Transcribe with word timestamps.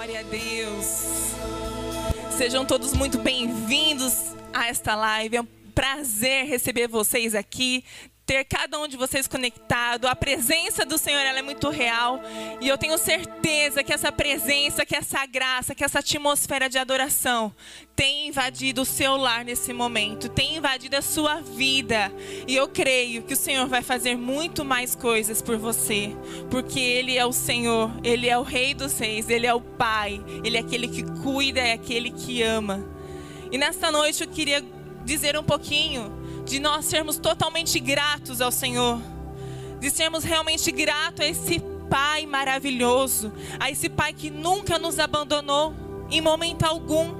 Glória 0.00 0.20
a 0.20 0.22
Deus. 0.22 1.34
Sejam 2.38 2.64
todos 2.64 2.94
muito 2.94 3.18
bem-vindos 3.18 4.34
a 4.50 4.66
esta 4.66 4.94
live. 4.94 5.36
É 5.36 5.42
um 5.42 5.48
prazer 5.74 6.46
receber 6.46 6.88
vocês 6.88 7.34
aqui, 7.34 7.84
ter 8.30 8.44
cada 8.44 8.78
um 8.78 8.86
de 8.86 8.96
vocês 8.96 9.26
conectado. 9.26 10.06
A 10.06 10.14
presença 10.14 10.86
do 10.86 10.96
Senhor 10.96 11.18
ela 11.18 11.40
é 11.40 11.42
muito 11.42 11.68
real 11.68 12.20
e 12.60 12.68
eu 12.68 12.78
tenho 12.78 12.96
certeza 12.96 13.82
que 13.82 13.92
essa 13.92 14.12
presença, 14.12 14.86
que 14.86 14.94
essa 14.94 15.26
graça, 15.26 15.74
que 15.74 15.82
essa 15.82 15.98
atmosfera 15.98 16.68
de 16.68 16.78
adoração 16.78 17.52
tem 17.96 18.28
invadido 18.28 18.82
o 18.82 18.84
seu 18.84 19.16
lar 19.16 19.44
nesse 19.44 19.72
momento, 19.72 20.28
tem 20.28 20.58
invadido 20.58 20.96
a 20.96 21.02
sua 21.02 21.40
vida. 21.40 22.12
E 22.46 22.54
eu 22.54 22.68
creio 22.68 23.24
que 23.24 23.34
o 23.34 23.36
Senhor 23.36 23.66
vai 23.66 23.82
fazer 23.82 24.16
muito 24.16 24.64
mais 24.64 24.94
coisas 24.94 25.42
por 25.42 25.56
você, 25.56 26.16
porque 26.52 26.78
Ele 26.78 27.18
é 27.18 27.26
o 27.26 27.32
Senhor, 27.32 27.90
Ele 28.04 28.28
é 28.28 28.38
o 28.38 28.42
Rei 28.42 28.74
dos 28.74 28.96
Reis, 28.96 29.28
Ele 29.28 29.48
é 29.48 29.52
o 29.52 29.60
Pai, 29.60 30.24
Ele 30.44 30.56
é 30.56 30.60
aquele 30.60 30.86
que 30.86 31.02
cuida, 31.20 31.58
é 31.58 31.72
aquele 31.72 32.12
que 32.12 32.44
ama. 32.44 32.88
E 33.50 33.58
nesta 33.58 33.90
noite 33.90 34.22
eu 34.22 34.28
queria 34.28 34.64
dizer 35.04 35.36
um 35.36 35.42
pouquinho 35.42 36.19
de 36.44 36.58
nós 36.58 36.84
sermos 36.84 37.18
totalmente 37.18 37.78
gratos 37.78 38.40
ao 38.40 38.50
Senhor, 38.50 39.00
de 39.78 39.90
sermos 39.90 40.24
realmente 40.24 40.70
gratos 40.70 41.24
a 41.24 41.28
esse 41.28 41.62
Pai 41.88 42.24
maravilhoso, 42.24 43.32
a 43.58 43.68
esse 43.68 43.88
Pai 43.88 44.12
que 44.12 44.30
nunca 44.30 44.78
nos 44.78 44.98
abandonou 44.98 45.74
em 46.10 46.20
momento 46.20 46.64
algum, 46.64 47.14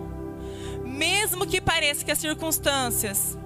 mesmo 0.84 1.46
que 1.46 1.60
pareça 1.60 2.04
que 2.04 2.12
as 2.12 2.18
circunstâncias, 2.18 3.36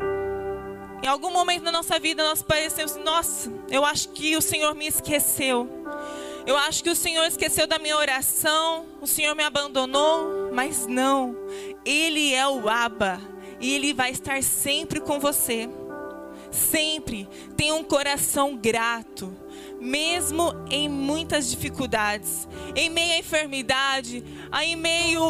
em 1.02 1.06
algum 1.06 1.30
momento 1.30 1.64
da 1.64 1.72
nossa 1.72 1.98
vida 1.98 2.22
nós 2.22 2.42
parecemos, 2.42 2.96
nossa, 2.96 3.52
eu 3.70 3.84
acho 3.84 4.10
que 4.10 4.36
o 4.36 4.42
Senhor 4.42 4.74
me 4.74 4.86
esqueceu. 4.86 5.68
Eu 6.46 6.58
acho 6.58 6.84
que 6.84 6.90
o 6.90 6.96
Senhor 6.96 7.24
esqueceu 7.24 7.66
da 7.66 7.78
minha 7.78 7.96
oração, 7.96 8.84
o 9.00 9.06
Senhor 9.06 9.34
me 9.34 9.42
abandonou, 9.42 10.50
mas 10.52 10.86
não. 10.86 11.34
Ele 11.86 12.34
é 12.34 12.46
o 12.46 12.68
Abba 12.68 13.18
e 13.64 13.72
Ele 13.72 13.94
vai 13.94 14.10
estar 14.10 14.42
sempre 14.42 15.00
com 15.00 15.18
você. 15.18 15.70
Sempre 16.50 17.26
tenha 17.56 17.74
um 17.74 17.82
coração 17.82 18.54
grato, 18.54 19.34
mesmo 19.80 20.52
em 20.70 20.86
muitas 20.86 21.50
dificuldades, 21.50 22.46
em 22.76 22.90
meio 22.90 23.14
à 23.14 23.18
enfermidade, 23.18 24.22
em 24.62 24.76
meio 24.76 25.24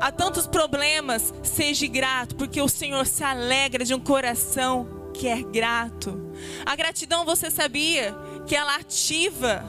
a 0.00 0.10
tantos 0.10 0.48
problemas, 0.48 1.32
seja 1.44 1.86
grato, 1.86 2.34
porque 2.34 2.60
o 2.60 2.68
Senhor 2.68 3.06
se 3.06 3.22
alegra 3.22 3.84
de 3.84 3.94
um 3.94 4.00
coração 4.00 5.12
que 5.14 5.28
é 5.28 5.40
grato. 5.40 6.32
A 6.66 6.74
gratidão, 6.74 7.24
você 7.24 7.52
sabia 7.52 8.12
que 8.48 8.56
ela 8.56 8.74
ativa 8.74 9.64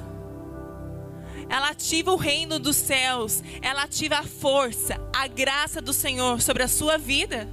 ela 1.49 1.69
ativa 1.69 2.11
o 2.11 2.17
reino 2.17 2.59
dos 2.59 2.75
céus, 2.75 3.41
ela 3.61 3.83
ativa 3.83 4.17
a 4.17 4.23
força, 4.23 4.99
a 5.15 5.27
graça 5.27 5.79
do 5.79 5.93
Senhor 5.93 6.41
sobre 6.41 6.63
a 6.63 6.67
sua 6.67 6.97
vida. 6.97 7.47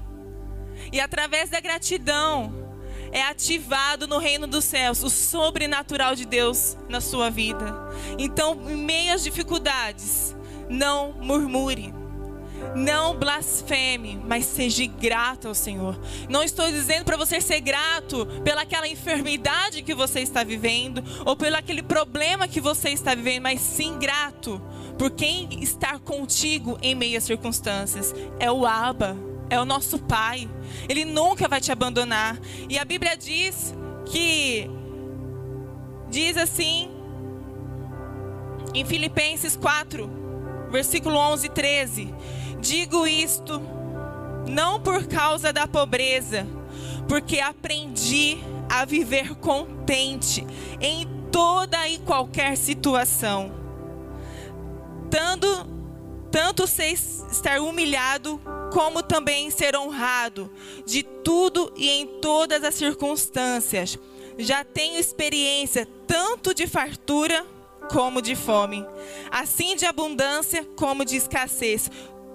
E 0.95 1.01
através 1.01 1.51
da 1.51 1.59
gratidão 1.59 2.55
é 3.11 3.21
ativado 3.21 4.07
no 4.07 4.19
reino 4.19 4.47
dos 4.47 4.65
céus 4.65 5.03
o 5.03 5.11
sobrenatural 5.11 6.15
de 6.15 6.25
Deus 6.25 6.77
na 6.89 7.01
sua 7.01 7.31
vida. 7.31 7.75
Então, 8.17 8.71
em 8.71 8.77
meio 8.77 9.13
às 9.13 9.25
dificuldades, 9.25 10.37
não 10.69 11.13
murmure. 11.15 11.93
Não 12.77 13.17
blasfeme, 13.17 14.21
mas 14.25 14.45
seja 14.45 14.87
grato 14.87 15.49
ao 15.49 15.55
Senhor. 15.55 15.99
Não 16.29 16.45
estou 16.45 16.71
dizendo 16.71 17.05
para 17.05 17.17
você 17.17 17.41
ser 17.41 17.61
grato 17.61 18.25
pelaquela 18.45 18.87
enfermidade 18.87 19.83
que 19.83 19.97
você 19.97 20.21
está 20.21 20.45
vivendo 20.45 21.03
ou 21.27 21.35
pelo 21.35 21.57
aquele 21.57 21.83
problema 21.83 22.47
que 22.47 22.61
você 22.61 22.91
está 22.91 23.17
vivendo, 23.17 23.43
mas 23.43 23.61
sim 23.61 23.99
grato 23.99 24.63
por 24.97 25.11
quem 25.11 25.61
está 25.61 25.99
contigo 25.99 26.79
em 26.81 26.95
meio 26.95 27.19
às 27.19 27.25
circunstâncias. 27.25 28.15
É 28.39 28.49
o 28.49 28.65
Abba 28.65 29.34
é 29.51 29.61
o 29.61 29.65
nosso 29.65 29.99
Pai. 29.99 30.49
Ele 30.89 31.05
nunca 31.05 31.49
vai 31.49 31.61
te 31.61 31.73
abandonar. 31.73 32.39
E 32.69 32.79
a 32.79 32.85
Bíblia 32.85 33.17
diz 33.17 33.75
que 34.07 34.71
diz 36.09 36.37
assim 36.37 36.91
em 38.75 38.85
Filipenses 38.85 39.57
4, 39.57 40.11
versículo 40.71 41.17
11 41.17 41.47
e 41.47 41.51
13: 41.51 42.15
Digo 42.61 43.07
isto 43.07 43.61
não 44.49 44.81
por 44.81 45.07
causa 45.07 45.53
da 45.53 45.67
pobreza, 45.67 46.47
porque 47.09 47.41
aprendi 47.41 48.39
a 48.69 48.85
viver 48.85 49.35
contente 49.37 50.47
em 50.81 51.07
toda 51.31 51.89
e 51.89 51.99
qualquer 51.99 52.57
situação. 52.57 53.53
Tanto 55.11 55.75
tanto 56.31 56.67
sei 56.67 56.95
estar 56.95 57.61
humilhado 57.61 58.41
como 58.75 59.05
também 59.05 59.53
ser 59.53 59.77
honrado 59.77 60.51
de 60.85 61.05
tudo 61.05 61.73
e 61.77 61.89
em 61.89 62.07
todas 62.21 62.65
as 62.65 62.75
circunstâncias. 62.75 63.97
Já 64.37 64.65
tenho 64.65 64.99
experiência 64.99 65.87
tanto 66.09 66.53
de 66.53 66.67
fartura 66.67 67.47
como 67.89 68.21
de 68.21 68.35
fome, 68.35 68.85
assim 69.31 69.77
de 69.77 69.87
abundância 69.87 70.67
como 70.77 71.05
de 71.05 71.15
escassez. 71.15 71.89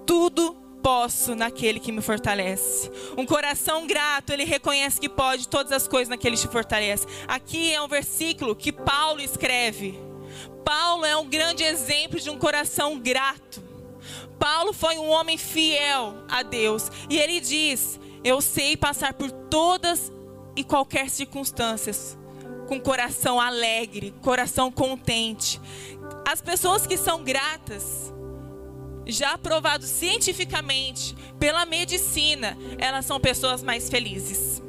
Tudo 0.05 0.55
posso 0.81 1.35
naquele 1.35 1.77
que 1.77 1.91
me 1.91 2.01
fortalece. 2.01 2.89
Um 3.17 3.25
coração 3.25 3.85
grato, 3.85 4.31
ele 4.31 4.45
reconhece 4.45 4.97
que 4.97 5.09
pode 5.09 5.45
todas 5.45 5.73
as 5.73 5.89
coisas 5.89 6.07
naquele 6.07 6.37
que 6.37 6.43
te 6.43 6.47
fortalece. 6.47 7.05
Aqui 7.27 7.73
é 7.73 7.81
um 7.81 7.87
versículo 7.89 8.55
que 8.55 8.71
Paulo 8.71 9.19
escreve. 9.19 9.99
Paulo 10.63 11.03
é 11.03 11.17
um 11.17 11.27
grande 11.27 11.65
exemplo 11.65 12.17
de 12.17 12.29
um 12.29 12.37
coração 12.37 12.97
grato. 12.97 13.68
Paulo 14.39 14.73
foi 14.73 14.97
um 14.97 15.09
homem 15.09 15.37
fiel 15.37 16.15
a 16.29 16.41
Deus. 16.41 16.89
E 17.09 17.17
ele 17.17 17.39
diz: 17.39 17.99
Eu 18.23 18.41
sei 18.41 18.77
passar 18.77 19.13
por 19.13 19.29
todas 19.29 20.11
e 20.55 20.63
qualquer 20.63 21.09
circunstâncias 21.09 22.17
com 22.67 22.79
coração 22.79 23.39
alegre, 23.39 24.13
coração 24.21 24.71
contente. 24.71 25.59
As 26.27 26.39
pessoas 26.39 26.85
que 26.85 26.95
são 26.95 27.23
gratas, 27.23 28.13
já 29.07 29.37
provado 29.37 29.85
cientificamente 29.85 31.15
pela 31.39 31.65
medicina, 31.65 32.55
elas 32.77 33.05
são 33.05 33.19
pessoas 33.19 33.63
mais 33.63 33.89
felizes. 33.89 34.61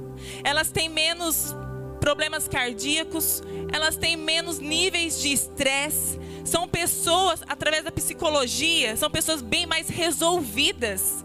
Elas 0.42 0.70
têm 0.70 0.88
menos 0.88 1.54
problemas 2.00 2.48
cardíacos, 2.48 3.42
elas 3.72 3.96
têm 3.96 4.16
menos 4.16 4.58
níveis 4.58 5.20
de 5.20 5.32
estresse, 5.32 6.18
são 6.44 6.66
pessoas, 6.66 7.42
através 7.46 7.84
da 7.84 7.92
psicologia, 7.92 8.96
são 8.96 9.10
pessoas 9.10 9.42
bem 9.42 9.66
mais 9.66 9.88
resolvidas. 9.88 11.24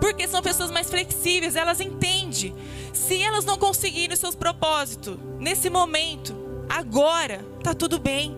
Porque 0.00 0.26
são 0.26 0.40
pessoas 0.40 0.70
mais 0.70 0.88
flexíveis, 0.88 1.56
elas 1.56 1.80
entendem. 1.80 2.54
Se 2.92 3.20
elas 3.20 3.44
não 3.44 3.58
conseguirem 3.58 4.14
os 4.14 4.20
seus 4.20 4.34
propósitos 4.34 5.18
nesse 5.38 5.68
momento, 5.68 6.34
agora, 6.68 7.44
tá 7.62 7.74
tudo 7.74 7.98
bem. 7.98 8.36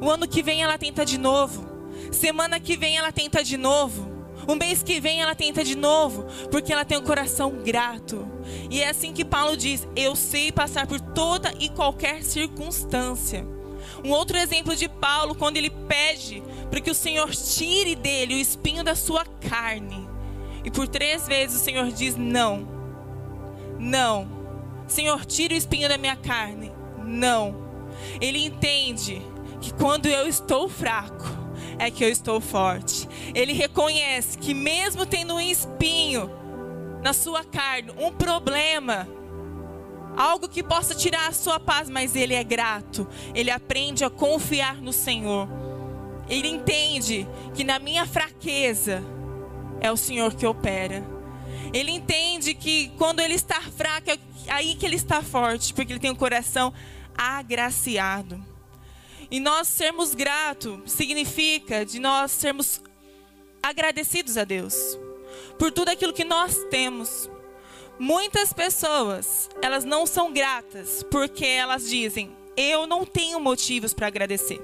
O 0.00 0.10
ano 0.10 0.26
que 0.26 0.42
vem 0.42 0.62
ela 0.62 0.78
tenta 0.78 1.04
de 1.04 1.18
novo. 1.18 1.64
Semana 2.10 2.58
que 2.58 2.76
vem 2.76 2.96
ela 2.96 3.12
tenta 3.12 3.42
de 3.42 3.56
novo. 3.56 4.10
Um 4.48 4.56
mês 4.56 4.82
que 4.82 5.00
vem 5.00 5.20
ela 5.20 5.34
tenta 5.34 5.62
de 5.62 5.76
novo, 5.76 6.24
porque 6.50 6.72
ela 6.72 6.84
tem 6.84 6.98
um 6.98 7.04
coração 7.04 7.62
grato. 7.62 8.26
E 8.70 8.82
é 8.82 8.88
assim 8.88 9.12
que 9.12 9.24
Paulo 9.24 9.56
diz: 9.56 9.86
Eu 9.96 10.16
sei 10.16 10.52
passar 10.52 10.86
por 10.86 11.00
toda 11.00 11.52
e 11.58 11.68
qualquer 11.68 12.22
circunstância. 12.22 13.46
Um 14.04 14.10
outro 14.10 14.36
exemplo 14.36 14.74
de 14.74 14.88
Paulo, 14.88 15.34
quando 15.34 15.56
ele 15.56 15.70
pede 15.70 16.42
para 16.70 16.80
que 16.80 16.90
o 16.90 16.94
Senhor 16.94 17.30
tire 17.30 17.94
dele 17.94 18.34
o 18.34 18.38
espinho 18.38 18.82
da 18.82 18.94
sua 18.94 19.24
carne. 19.24 20.08
E 20.64 20.70
por 20.70 20.88
três 20.88 21.26
vezes 21.26 21.60
o 21.60 21.64
Senhor 21.64 21.90
diz: 21.90 22.16
Não, 22.16 22.66
não. 23.78 24.42
Senhor, 24.86 25.24
tire 25.24 25.54
o 25.54 25.56
espinho 25.56 25.88
da 25.88 25.98
minha 25.98 26.16
carne. 26.16 26.72
Não. 27.04 27.62
Ele 28.20 28.44
entende 28.44 29.22
que 29.60 29.72
quando 29.74 30.06
eu 30.06 30.26
estou 30.28 30.68
fraco, 30.68 31.24
é 31.78 31.90
que 31.90 32.04
eu 32.04 32.08
estou 32.08 32.40
forte. 32.40 33.08
Ele 33.34 33.52
reconhece 33.52 34.38
que, 34.38 34.54
mesmo 34.54 35.06
tendo 35.06 35.34
um 35.34 35.40
espinho 35.40 36.30
na 37.02 37.12
sua 37.12 37.44
carne, 37.44 37.92
um 37.98 38.12
problema, 38.12 39.08
algo 40.16 40.48
que 40.48 40.62
possa 40.62 40.94
tirar 40.94 41.28
a 41.28 41.32
sua 41.32 41.58
paz, 41.58 41.90
mas 41.90 42.14
ele 42.14 42.32
é 42.32 42.44
grato. 42.44 43.08
Ele 43.34 43.50
aprende 43.50 44.04
a 44.04 44.10
confiar 44.10 44.76
no 44.76 44.92
Senhor. 44.92 45.48
Ele 46.28 46.48
entende 46.48 47.26
que 47.54 47.64
na 47.64 47.78
minha 47.78 48.06
fraqueza 48.06 49.02
é 49.80 49.90
o 49.90 49.96
Senhor 49.96 50.32
que 50.34 50.46
opera. 50.46 51.04
Ele 51.72 51.90
entende 51.90 52.54
que 52.54 52.92
quando 52.96 53.20
ele 53.20 53.34
está 53.34 53.60
fraco 53.60 54.10
é 54.10 54.18
aí 54.48 54.76
que 54.76 54.86
ele 54.86 54.96
está 54.96 55.22
forte, 55.22 55.74
porque 55.74 55.92
ele 55.92 56.00
tem 56.00 56.10
um 56.10 56.16
coração 56.16 56.72
agraciado. 57.16 58.42
E 59.30 59.40
nós 59.40 59.66
sermos 59.66 60.14
gratos 60.14 60.78
significa 60.86 61.84
de 61.84 61.98
nós 61.98 62.30
sermos 62.30 62.80
agradecidos 63.62 64.36
a 64.36 64.44
Deus 64.44 64.98
por 65.58 65.70
tudo 65.70 65.90
aquilo 65.90 66.12
que 66.12 66.24
nós 66.24 66.56
temos. 66.70 67.30
Muitas 67.98 68.52
pessoas, 68.52 69.48
elas 69.60 69.84
não 69.84 70.06
são 70.06 70.32
gratas 70.32 71.02
porque 71.10 71.46
elas 71.46 71.88
dizem: 71.88 72.36
"Eu 72.56 72.86
não 72.86 73.04
tenho 73.04 73.38
motivos 73.38 73.92
para 73.94 74.06
agradecer". 74.06 74.60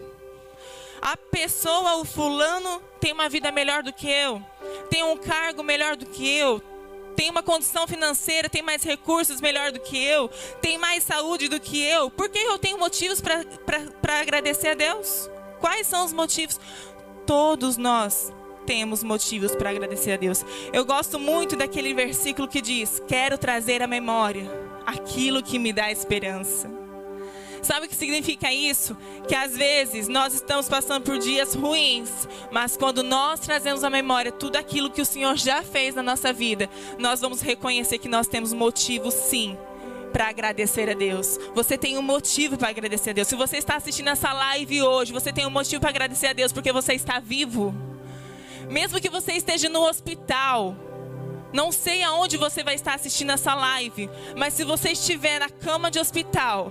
A 1.01 1.17
pessoa, 1.17 1.97
o 1.97 2.05
fulano, 2.05 2.83
tem 3.01 3.13
uma 3.13 3.29
vida 3.29 3.53
melhor 3.53 3.83
do 3.83 3.93
que 3.93 4.11
eu, 4.11 4.43
tem 4.91 5.05
um 5.05 5.17
cargo 5.17 5.63
melhor 5.63 5.97
do 5.97 6.07
que 6.07 6.29
eu, 6.29 6.61
tem 7.15 7.31
uma 7.31 7.43
condição 7.43 7.87
financeira, 7.87 8.49
tem 8.49 8.63
mais 8.63 8.83
recursos 8.83 9.41
melhor 9.41 9.73
do 9.73 9.81
que 9.81 9.97
eu, 9.97 10.29
tem 10.61 10.79
mais 10.79 11.05
saúde 11.05 11.49
do 11.49 11.61
que 11.61 11.81
eu. 11.83 12.11
Por 12.11 12.29
que 12.29 12.39
eu 12.39 12.59
tenho 12.59 12.79
motivos 12.79 13.21
para 13.21 14.21
agradecer 14.21 14.69
a 14.69 14.75
Deus? 14.75 15.29
Quais 15.61 15.87
são 15.87 16.05
os 16.05 16.13
motivos? 16.13 16.61
Todos 17.27 17.77
nós 17.77 18.33
temos 18.69 19.03
motivos 19.03 19.57
para 19.57 19.71
agradecer 19.71 20.13
a 20.13 20.17
Deus. 20.19 20.45
Eu 20.75 20.85
gosto 20.85 21.19
muito 21.19 21.57
daquele 21.57 21.95
versículo 21.95 22.47
que 22.47 22.61
diz: 22.61 23.01
Quero 23.09 23.39
trazer 23.39 23.83
à 23.83 23.87
memória 23.87 24.47
aquilo 24.85 25.43
que 25.43 25.59
me 25.59 25.73
dá 25.73 25.91
esperança. 25.91 26.71
Sabe 27.63 27.87
o 27.87 27.89
que 27.89 27.97
significa 27.97 28.53
isso? 28.53 28.95
Que 29.27 29.35
às 29.35 29.57
vezes 29.57 30.07
nós 30.07 30.35
estamos 30.35 30.69
passando 30.69 31.03
por 31.03 31.19
dias 31.19 31.55
ruins, 31.55 32.29
mas 32.53 32.77
quando 32.77 33.03
nós 33.03 33.41
trazemos 33.41 33.83
à 33.83 33.89
memória 33.89 34.31
tudo 34.31 34.57
aquilo 34.57 34.91
que 34.91 35.01
o 35.01 35.07
Senhor 35.07 35.35
já 35.39 35.63
fez 35.63 35.95
na 35.95 36.03
nossa 36.03 36.31
vida, 36.31 36.69
nós 36.99 37.23
vamos 37.23 37.41
reconhecer 37.41 37.97
que 37.97 38.09
nós 38.09 38.29
temos 38.29 38.53
motivo 38.53 39.11
sim 39.11 39.57
para 40.13 40.29
agradecer 40.29 40.91
a 40.91 40.95
Deus. 40.95 41.39
Você 41.55 41.79
tem 41.79 41.97
um 41.97 42.03
motivo 42.03 42.59
para 42.59 42.69
agradecer 42.69 43.11
a 43.11 43.13
Deus. 43.15 43.29
Se 43.29 43.35
você 43.35 43.57
está 43.57 43.77
assistindo 43.77 44.09
essa 44.09 44.31
live 44.31 44.83
hoje, 44.83 45.11
você 45.11 45.33
tem 45.33 45.47
um 45.47 45.51
motivo 45.51 45.81
para 45.81 45.89
agradecer 45.89 46.27
a 46.27 46.33
Deus 46.35 46.53
porque 46.53 46.71
você 46.71 46.93
está 46.93 47.19
vivo. 47.19 47.75
Mesmo 48.69 49.01
que 49.01 49.09
você 49.09 49.33
esteja 49.33 49.69
no 49.69 49.83
hospital, 49.83 50.77
não 51.53 51.73
sei 51.73 52.03
aonde 52.03 52.37
você 52.37 52.63
vai 52.63 52.75
estar 52.75 52.95
assistindo 52.95 53.33
essa 53.33 53.55
live, 53.55 54.11
mas 54.37 54.55
se 54.55 54.65
você 54.65 54.91
estiver 54.91 55.39
na 55.41 55.49
cama 55.49 55.91
de 55.91 55.99
hospital, 55.99 56.71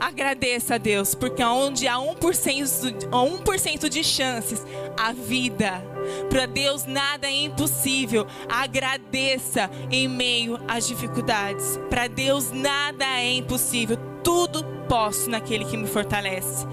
agradeça 0.00 0.74
a 0.74 0.78
Deus, 0.78 1.14
porque 1.14 1.42
onde 1.42 1.86
há 1.86 1.96
1%, 1.96 3.84
1 3.84 3.88
de 3.88 4.02
chances, 4.02 4.64
a 4.98 5.12
vida. 5.12 5.82
Para 6.28 6.46
Deus 6.46 6.84
nada 6.84 7.28
é 7.28 7.32
impossível. 7.32 8.26
Agradeça 8.48 9.70
em 9.90 10.08
meio 10.08 10.58
às 10.66 10.86
dificuldades. 10.86 11.78
Para 11.88 12.08
Deus 12.08 12.50
nada 12.50 13.04
é 13.04 13.32
impossível. 13.34 13.96
Tudo 14.24 14.64
posso 14.88 15.30
naquele 15.30 15.64
que 15.64 15.76
me 15.76 15.86
fortalece. 15.86 16.66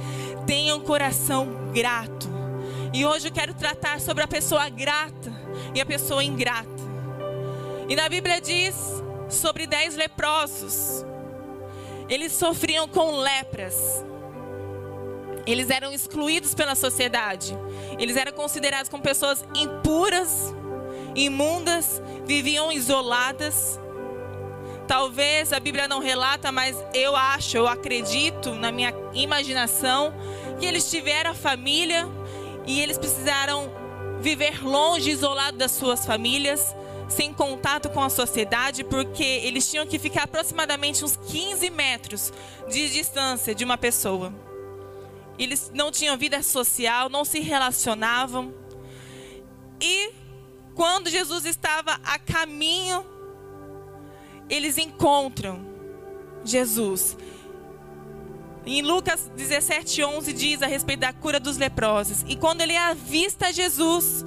Tenha 0.48 0.76
um 0.76 0.80
coração 0.80 1.48
grato. 1.74 2.35
E 2.96 3.06
hoje 3.06 3.28
eu 3.28 3.32
quero 3.34 3.54
tratar 3.54 4.00
sobre 4.00 4.24
a 4.24 4.28
pessoa 4.28 4.70
grata 4.70 5.30
e 5.74 5.82
a 5.82 5.86
pessoa 5.86 6.24
ingrata. 6.24 6.70
E 7.90 7.94
na 7.94 8.08
Bíblia 8.08 8.40
diz 8.40 8.74
sobre 9.30 9.68
dez 9.68 9.98
leprosos. 9.98 11.06
Eles 12.08 12.32
sofriam 12.32 12.88
com 12.88 13.18
lepras. 13.18 13.76
Eles 15.46 15.70
eram 15.70 15.92
excluídos 15.92 16.56
pela 16.56 16.74
sociedade. 16.74 17.54
Eles 18.00 18.16
eram 18.16 18.32
considerados 18.32 18.88
como 18.88 19.04
pessoas 19.04 19.44
impuras, 19.54 20.56
imundas, 21.14 22.02
viviam 22.24 22.72
isoladas. 22.72 23.78
Talvez 24.88 25.52
a 25.52 25.60
Bíblia 25.60 25.86
não 25.86 26.00
relata, 26.00 26.50
mas 26.50 26.82
eu 26.94 27.14
acho, 27.14 27.58
eu 27.58 27.68
acredito 27.68 28.54
na 28.54 28.72
minha 28.72 28.94
imaginação 29.14 30.14
que 30.62 30.66
eles 30.66 30.90
tiveram 30.90 31.36
família, 31.36 32.08
e 32.66 32.82
eles 32.82 32.98
precisaram 32.98 33.72
viver 34.20 34.64
longe, 34.64 35.12
isolado 35.12 35.58
das 35.58 35.72
suas 35.72 36.06
famílias, 36.06 36.76
sem 37.08 37.32
contato 37.34 37.90
com 37.90 38.02
a 38.02 38.10
sociedade, 38.10 38.84
porque 38.84 39.24
eles 39.24 39.70
tinham 39.70 39.86
que 39.86 40.00
ficar 40.00 40.24
aproximadamente 40.24 41.06
uns 41.06 41.16
15 41.16 41.70
metros 41.70 42.34
de 42.70 42.90
distância 42.90 43.54
de 43.54 43.64
uma 43.64 43.78
pessoa. 43.78 44.34
Eles 45.38 45.72
não 45.74 45.92
tinham 45.92 46.18
vida 46.18 46.42
social, 46.42 47.10
não 47.10 47.26
se 47.26 47.40
relacionavam. 47.40 48.54
E 49.80 50.12
quando 50.74 51.10
Jesus 51.10 51.46
estava 51.46 52.00
a 52.04 52.18
caminho, 52.18 53.06
eles 54.50 54.78
encontram 54.78 55.66
Jesus. 56.44 57.18
Em 58.66 58.82
Lucas 58.82 59.32
17, 59.36 60.04
11 60.04 60.34
diz 60.34 60.62
a 60.64 60.68
respeito 60.68 61.02
da 61.02 61.14
cura 61.14 61.40
dos 61.40 61.58
leprosos. 61.58 62.26
E 62.28 62.36
quando 62.36 62.62
ele 62.62 62.76
avista 62.76 63.54
Jesus, 63.54 64.26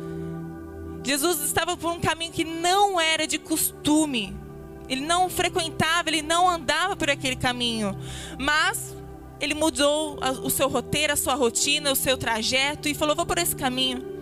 Jesus 1.03 1.41
estava 1.41 1.77
por 1.77 1.91
um 1.91 2.01
caminho 2.01 2.33
que 2.33 2.45
não 2.45 3.01
era 3.01 3.27
de 3.27 3.39
costume. 3.39 4.37
Ele 4.89 5.05
não 5.05 5.29
frequentava, 5.29 6.09
ele 6.09 6.23
não 6.23 6.49
andava 6.49 6.95
por 6.95 7.11
aquele 7.11 7.35
caminho. 7.35 7.99
Mas 8.39 8.97
ele 9.41 9.55
mudou 9.55 10.19
o 10.43 10.51
seu 10.51 10.69
roteiro, 10.69 11.13
a 11.13 11.17
sua 11.17 11.35
rotina, 11.35 11.91
o 11.91 11.97
seu 11.97 12.17
trajeto 12.17 12.89
e 12.89 12.95
falou: 12.95 13.17
Vou 13.17 13.27
por 13.27 13.39
esse 13.39 13.57
caminho. 13.57 14.19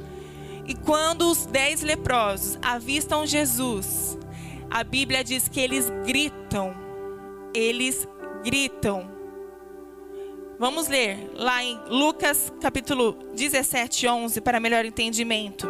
E 0.66 0.74
quando 0.74 1.30
os 1.30 1.46
dez 1.46 1.82
leprosos 1.82 2.58
avistam 2.62 3.26
Jesus, 3.26 4.18
a 4.70 4.82
Bíblia 4.82 5.22
diz 5.22 5.46
que 5.46 5.60
eles 5.60 5.90
gritam. 6.04 6.74
Eles 7.54 8.08
gritam. 8.42 9.15
Vamos 10.58 10.88
ler 10.88 11.32
lá 11.34 11.62
em 11.62 11.78
Lucas 11.90 12.50
capítulo 12.62 13.12
17, 13.34 14.08
11, 14.08 14.40
para 14.40 14.58
melhor 14.58 14.86
entendimento. 14.86 15.68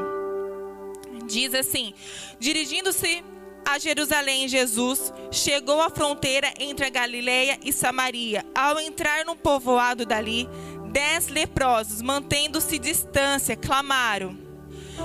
Diz 1.27 1.53
assim: 1.55 1.93
Dirigindo-se 2.39 3.25
a 3.67 3.81
Jerusalém, 3.81 4.47
Jesus 4.47 5.13
chegou 5.33 5.81
à 5.81 5.91
fronteira 5.91 6.55
entre 6.61 6.87
a 6.87 6.91
Galileia 6.91 7.59
e 7.65 7.73
Samaria. 7.73 8.47
Ao 8.55 8.79
entrar 8.79 9.25
no 9.25 9.35
povoado 9.35 10.07
dali, 10.07 10.49
dez 10.93 11.27
leprosos, 11.27 12.01
mantendo-se 12.01 12.79
distância, 12.79 13.57
clamaram: 13.57 14.39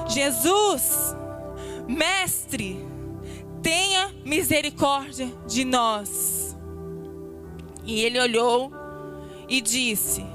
Jesus, 0.07 1.16
mestre, 1.88 2.86
tenha 3.63 4.13
misericórdia 4.24 5.28
de 5.48 5.66
nós. 5.66 6.56
E 7.83 8.00
ele 8.06 8.19
olhou 8.19 8.81
e 9.51 9.59
disse: 9.59 10.25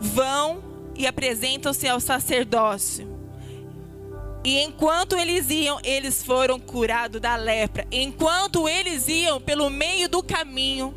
Vão 0.00 0.62
e 0.94 1.06
apresentam-se 1.06 1.88
ao 1.88 1.98
sacerdócio. 1.98 3.18
E 4.44 4.60
enquanto 4.60 5.16
eles 5.16 5.50
iam, 5.50 5.80
eles 5.82 6.22
foram 6.22 6.60
curados 6.60 7.20
da 7.20 7.34
lepra. 7.34 7.84
Enquanto 7.90 8.68
eles 8.68 9.08
iam 9.08 9.40
pelo 9.40 9.68
meio 9.68 10.08
do 10.08 10.22
caminho, 10.22 10.94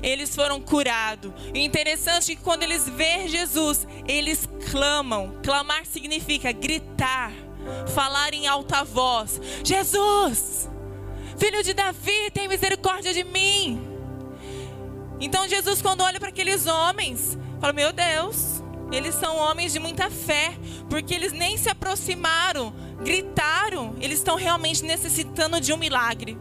eles 0.00 0.34
foram 0.34 0.60
curados. 0.60 1.32
Interessante 1.52 2.36
que 2.36 2.42
quando 2.42 2.62
eles 2.62 2.88
veem 2.88 3.26
Jesus, 3.26 3.86
eles 4.06 4.48
clamam. 4.70 5.40
Clamar 5.42 5.84
significa 5.84 6.52
gritar, 6.52 7.32
falar 7.92 8.32
em 8.32 8.46
alta 8.46 8.84
voz: 8.84 9.40
Jesus, 9.64 10.70
filho 11.36 11.60
de 11.64 11.74
Davi, 11.74 12.30
tem 12.32 12.46
misericórdia 12.46 13.12
de 13.12 13.24
mim. 13.24 13.91
Então 15.22 15.48
Jesus, 15.48 15.80
quando 15.80 16.00
olha 16.00 16.18
para 16.18 16.30
aqueles 16.30 16.66
homens, 16.66 17.38
fala: 17.60 17.72
Meu 17.72 17.92
Deus, 17.92 18.60
eles 18.90 19.14
são 19.14 19.36
homens 19.36 19.72
de 19.72 19.78
muita 19.78 20.10
fé, 20.10 20.52
porque 20.90 21.14
eles 21.14 21.32
nem 21.32 21.56
se 21.56 21.70
aproximaram, 21.70 22.74
gritaram, 23.04 23.94
eles 24.00 24.18
estão 24.18 24.34
realmente 24.34 24.82
necessitando 24.82 25.60
de 25.60 25.72
um 25.72 25.76
milagre. 25.76 26.36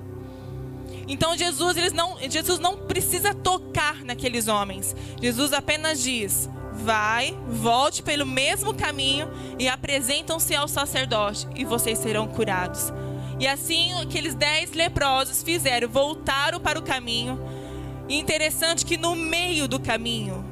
Então 1.07 1.37
Jesus, 1.37 1.77
eles 1.77 1.93
não, 1.93 2.17
Jesus 2.27 2.57
não 2.57 2.75
precisa 2.75 3.35
tocar 3.35 4.03
naqueles 4.03 4.47
homens. 4.47 4.95
Jesus 5.21 5.53
apenas 5.53 6.01
diz: 6.01 6.49
vai, 6.73 7.37
volte 7.49 8.01
pelo 8.01 8.25
mesmo 8.25 8.73
caminho 8.73 9.29
e 9.59 9.69
apresentam-se 9.69 10.55
ao 10.55 10.67
sacerdote 10.67 11.47
e 11.55 11.63
vocês 11.63 11.99
serão 11.99 12.27
curados. 12.27 12.91
E 13.39 13.47
assim 13.47 13.93
aqueles 14.01 14.33
dez 14.33 14.71
leprosos 14.71 15.43
fizeram, 15.43 15.87
voltaram 15.87 16.59
para 16.59 16.79
o 16.79 16.83
caminho 16.83 17.60
e 18.11 18.19
interessante 18.19 18.85
que 18.85 18.97
no 18.97 19.15
meio 19.15 19.69
do 19.69 19.79
caminho, 19.79 20.43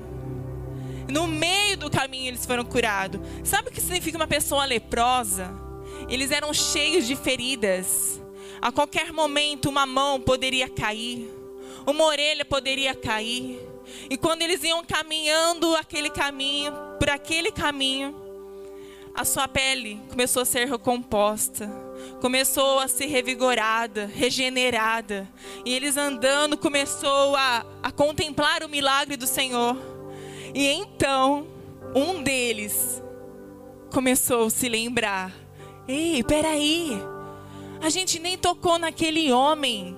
no 1.09 1.27
meio 1.27 1.75
do 1.75 1.89
caminho 1.89 2.29
eles 2.29 2.45
foram 2.45 2.63
curados. 2.63 3.19
Sabe 3.43 3.67
o 3.67 3.71
que 3.71 3.81
significa 3.81 4.17
uma 4.17 4.27
pessoa 4.27 4.63
leprosa? 4.63 5.51
Eles 6.07 6.31
eram 6.31 6.53
cheios 6.53 7.05
de 7.05 7.17
feridas. 7.17 8.21
A 8.61 8.71
qualquer 8.71 9.11
momento 9.11 9.67
uma 9.67 9.85
mão 9.85 10.21
poderia 10.21 10.69
cair, 10.69 11.29
uma 11.85 12.05
orelha 12.05 12.45
poderia 12.45 12.95
cair. 12.95 13.59
E 14.09 14.15
quando 14.15 14.41
eles 14.41 14.63
iam 14.63 14.81
caminhando 14.81 15.75
aquele 15.75 16.09
caminho, 16.09 16.71
por 16.97 17.09
aquele 17.09 17.51
caminho, 17.51 18.15
a 19.19 19.25
sua 19.25 19.49
pele 19.49 20.01
começou 20.09 20.43
a 20.43 20.45
ser 20.45 20.65
recomposta 20.65 21.69
começou 22.21 22.79
a 22.79 22.87
ser 22.87 23.07
revigorada, 23.07 24.05
regenerada. 24.05 25.27
E 25.65 25.73
eles 25.73 25.97
andando 25.97 26.57
começou 26.57 27.35
a, 27.35 27.65
a 27.83 27.91
contemplar 27.91 28.63
o 28.63 28.69
milagre 28.69 29.17
do 29.17 29.27
Senhor. 29.27 29.77
E 30.53 30.65
então, 30.67 31.47
um 31.93 32.23
deles 32.23 33.03
começou 33.91 34.45
a 34.45 34.49
se 34.49 34.69
lembrar: 34.69 35.33
Ei, 35.87 36.23
peraí, 36.23 36.97
a 37.81 37.89
gente 37.89 38.19
nem 38.19 38.37
tocou 38.37 38.79
naquele 38.79 39.31
homem. 39.31 39.97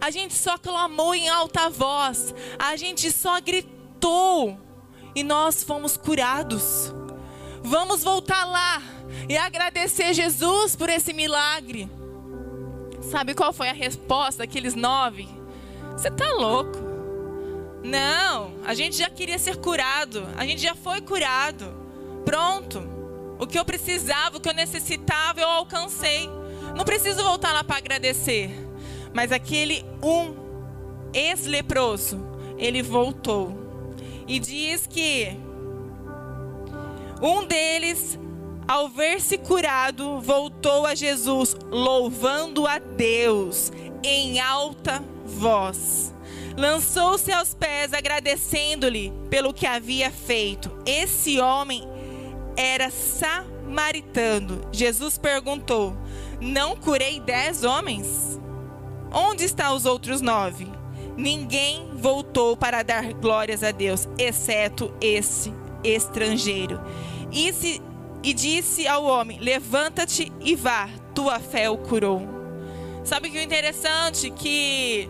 A 0.00 0.10
gente 0.10 0.34
só 0.34 0.56
clamou 0.56 1.14
em 1.14 1.28
alta 1.28 1.68
voz. 1.68 2.34
A 2.58 2.76
gente 2.76 3.10
só 3.10 3.38
gritou. 3.40 4.58
E 5.14 5.24
nós 5.24 5.64
fomos 5.64 5.96
curados. 5.96 6.94
Vamos 7.62 8.02
voltar 8.02 8.44
lá 8.44 8.82
e 9.28 9.36
agradecer 9.36 10.14
Jesus 10.14 10.74
por 10.74 10.88
esse 10.88 11.12
milagre. 11.12 11.88
Sabe 13.02 13.34
qual 13.34 13.52
foi 13.52 13.68
a 13.68 13.72
resposta 13.72 14.38
daqueles 14.38 14.74
nove? 14.74 15.28
Você 15.92 16.10
tá 16.10 16.32
louco? 16.32 16.78
Não, 17.82 18.52
a 18.64 18.74
gente 18.74 18.96
já 18.96 19.08
queria 19.08 19.38
ser 19.38 19.56
curado, 19.56 20.26
a 20.36 20.44
gente 20.44 20.62
já 20.62 20.74
foi 20.74 21.00
curado. 21.00 21.74
Pronto. 22.24 22.82
O 23.38 23.46
que 23.46 23.58
eu 23.58 23.64
precisava, 23.64 24.36
o 24.36 24.40
que 24.40 24.48
eu 24.48 24.54
necessitava, 24.54 25.40
eu 25.40 25.48
alcancei. 25.48 26.28
Não 26.76 26.84
preciso 26.84 27.22
voltar 27.22 27.52
lá 27.52 27.64
para 27.64 27.78
agradecer. 27.78 28.50
Mas 29.14 29.32
aquele 29.32 29.84
um 30.02 30.34
ex-leproso, 31.12 32.20
ele 32.58 32.82
voltou. 32.82 33.58
E 34.28 34.38
diz 34.38 34.86
que 34.86 35.36
um 37.22 37.44
deles, 37.44 38.18
ao 38.66 38.88
ver-se 38.88 39.36
curado, 39.36 40.20
voltou 40.20 40.86
a 40.86 40.94
Jesus, 40.94 41.56
louvando 41.70 42.66
a 42.66 42.78
Deus 42.78 43.72
em 44.02 44.40
alta 44.40 45.02
voz. 45.24 46.14
Lançou-se 46.56 47.32
aos 47.32 47.54
pés, 47.54 47.92
agradecendo-lhe 47.92 49.12
pelo 49.28 49.52
que 49.52 49.66
havia 49.66 50.10
feito. 50.10 50.70
Esse 50.86 51.40
homem 51.40 51.86
era 52.56 52.90
samaritano. 52.90 54.60
Jesus 54.72 55.18
perguntou: 55.18 55.96
Não 56.40 56.76
curei 56.76 57.20
dez 57.20 57.64
homens? 57.64 58.40
Onde 59.12 59.44
estão 59.44 59.74
os 59.74 59.84
outros 59.84 60.20
nove? 60.20 60.68
Ninguém 61.16 61.90
voltou 61.94 62.56
para 62.56 62.82
dar 62.82 63.12
glórias 63.14 63.62
a 63.62 63.70
Deus, 63.70 64.08
exceto 64.16 64.94
esse 65.00 65.52
estrangeiro. 65.82 66.80
E, 67.32 67.52
se, 67.52 67.82
e 68.22 68.32
disse 68.32 68.86
ao 68.86 69.04
homem: 69.04 69.38
Levanta-te 69.38 70.32
e 70.40 70.54
vá, 70.54 70.88
tua 71.14 71.38
fé 71.38 71.68
o 71.70 71.78
curou. 71.78 72.22
Sabe 73.04 73.30
que 73.30 73.38
o 73.38 73.42
interessante 73.42 74.30
que 74.30 75.08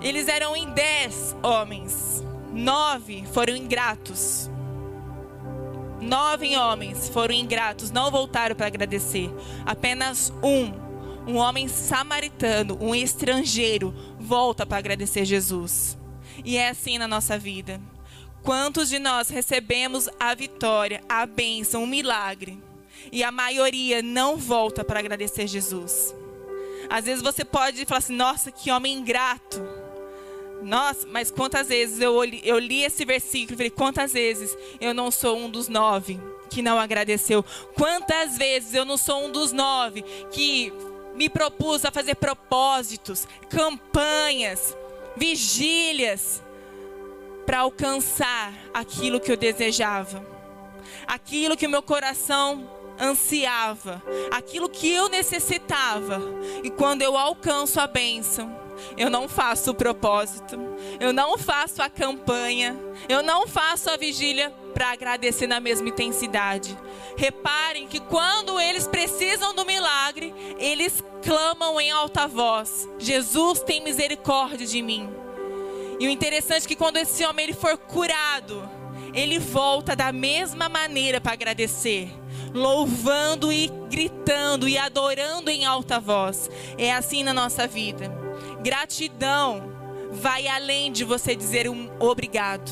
eles 0.00 0.28
eram 0.28 0.56
em 0.56 0.70
dez 0.70 1.36
homens, 1.42 2.24
nove 2.52 3.24
foram 3.32 3.54
ingratos. 3.54 4.50
Nove 6.00 6.56
homens 6.56 7.10
foram 7.10 7.34
ingratos, 7.34 7.90
não 7.90 8.10
voltaram 8.10 8.56
para 8.56 8.66
agradecer. 8.66 9.30
Apenas 9.66 10.32
um, 10.42 10.72
um 11.30 11.36
homem 11.36 11.68
samaritano, 11.68 12.78
um 12.80 12.94
estrangeiro, 12.94 13.94
volta 14.18 14.64
para 14.64 14.78
agradecer 14.78 15.26
Jesus. 15.26 15.98
E 16.42 16.56
é 16.56 16.70
assim 16.70 16.96
na 16.96 17.06
nossa 17.06 17.38
vida. 17.38 17.78
Quantos 18.42 18.88
de 18.88 18.98
nós 18.98 19.28
recebemos 19.28 20.08
a 20.18 20.34
vitória, 20.34 21.02
a 21.08 21.26
bênção, 21.26 21.84
o 21.84 21.86
milagre, 21.86 22.58
e 23.12 23.22
a 23.22 23.30
maioria 23.30 24.02
não 24.02 24.36
volta 24.36 24.82
para 24.82 25.00
agradecer 25.00 25.46
Jesus? 25.46 26.14
Às 26.88 27.04
vezes 27.04 27.22
você 27.22 27.44
pode 27.44 27.84
falar 27.84 27.98
assim: 27.98 28.16
nossa, 28.16 28.50
que 28.50 28.70
homem 28.70 28.96
ingrato. 28.96 29.60
Nossa, 30.62 31.06
mas 31.06 31.30
quantas 31.30 31.68
vezes 31.68 32.00
eu 32.00 32.22
li, 32.22 32.40
eu 32.44 32.58
li 32.58 32.82
esse 32.82 33.04
versículo 33.04 33.54
e 33.54 33.56
falei: 33.56 33.70
quantas 33.70 34.12
vezes 34.12 34.56
eu 34.80 34.94
não 34.94 35.10
sou 35.10 35.36
um 35.36 35.50
dos 35.50 35.68
nove 35.68 36.18
que 36.48 36.62
não 36.62 36.78
agradeceu? 36.78 37.44
Quantas 37.74 38.38
vezes 38.38 38.74
eu 38.74 38.84
não 38.84 38.96
sou 38.96 39.26
um 39.26 39.30
dos 39.30 39.52
nove 39.52 40.02
que 40.30 40.72
me 41.14 41.28
propus 41.28 41.84
a 41.84 41.90
fazer 41.90 42.14
propósitos, 42.14 43.28
campanhas, 43.50 44.76
vigílias 45.16 46.42
para 47.50 47.62
alcançar 47.62 48.54
aquilo 48.72 49.18
que 49.18 49.32
eu 49.32 49.36
desejava, 49.36 50.24
aquilo 51.04 51.56
que 51.56 51.66
o 51.66 51.68
meu 51.68 51.82
coração 51.82 52.70
ansiava, 52.96 54.00
aquilo 54.30 54.68
que 54.68 54.88
eu 54.88 55.08
necessitava. 55.08 56.22
E 56.62 56.70
quando 56.70 57.02
eu 57.02 57.18
alcanço 57.18 57.80
a 57.80 57.88
bênção, 57.88 58.56
eu 58.96 59.10
não 59.10 59.28
faço 59.28 59.72
o 59.72 59.74
propósito, 59.74 60.56
eu 61.00 61.12
não 61.12 61.36
faço 61.36 61.82
a 61.82 61.90
campanha, 61.90 62.78
eu 63.08 63.20
não 63.20 63.48
faço 63.48 63.90
a 63.90 63.96
vigília 63.96 64.54
para 64.72 64.92
agradecer 64.92 65.48
na 65.48 65.58
mesma 65.58 65.88
intensidade. 65.88 66.78
Reparem 67.16 67.88
que 67.88 67.98
quando 67.98 68.60
eles 68.60 68.86
precisam 68.86 69.52
do 69.56 69.66
milagre, 69.66 70.32
eles 70.56 71.02
clamam 71.24 71.80
em 71.80 71.90
alta 71.90 72.28
voz: 72.28 72.88
Jesus 72.96 73.60
tem 73.60 73.82
misericórdia 73.82 74.68
de 74.68 74.80
mim. 74.80 75.19
E 76.00 76.08
o 76.08 76.10
interessante 76.10 76.64
é 76.64 76.68
que 76.68 76.74
quando 76.74 76.96
esse 76.96 77.24
homem 77.26 77.44
ele 77.44 77.52
for 77.52 77.76
curado, 77.76 78.66
ele 79.12 79.38
volta 79.38 79.94
da 79.94 80.10
mesma 80.10 80.66
maneira 80.66 81.20
para 81.20 81.34
agradecer, 81.34 82.08
louvando 82.54 83.52
e 83.52 83.68
gritando 83.90 84.66
e 84.66 84.78
adorando 84.78 85.50
em 85.50 85.66
alta 85.66 86.00
voz. 86.00 86.50
É 86.78 86.90
assim 86.90 87.22
na 87.22 87.34
nossa 87.34 87.66
vida. 87.66 88.10
Gratidão 88.62 89.70
vai 90.10 90.48
além 90.48 90.90
de 90.90 91.04
você 91.04 91.36
dizer 91.36 91.68
um 91.68 91.90
obrigado. 91.98 92.70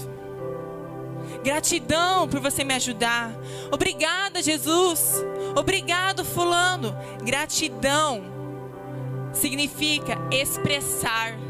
Gratidão 1.45 2.27
por 2.27 2.41
você 2.41 2.65
me 2.65 2.75
ajudar. 2.75 3.31
Obrigada, 3.71 4.43
Jesus. 4.43 5.23
Obrigado, 5.55 6.25
Fulano. 6.25 6.97
Gratidão 7.23 8.25
significa 9.35 10.19
expressar. 10.31 11.48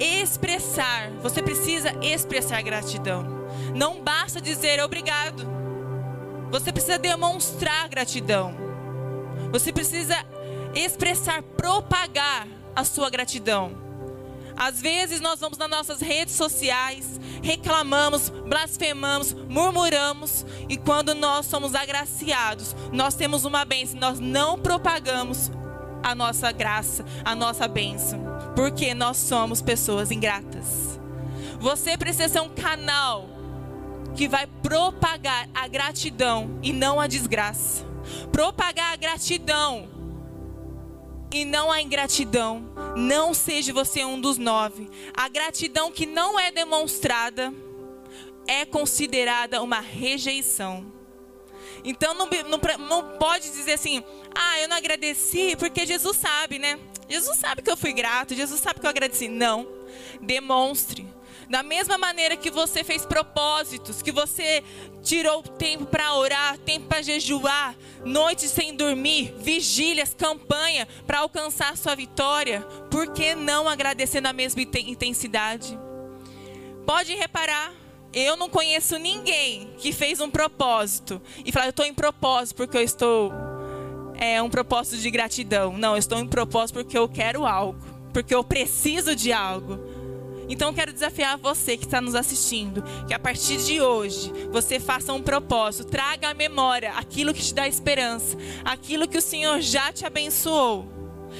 Expressar. 0.00 1.10
Você 1.22 1.42
precisa 1.42 1.92
expressar 2.02 2.62
gratidão. 2.62 3.46
Não 3.74 4.02
basta 4.02 4.40
dizer 4.40 4.82
obrigado. 4.82 5.46
Você 6.50 6.72
precisa 6.72 6.98
demonstrar 6.98 7.88
gratidão. 7.88 8.54
Você 9.52 9.72
precisa 9.72 10.16
expressar, 10.74 11.42
propagar 11.42 12.46
a 12.74 12.84
sua 12.84 13.10
gratidão. 13.10 13.90
Às 14.56 14.80
vezes 14.80 15.20
nós 15.20 15.40
vamos 15.40 15.56
nas 15.56 15.70
nossas 15.70 16.00
redes 16.00 16.34
sociais, 16.34 17.18
reclamamos, 17.42 18.28
blasfemamos, 18.28 19.32
murmuramos, 19.32 20.44
e 20.68 20.76
quando 20.76 21.14
nós 21.14 21.46
somos 21.46 21.74
agraciados, 21.74 22.76
nós 22.92 23.14
temos 23.14 23.44
uma 23.46 23.64
bênção, 23.64 23.98
nós 23.98 24.20
não 24.20 24.58
propagamos 24.58 25.50
a 26.02 26.14
nossa 26.14 26.52
graça, 26.52 27.04
a 27.24 27.34
nossa 27.34 27.66
bênção, 27.66 28.22
porque 28.54 28.94
nós 28.94 29.16
somos 29.16 29.62
pessoas 29.62 30.10
ingratas. 30.10 30.98
Você 31.58 31.96
precisa 31.96 32.28
ser 32.28 32.40
um 32.40 32.48
canal 32.48 33.28
que 34.16 34.28
vai 34.28 34.46
propagar 34.62 35.48
a 35.54 35.68
gratidão 35.68 36.58
e 36.62 36.72
não 36.72 37.00
a 37.00 37.06
desgraça. 37.06 37.84
Propagar 38.32 38.92
a 38.92 38.96
gratidão 38.96 39.88
e 41.32 41.44
não 41.44 41.70
a 41.70 41.80
ingratidão. 41.80 42.64
Não 42.96 43.32
seja 43.32 43.72
você 43.72 44.04
um 44.04 44.20
dos 44.20 44.38
nove. 44.38 44.88
A 45.14 45.28
gratidão 45.28 45.92
que 45.92 46.06
não 46.06 46.38
é 46.38 46.50
demonstrada 46.50 47.52
é 48.46 48.64
considerada 48.64 49.62
uma 49.62 49.80
rejeição. 49.80 50.92
Então 51.84 52.14
não, 52.14 52.26
não, 52.26 52.60
não 52.86 53.18
pode 53.18 53.50
dizer 53.50 53.74
assim, 53.74 54.02
ah, 54.34 54.60
eu 54.60 54.68
não 54.68 54.76
agradeci 54.76 55.56
porque 55.56 55.86
Jesus 55.86 56.16
sabe, 56.16 56.58
né? 56.58 56.78
Jesus 57.10 57.36
sabe 57.38 57.60
que 57.60 57.70
eu 57.70 57.76
fui 57.76 57.92
grato, 57.92 58.34
Jesus 58.34 58.60
sabe 58.60 58.78
que 58.78 58.86
eu 58.86 58.90
agradeci. 58.90 59.26
Não. 59.28 59.66
Demonstre. 60.22 61.06
Da 61.48 61.64
mesma 61.64 61.98
maneira 61.98 62.36
que 62.36 62.48
você 62.48 62.84
fez 62.84 63.04
propósitos, 63.04 64.00
que 64.00 64.12
você 64.12 64.62
tirou 65.02 65.42
tempo 65.42 65.84
para 65.84 66.14
orar, 66.14 66.56
tempo 66.58 66.86
para 66.86 67.02
jejuar, 67.02 67.74
noites 68.04 68.52
sem 68.52 68.76
dormir, 68.76 69.34
vigílias, 69.38 70.14
campanha 70.14 70.86
para 71.08 71.18
alcançar 71.18 71.76
sua 71.76 71.96
vitória, 71.96 72.60
por 72.88 73.12
que 73.12 73.34
não 73.34 73.68
agradecer 73.68 74.20
na 74.20 74.32
mesma 74.32 74.62
intensidade? 74.62 75.76
Pode 76.86 77.16
reparar, 77.16 77.72
eu 78.12 78.36
não 78.36 78.48
conheço 78.48 78.96
ninguém 78.98 79.74
que 79.78 79.92
fez 79.92 80.20
um 80.20 80.30
propósito 80.30 81.20
e 81.44 81.50
falou: 81.50 81.66
Eu 81.66 81.70
estou 81.70 81.84
em 81.84 81.94
propósito 81.94 82.56
porque 82.56 82.76
eu 82.76 82.82
estou. 82.82 83.49
É 84.20 84.42
um 84.42 84.50
propósito 84.50 84.98
de 84.98 85.10
gratidão. 85.10 85.76
Não, 85.76 85.92
eu 85.92 85.98
estou 85.98 86.18
em 86.18 86.26
propósito 86.26 86.74
porque 86.74 86.96
eu 86.96 87.08
quero 87.08 87.46
algo, 87.46 87.78
porque 88.12 88.34
eu 88.34 88.44
preciso 88.44 89.16
de 89.16 89.32
algo. 89.32 89.80
Então 90.46 90.68
eu 90.68 90.74
quero 90.74 90.92
desafiar 90.92 91.38
você 91.38 91.76
que 91.76 91.84
está 91.84 92.00
nos 92.00 92.14
assistindo, 92.14 92.84
que 93.06 93.14
a 93.14 93.18
partir 93.18 93.56
de 93.58 93.80
hoje 93.80 94.32
você 94.50 94.78
faça 94.78 95.12
um 95.12 95.22
propósito, 95.22 95.88
traga 95.88 96.28
à 96.28 96.34
memória 96.34 96.92
aquilo 96.92 97.32
que 97.32 97.40
te 97.40 97.54
dá 97.54 97.66
esperança, 97.66 98.36
aquilo 98.64 99.08
que 99.08 99.16
o 99.16 99.22
Senhor 99.22 99.60
já 99.60 99.92
te 99.92 100.04
abençoou. 100.04 100.86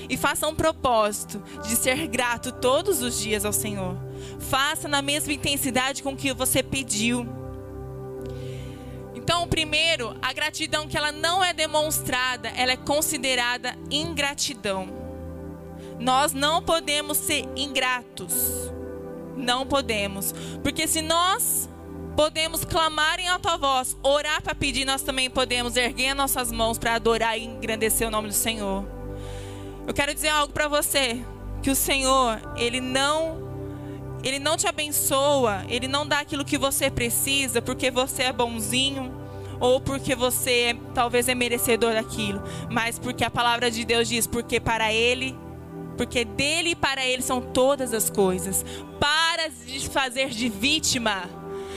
E 0.08 0.16
faça 0.16 0.46
um 0.46 0.54
propósito 0.54 1.42
de 1.66 1.74
ser 1.74 2.06
grato 2.06 2.52
todos 2.52 3.02
os 3.02 3.18
dias 3.18 3.44
ao 3.44 3.52
Senhor. 3.52 3.96
Faça 4.38 4.88
na 4.88 5.02
mesma 5.02 5.32
intensidade 5.32 6.02
com 6.02 6.16
que 6.16 6.32
você 6.32 6.62
pediu. 6.62 7.26
Então, 9.30 9.46
primeiro, 9.46 10.16
a 10.20 10.32
gratidão 10.32 10.88
que 10.88 10.96
ela 10.96 11.12
não 11.12 11.42
é 11.42 11.52
demonstrada, 11.52 12.48
ela 12.48 12.72
é 12.72 12.76
considerada 12.76 13.78
ingratidão. 13.88 14.88
Nós 16.00 16.32
não 16.32 16.60
podemos 16.60 17.16
ser 17.16 17.44
ingratos. 17.54 18.32
Não 19.36 19.64
podemos. 19.64 20.34
Porque 20.64 20.88
se 20.88 21.00
nós 21.00 21.68
podemos 22.16 22.64
clamar 22.64 23.20
em 23.20 23.28
alta 23.28 23.56
voz, 23.56 23.96
orar 24.02 24.42
para 24.42 24.52
pedir, 24.52 24.84
nós 24.84 25.00
também 25.00 25.30
podemos 25.30 25.76
erguer 25.76 26.12
nossas 26.12 26.50
mãos 26.50 26.76
para 26.76 26.96
adorar 26.96 27.38
e 27.38 27.44
engrandecer 27.44 28.08
o 28.08 28.10
nome 28.10 28.26
do 28.26 28.34
Senhor. 28.34 28.84
Eu 29.86 29.94
quero 29.94 30.12
dizer 30.12 30.30
algo 30.30 30.52
para 30.52 30.66
você, 30.66 31.24
que 31.62 31.70
o 31.70 31.76
Senhor, 31.76 32.42
ele 32.56 32.80
não 32.80 33.48
ele 34.24 34.40
não 34.40 34.56
te 34.56 34.66
abençoa, 34.66 35.64
ele 35.68 35.86
não 35.86 36.04
dá 36.04 36.18
aquilo 36.18 36.44
que 36.44 36.58
você 36.58 36.90
precisa 36.90 37.62
porque 37.62 37.92
você 37.92 38.24
é 38.24 38.32
bonzinho 38.32 39.19
ou 39.60 39.80
porque 39.80 40.14
você 40.14 40.50
é, 40.50 40.74
talvez 40.94 41.28
é 41.28 41.34
merecedor 41.34 41.92
daquilo, 41.92 42.42
mas 42.70 42.98
porque 42.98 43.24
a 43.24 43.30
palavra 43.30 43.70
de 43.70 43.84
Deus 43.84 44.08
diz, 44.08 44.26
porque 44.26 44.58
para 44.58 44.92
ele 44.92 45.38
porque 46.00 46.24
dele 46.24 46.70
e 46.70 46.74
para 46.74 47.04
ele 47.04 47.20
são 47.20 47.42
todas 47.42 47.92
as 47.92 48.08
coisas. 48.08 48.64
Para 48.98 49.48
de 49.48 49.86
fazer 49.86 50.30
de 50.30 50.48
vítima. 50.48 51.28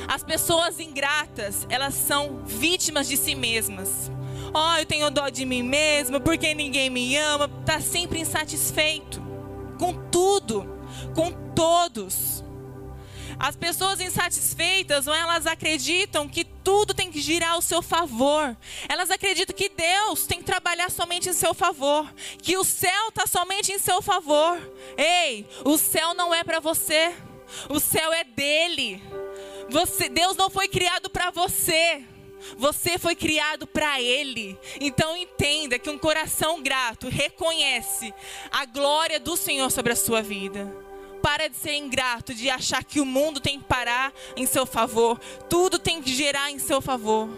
As 0.07 0.23
pessoas 0.23 0.79
ingratas, 0.79 1.67
elas 1.69 1.93
são 1.93 2.41
vítimas 2.45 3.09
de 3.09 3.17
si 3.17 3.35
mesmas. 3.35 4.09
Oh, 4.53 4.77
eu 4.79 4.85
tenho 4.85 5.11
dó 5.11 5.27
de 5.27 5.45
mim 5.45 5.61
mesma, 5.61 6.21
porque 6.21 6.53
ninguém 6.53 6.89
me 6.89 7.17
ama. 7.17 7.51
Está 7.59 7.81
sempre 7.81 8.19
insatisfeito 8.19 9.21
com 9.77 9.93
tudo, 10.09 10.65
com 11.13 11.31
todos. 11.53 12.42
As 13.39 13.55
pessoas 13.55 13.99
insatisfeitas, 13.99 15.07
ou 15.07 15.13
elas 15.13 15.45
acreditam 15.45 16.27
que 16.27 16.43
tudo 16.43 16.93
tem 16.93 17.11
que 17.11 17.21
girar 17.21 17.51
ao 17.51 17.61
seu 17.61 17.81
favor. 17.81 18.55
Elas 18.87 19.11
acreditam 19.11 19.55
que 19.55 19.69
Deus 19.69 20.25
tem 20.25 20.39
que 20.39 20.45
trabalhar 20.45 20.89
somente 20.89 21.29
em 21.29 21.33
seu 21.33 21.53
favor, 21.53 22.11
que 22.41 22.57
o 22.57 22.63
céu 22.63 23.09
está 23.09 23.27
somente 23.27 23.71
em 23.71 23.79
seu 23.79 24.01
favor. 24.01 24.57
Ei, 24.97 25.47
o 25.65 25.77
céu 25.77 26.13
não 26.13 26.33
é 26.33 26.43
para 26.43 26.59
você, 26.59 27.13
o 27.69 27.79
céu 27.79 28.11
é 28.13 28.23
dele. 28.23 29.01
Você, 29.69 30.09
Deus 30.09 30.35
não 30.35 30.49
foi 30.49 30.67
criado 30.67 31.09
para 31.09 31.31
você. 31.31 32.03
Você 32.57 32.97
foi 32.97 33.15
criado 33.15 33.65
para 33.65 34.01
Ele. 34.01 34.59
Então 34.81 35.15
entenda 35.15 35.79
que 35.79 35.89
um 35.89 35.97
coração 35.97 36.61
grato 36.61 37.07
reconhece 37.07 38.13
a 38.51 38.65
glória 38.65 39.17
do 39.17 39.37
Senhor 39.37 39.71
sobre 39.71 39.93
a 39.93 39.95
sua 39.95 40.21
vida 40.21 40.92
para 41.23 41.47
de 41.47 41.55
ser 41.55 41.75
ingrato, 41.75 42.33
de 42.33 42.49
achar 42.49 42.83
que 42.83 42.99
o 42.99 43.05
mundo 43.05 43.39
tem 43.39 43.57
que 43.57 43.63
parar 43.63 44.13
em 44.35 44.45
seu 44.45 44.65
favor, 44.65 45.17
tudo 45.49 45.79
tem 45.79 46.01
que 46.01 46.13
gerar 46.13 46.51
em 46.51 46.59
seu 46.59 46.81
favor. 46.81 47.29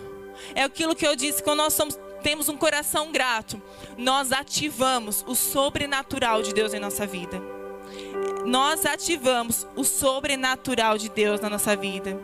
É 0.55 0.63
aquilo 0.63 0.95
que 0.95 1.05
eu 1.05 1.15
disse, 1.15 1.43
quando 1.43 1.59
nós 1.59 1.73
somos, 1.73 1.95
temos 2.23 2.49
um 2.49 2.57
coração 2.57 3.11
grato, 3.11 3.61
nós 3.95 4.31
ativamos 4.31 5.23
o 5.27 5.35
sobrenatural 5.35 6.41
de 6.41 6.51
Deus 6.51 6.73
em 6.73 6.79
nossa 6.79 7.05
vida. 7.05 7.39
Nós 8.43 8.87
ativamos 8.87 9.67
o 9.75 9.83
sobrenatural 9.83 10.97
de 10.97 11.07
Deus 11.07 11.39
na 11.39 11.49
nossa 11.51 11.75
vida. 11.75 12.19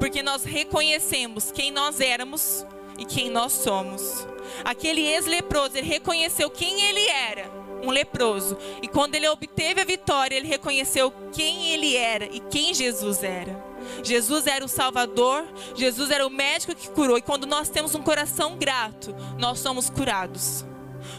Porque 0.00 0.20
nós 0.20 0.42
reconhecemos 0.42 1.52
quem 1.52 1.70
nós 1.70 2.00
éramos 2.00 2.66
e 2.98 3.04
quem 3.04 3.30
nós 3.30 3.52
somos. 3.52 4.26
Aquele 4.64 5.02
ex-leproso, 5.06 5.76
ele 5.78 5.86
reconheceu 5.86 6.50
quem 6.50 6.80
ele 6.82 7.08
era 7.08 7.57
um 7.82 7.90
leproso. 7.90 8.56
E 8.82 8.88
quando 8.88 9.14
ele 9.14 9.28
obteve 9.28 9.80
a 9.80 9.84
vitória, 9.84 10.36
ele 10.36 10.48
reconheceu 10.48 11.12
quem 11.32 11.72
ele 11.72 11.96
era 11.96 12.24
e 12.26 12.40
quem 12.40 12.74
Jesus 12.74 13.22
era. 13.22 13.66
Jesus 14.02 14.46
era 14.46 14.64
o 14.64 14.68
Salvador, 14.68 15.46
Jesus 15.74 16.10
era 16.10 16.26
o 16.26 16.30
médico 16.30 16.74
que 16.74 16.90
curou. 16.90 17.18
E 17.18 17.22
quando 17.22 17.46
nós 17.46 17.68
temos 17.68 17.94
um 17.94 18.02
coração 18.02 18.56
grato, 18.56 19.14
nós 19.38 19.58
somos 19.58 19.88
curados. 19.88 20.64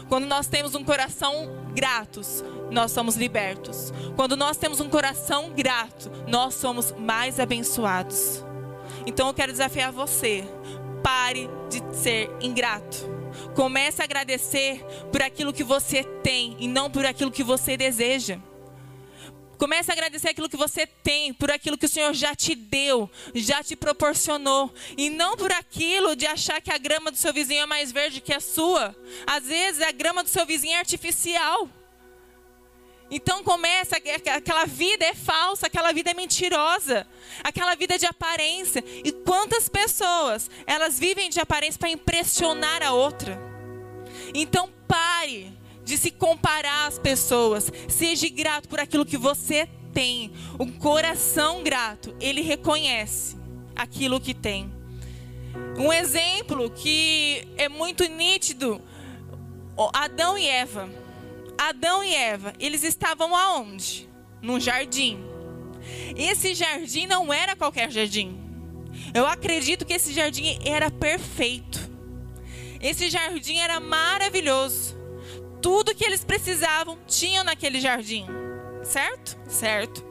Quando 0.08 0.26
nós 0.26 0.46
temos 0.46 0.74
um 0.74 0.84
coração 0.84 1.72
gratos, 1.74 2.44
nós 2.70 2.92
somos 2.92 3.16
libertos. 3.16 3.92
Quando 4.16 4.36
nós 4.36 4.56
temos 4.56 4.80
um 4.80 4.88
coração 4.88 5.50
grato, 5.50 6.10
nós 6.28 6.54
somos 6.54 6.92
mais 6.92 7.40
abençoados. 7.40 8.44
Então 9.06 9.28
eu 9.28 9.34
quero 9.34 9.52
desafiar 9.52 9.92
você: 9.92 10.44
pare 11.02 11.48
de 11.68 11.96
ser 11.96 12.30
ingrato. 12.40 13.19
Comece 13.54 14.00
a 14.00 14.04
agradecer 14.04 14.84
por 15.10 15.22
aquilo 15.22 15.52
que 15.52 15.64
você 15.64 16.04
tem 16.22 16.56
e 16.58 16.68
não 16.68 16.90
por 16.90 17.04
aquilo 17.04 17.30
que 17.30 17.42
você 17.42 17.76
deseja. 17.76 18.38
Comece 19.60 19.90
a 19.90 19.94
agradecer 19.94 20.30
aquilo 20.30 20.48
que 20.48 20.56
você 20.56 20.86
tem, 20.86 21.34
por 21.34 21.50
aquilo 21.50 21.76
que 21.76 21.84
o 21.84 21.88
Senhor 21.88 22.14
já 22.14 22.34
te 22.34 22.54
deu, 22.54 23.10
já 23.34 23.62
te 23.62 23.76
proporcionou. 23.76 24.72
E 24.96 25.10
não 25.10 25.36
por 25.36 25.52
aquilo 25.52 26.16
de 26.16 26.26
achar 26.26 26.62
que 26.62 26.72
a 26.72 26.78
grama 26.78 27.10
do 27.10 27.18
seu 27.18 27.30
vizinho 27.30 27.64
é 27.64 27.66
mais 27.66 27.92
verde 27.92 28.22
que 28.22 28.32
a 28.32 28.40
sua. 28.40 28.96
Às 29.26 29.44
vezes 29.44 29.82
a 29.82 29.92
grama 29.92 30.22
do 30.22 30.30
seu 30.30 30.46
vizinho 30.46 30.76
é 30.76 30.78
artificial. 30.78 31.68
Então 33.10 33.42
começa, 33.42 33.96
aquela 33.96 34.64
vida 34.66 35.04
é 35.04 35.14
falsa, 35.14 35.66
aquela 35.66 35.92
vida 35.92 36.10
é 36.10 36.14
mentirosa, 36.14 37.06
aquela 37.42 37.74
vida 37.74 37.98
de 37.98 38.06
aparência. 38.06 38.84
E 39.04 39.10
quantas 39.10 39.68
pessoas, 39.68 40.48
elas 40.66 40.98
vivem 40.98 41.28
de 41.28 41.40
aparência 41.40 41.78
para 41.78 41.90
impressionar 41.90 42.82
a 42.82 42.92
outra. 42.92 43.38
Então 44.32 44.70
pare 44.86 45.52
de 45.84 45.98
se 45.98 46.10
comparar 46.12 46.86
às 46.86 46.98
pessoas. 46.98 47.72
Seja 47.88 48.28
grato 48.28 48.68
por 48.68 48.78
aquilo 48.78 49.04
que 49.04 49.16
você 49.16 49.68
tem. 49.92 50.32
Um 50.58 50.70
coração 50.70 51.64
grato, 51.64 52.14
ele 52.20 52.42
reconhece 52.42 53.36
aquilo 53.74 54.20
que 54.20 54.34
tem. 54.34 54.72
Um 55.76 55.92
exemplo 55.92 56.70
que 56.70 57.48
é 57.56 57.68
muito 57.68 58.04
nítido, 58.04 58.80
Adão 59.92 60.38
e 60.38 60.46
Eva. 60.46 60.99
Adão 61.60 62.02
e 62.02 62.14
Eva, 62.14 62.54
eles 62.58 62.82
estavam 62.82 63.36
aonde? 63.36 64.08
Num 64.40 64.58
jardim. 64.58 65.22
Esse 66.16 66.54
jardim 66.54 67.04
não 67.04 67.30
era 67.30 67.54
qualquer 67.54 67.90
jardim. 67.90 68.40
Eu 69.12 69.26
acredito 69.26 69.84
que 69.84 69.92
esse 69.92 70.14
jardim 70.14 70.58
era 70.64 70.90
perfeito. 70.90 71.78
Esse 72.80 73.10
jardim 73.10 73.58
era 73.58 73.78
maravilhoso. 73.78 74.96
Tudo 75.60 75.94
que 75.94 76.02
eles 76.02 76.24
precisavam 76.24 76.98
tinham 77.06 77.44
naquele 77.44 77.78
jardim. 77.78 78.24
Certo? 78.82 79.38
Certo. 79.46 80.02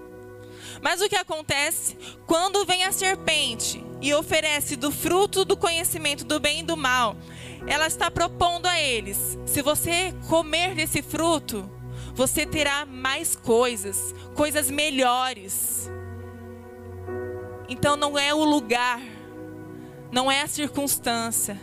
Mas 0.84 1.02
o 1.02 1.10
que 1.10 1.16
acontece 1.16 1.98
quando 2.28 2.64
vem 2.64 2.84
a 2.84 2.92
serpente 2.92 3.84
e 4.00 4.14
oferece 4.14 4.76
do 4.76 4.92
fruto 4.92 5.44
do 5.44 5.58
conhecimento 5.58 6.24
do 6.24 6.40
bem 6.40 6.60
e 6.60 6.64
do 6.64 6.78
mal? 6.78 7.18
Ela 7.68 7.88
está 7.88 8.10
propondo 8.10 8.66
a 8.66 8.80
eles: 8.80 9.38
se 9.46 9.62
você 9.62 10.14
comer 10.28 10.76
desse 10.76 11.02
fruto, 11.02 11.70
você 12.14 12.46
terá 12.46 12.86
mais 12.86 13.36
coisas, 13.36 14.14
coisas 14.36 14.70
melhores. 14.70 15.90
Então 17.68 17.96
não 17.96 18.18
é 18.18 18.34
o 18.34 18.44
lugar, 18.44 19.02
não 20.12 20.32
é 20.32 20.42
a 20.42 20.48
circunstância, 20.48 21.60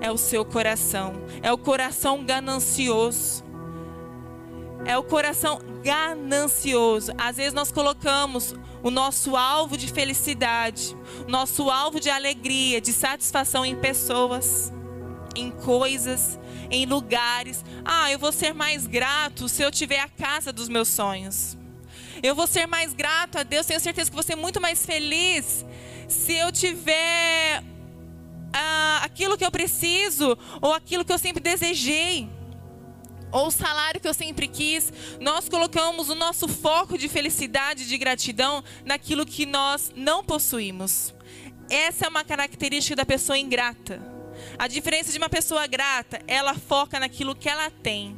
é 0.00 0.10
o 0.10 0.16
seu 0.16 0.44
coração, 0.44 1.14
é 1.42 1.52
o 1.52 1.58
coração 1.58 2.24
ganancioso. 2.24 3.44
É 4.86 4.98
o 4.98 5.02
coração 5.02 5.60
ganancioso. 5.82 7.10
Às 7.16 7.38
vezes 7.38 7.54
nós 7.54 7.72
colocamos 7.72 8.54
o 8.82 8.90
nosso 8.90 9.34
alvo 9.34 9.78
de 9.78 9.90
felicidade, 9.90 10.94
o 11.26 11.30
nosso 11.30 11.70
alvo 11.70 11.98
de 11.98 12.10
alegria, 12.10 12.82
de 12.82 12.92
satisfação 12.92 13.64
em 13.64 13.74
pessoas 13.74 14.70
em 15.34 15.50
coisas, 15.50 16.38
em 16.70 16.86
lugares. 16.86 17.64
Ah, 17.84 18.10
eu 18.10 18.18
vou 18.18 18.32
ser 18.32 18.52
mais 18.52 18.86
grato 18.86 19.48
se 19.48 19.62
eu 19.62 19.70
tiver 19.70 20.00
a 20.00 20.08
casa 20.08 20.52
dos 20.52 20.68
meus 20.68 20.88
sonhos. 20.88 21.56
Eu 22.22 22.34
vou 22.34 22.46
ser 22.46 22.66
mais 22.66 22.92
grato 22.92 23.38
a 23.38 23.42
Deus, 23.42 23.66
tenho 23.66 23.80
certeza 23.80 24.10
que 24.10 24.14
vou 24.14 24.22
ser 24.22 24.36
muito 24.36 24.60
mais 24.60 24.84
feliz 24.86 25.64
se 26.08 26.32
eu 26.32 26.52
tiver 26.52 27.62
ah, 28.52 29.00
aquilo 29.02 29.36
que 29.36 29.44
eu 29.44 29.50
preciso 29.50 30.38
ou 30.60 30.72
aquilo 30.72 31.04
que 31.04 31.12
eu 31.12 31.18
sempre 31.18 31.42
desejei. 31.42 32.28
Ou 33.32 33.48
o 33.48 33.50
salário 33.50 34.00
que 34.00 34.06
eu 34.06 34.14
sempre 34.14 34.46
quis, 34.46 34.92
nós 35.20 35.48
colocamos 35.48 36.08
o 36.08 36.14
nosso 36.14 36.46
foco 36.46 36.96
de 36.96 37.08
felicidade, 37.08 37.88
de 37.88 37.98
gratidão 37.98 38.62
naquilo 38.84 39.26
que 39.26 39.44
nós 39.44 39.92
não 39.96 40.22
possuímos. 40.22 41.12
Essa 41.68 42.06
é 42.06 42.08
uma 42.08 42.22
característica 42.22 42.94
da 42.94 43.04
pessoa 43.04 43.36
ingrata. 43.36 44.13
A 44.58 44.68
diferença 44.68 45.12
de 45.12 45.18
uma 45.18 45.28
pessoa 45.28 45.66
grata, 45.66 46.20
ela 46.26 46.54
foca 46.54 47.00
naquilo 47.00 47.34
que 47.34 47.48
ela 47.48 47.70
tem. 47.70 48.16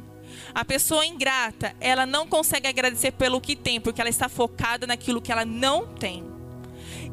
A 0.53 0.63
pessoa 0.63 1.05
ingrata, 1.05 1.75
ela 1.79 2.05
não 2.05 2.27
consegue 2.27 2.67
agradecer 2.67 3.11
pelo 3.11 3.41
que 3.41 3.55
tem, 3.55 3.79
porque 3.79 4.01
ela 4.01 4.09
está 4.09 4.29
focada 4.29 4.87
naquilo 4.87 5.21
que 5.21 5.31
ela 5.31 5.45
não 5.45 5.87
tem. 5.95 6.23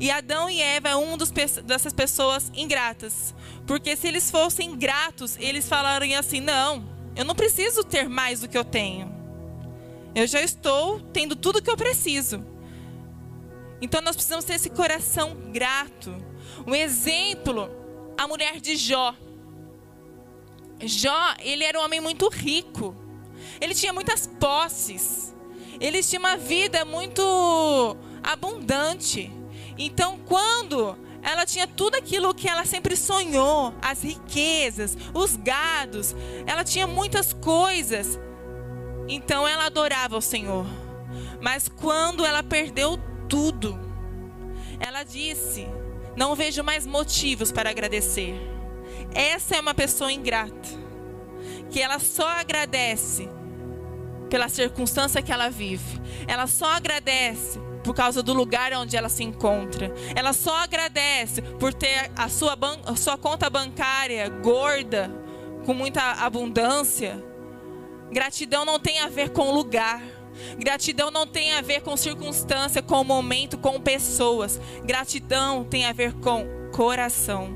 E 0.00 0.10
Adão 0.10 0.50
e 0.50 0.60
Eva 0.60 0.88
é 0.88 0.96
um 0.96 1.16
dos, 1.16 1.30
dessas 1.30 1.92
pessoas 1.92 2.50
ingratas. 2.54 3.34
Porque 3.66 3.96
se 3.96 4.08
eles 4.08 4.30
fossem 4.30 4.76
gratos, 4.76 5.36
eles 5.38 5.68
falariam 5.68 6.18
assim: 6.18 6.40
não, 6.40 6.84
eu 7.16 7.24
não 7.24 7.34
preciso 7.34 7.84
ter 7.84 8.08
mais 8.08 8.40
do 8.40 8.48
que 8.48 8.58
eu 8.58 8.64
tenho. 8.64 9.12
Eu 10.14 10.26
já 10.26 10.40
estou 10.40 11.00
tendo 11.00 11.34
tudo 11.34 11.62
que 11.62 11.70
eu 11.70 11.76
preciso. 11.76 12.44
Então 13.80 14.00
nós 14.00 14.16
precisamos 14.16 14.44
ter 14.44 14.54
esse 14.54 14.70
coração 14.70 15.34
grato. 15.52 16.14
Um 16.66 16.74
exemplo 16.74 17.83
a 18.16 18.26
mulher 18.26 18.60
de 18.60 18.76
Jó. 18.76 19.14
Jó, 20.80 21.34
ele 21.40 21.64
era 21.64 21.78
um 21.78 21.84
homem 21.84 22.00
muito 22.00 22.28
rico. 22.28 22.94
Ele 23.60 23.74
tinha 23.74 23.92
muitas 23.92 24.26
posses. 24.26 25.34
Ele 25.80 26.02
tinha 26.02 26.18
uma 26.18 26.36
vida 26.36 26.84
muito 26.84 27.96
abundante. 28.22 29.32
Então, 29.76 30.18
quando 30.26 30.96
ela 31.24 31.46
tinha 31.46 31.66
tudo 31.66 31.96
aquilo 31.96 32.34
que 32.34 32.48
ela 32.48 32.64
sempre 32.66 32.94
sonhou, 32.96 33.74
as 33.80 34.02
riquezas, 34.02 34.96
os 35.14 35.36
gados, 35.36 36.14
ela 36.46 36.62
tinha 36.62 36.86
muitas 36.86 37.32
coisas. 37.32 38.18
Então 39.08 39.48
ela 39.48 39.66
adorava 39.66 40.16
o 40.16 40.20
Senhor. 40.20 40.66
Mas 41.40 41.68
quando 41.68 42.24
ela 42.24 42.42
perdeu 42.42 42.98
tudo, 43.28 43.78
ela 44.78 45.02
disse: 45.02 45.66
Não 46.16 46.34
vejo 46.34 46.62
mais 46.62 46.86
motivos 46.86 47.50
para 47.50 47.70
agradecer. 47.70 48.34
Essa 49.14 49.56
é 49.56 49.60
uma 49.60 49.74
pessoa 49.74 50.12
ingrata, 50.12 50.68
que 51.70 51.80
ela 51.80 51.98
só 51.98 52.26
agradece 52.26 53.28
pela 54.30 54.48
circunstância 54.48 55.22
que 55.22 55.32
ela 55.32 55.48
vive. 55.48 56.00
Ela 56.26 56.46
só 56.46 56.72
agradece 56.72 57.60
por 57.84 57.94
causa 57.94 58.22
do 58.22 58.32
lugar 58.32 58.72
onde 58.72 58.96
ela 58.96 59.08
se 59.08 59.22
encontra. 59.22 59.94
Ela 60.16 60.32
só 60.32 60.56
agradece 60.56 61.42
por 61.42 61.72
ter 61.72 62.10
a 62.16 62.28
sua, 62.28 62.56
a 62.86 62.96
sua 62.96 63.18
conta 63.18 63.50
bancária 63.50 64.28
gorda, 64.28 65.10
com 65.66 65.74
muita 65.74 66.00
abundância. 66.24 67.22
Gratidão 68.10 68.64
não 68.64 68.80
tem 68.80 69.00
a 69.00 69.08
ver 69.08 69.30
com 69.30 69.52
lugar. 69.52 70.02
Gratidão 70.58 71.10
não 71.10 71.26
tem 71.26 71.52
a 71.52 71.60
ver 71.60 71.82
com 71.82 71.96
circunstância, 71.96 72.82
com 72.82 73.04
momento, 73.04 73.58
com 73.58 73.80
pessoas. 73.80 74.60
Gratidão 74.84 75.64
tem 75.64 75.84
a 75.84 75.92
ver 75.92 76.12
com 76.14 76.46
coração. 76.72 77.54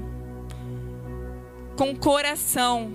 Com 1.76 1.94
coração. 1.96 2.90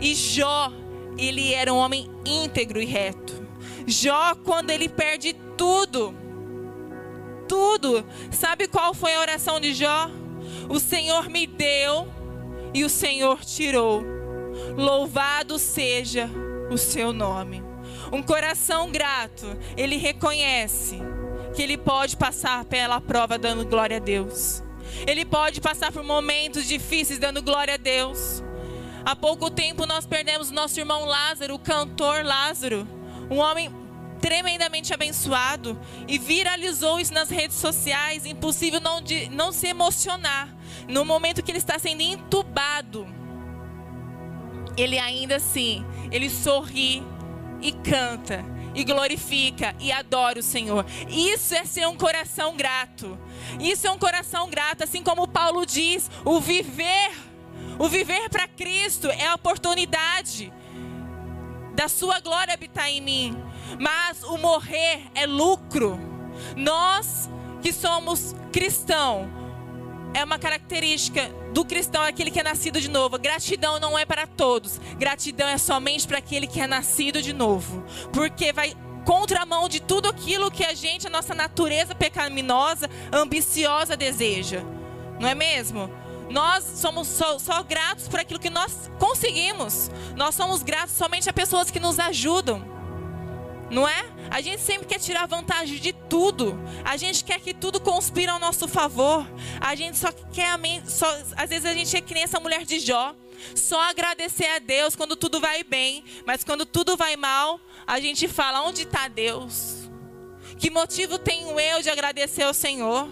E 0.00 0.14
Jó, 0.14 0.72
ele 1.16 1.52
era 1.52 1.72
um 1.72 1.76
homem 1.76 2.10
íntegro 2.24 2.80
e 2.80 2.86
reto. 2.86 3.46
Jó, 3.86 4.34
quando 4.34 4.70
ele 4.70 4.88
perde 4.88 5.34
tudo, 5.56 6.14
tudo. 7.48 8.04
Sabe 8.30 8.68
qual 8.68 8.94
foi 8.94 9.14
a 9.14 9.20
oração 9.20 9.60
de 9.60 9.74
Jó? 9.74 10.10
O 10.68 10.78
Senhor 10.78 11.28
me 11.28 11.46
deu 11.46 12.08
e 12.74 12.84
o 12.84 12.88
Senhor 12.88 13.44
tirou. 13.44 14.02
Louvado 14.76 15.58
seja 15.58 16.28
o 16.70 16.78
seu 16.78 17.12
nome. 17.12 17.71
Um 18.12 18.22
coração 18.22 18.92
grato, 18.92 19.46
ele 19.74 19.96
reconhece 19.96 21.00
que 21.54 21.62
ele 21.62 21.78
pode 21.78 22.16
passar 22.16 22.64
pela 22.66 23.00
prova 23.00 23.38
dando 23.38 23.64
glória 23.64 23.96
a 23.96 24.00
Deus. 24.00 24.62
Ele 25.06 25.24
pode 25.24 25.60
passar 25.60 25.90
por 25.90 26.04
momentos 26.04 26.66
difíceis 26.66 27.18
dando 27.18 27.42
glória 27.42 27.74
a 27.74 27.78
Deus. 27.78 28.42
Há 29.04 29.16
pouco 29.16 29.50
tempo 29.50 29.86
nós 29.86 30.06
perdemos 30.06 30.50
nosso 30.50 30.78
irmão 30.78 31.06
Lázaro, 31.06 31.54
o 31.54 31.58
cantor 31.58 32.24
Lázaro, 32.24 32.86
um 33.30 33.38
homem 33.38 33.74
tremendamente 34.20 34.94
abençoado 34.94 35.78
e 36.06 36.18
viralizou 36.18 37.00
isso 37.00 37.12
nas 37.12 37.28
redes 37.28 37.56
sociais. 37.56 38.24
Impossível 38.24 38.80
não, 38.80 39.00
de, 39.00 39.28
não 39.30 39.52
se 39.52 39.66
emocionar. 39.66 40.54
No 40.86 41.04
momento 41.04 41.42
que 41.42 41.50
ele 41.50 41.58
está 41.58 41.78
sendo 41.78 42.02
entubado, 42.02 43.06
ele 44.76 44.98
ainda 44.98 45.36
assim, 45.36 45.84
ele 46.10 46.30
sorri 46.30 47.02
e 47.62 47.72
canta 47.72 48.44
e 48.74 48.84
glorifica 48.84 49.74
e 49.78 49.92
adora 49.92 50.40
o 50.40 50.42
Senhor. 50.42 50.84
Isso 51.08 51.54
é 51.54 51.64
ser 51.64 51.86
um 51.86 51.96
coração 51.96 52.56
grato. 52.56 53.18
Isso 53.60 53.86
é 53.86 53.90
um 53.90 53.98
coração 53.98 54.50
grato, 54.50 54.84
assim 54.84 55.02
como 55.02 55.28
Paulo 55.28 55.64
diz, 55.64 56.10
o 56.24 56.40
viver, 56.40 57.12
o 57.78 57.88
viver 57.88 58.28
para 58.28 58.48
Cristo 58.48 59.08
é 59.08 59.26
a 59.26 59.34
oportunidade 59.34 60.52
da 61.74 61.88
sua 61.88 62.20
glória 62.20 62.52
habitar 62.52 62.88
em 62.88 63.00
mim 63.00 63.52
mas 63.78 64.22
o 64.22 64.38
morrer 64.38 65.02
é 65.14 65.26
lucro. 65.26 65.98
Nós 66.56 67.28
que 67.60 67.72
somos 67.72 68.34
cristão, 68.52 69.28
é 70.14 70.24
uma 70.24 70.38
característica 70.38 71.28
do 71.52 71.64
cristão, 71.64 72.02
aquele 72.02 72.30
que 72.30 72.40
é 72.40 72.42
nascido 72.42 72.80
de 72.80 72.88
novo. 72.88 73.18
Gratidão 73.18 73.78
não 73.78 73.98
é 73.98 74.04
para 74.04 74.26
todos, 74.26 74.80
gratidão 74.98 75.48
é 75.48 75.58
somente 75.58 76.06
para 76.06 76.18
aquele 76.18 76.46
que 76.46 76.60
é 76.60 76.66
nascido 76.66 77.22
de 77.22 77.32
novo, 77.32 77.84
porque 78.12 78.52
vai 78.52 78.74
contramão 79.04 79.68
de 79.68 79.80
tudo 79.80 80.08
aquilo 80.08 80.50
que 80.50 80.64
a 80.64 80.74
gente, 80.74 81.06
a 81.06 81.10
nossa 81.10 81.34
natureza 81.34 81.94
pecaminosa, 81.94 82.88
ambiciosa 83.12 83.96
deseja, 83.96 84.62
não 85.18 85.28
é 85.28 85.34
mesmo? 85.34 85.90
Nós 86.30 86.64
somos 86.64 87.08
só, 87.08 87.38
só 87.38 87.62
gratos 87.62 88.08
por 88.08 88.18
aquilo 88.18 88.40
que 88.40 88.48
nós 88.48 88.90
conseguimos. 88.98 89.90
Nós 90.16 90.34
somos 90.34 90.62
gratos 90.62 90.94
somente 90.94 91.28
a 91.28 91.32
pessoas 91.32 91.70
que 91.70 91.78
nos 91.78 91.98
ajudam 91.98 92.71
não 93.72 93.88
é? 93.88 94.04
A 94.30 94.40
gente 94.40 94.60
sempre 94.60 94.86
quer 94.86 95.00
tirar 95.00 95.26
vantagem 95.26 95.78
de 95.78 95.92
tudo. 95.92 96.58
A 96.84 96.96
gente 96.96 97.24
quer 97.24 97.40
que 97.40 97.54
tudo 97.54 97.80
conspire 97.80 98.30
ao 98.30 98.38
nosso 98.38 98.68
favor. 98.68 99.26
A 99.58 99.74
gente 99.74 99.96
só 99.96 100.12
quer, 100.12 100.58
só, 100.86 101.06
às 101.36 101.48
vezes 101.48 101.64
a 101.64 101.72
gente 101.72 101.96
é 101.96 102.00
que 102.00 102.12
nem 102.12 102.22
essa 102.22 102.38
mulher 102.38 102.64
de 102.64 102.78
Jó. 102.78 103.16
Só 103.56 103.80
agradecer 103.80 104.46
a 104.46 104.58
Deus 104.58 104.94
quando 104.94 105.16
tudo 105.16 105.40
vai 105.40 105.64
bem, 105.64 106.04
mas 106.24 106.44
quando 106.44 106.64
tudo 106.64 106.96
vai 106.96 107.16
mal, 107.16 107.58
a 107.86 107.98
gente 107.98 108.28
fala: 108.28 108.62
onde 108.62 108.82
está 108.82 109.08
Deus? 109.08 109.90
Que 110.58 110.70
motivo 110.70 111.18
tenho 111.18 111.58
eu 111.58 111.82
de 111.82 111.90
agradecer 111.90 112.42
ao 112.42 112.54
Senhor? 112.54 113.08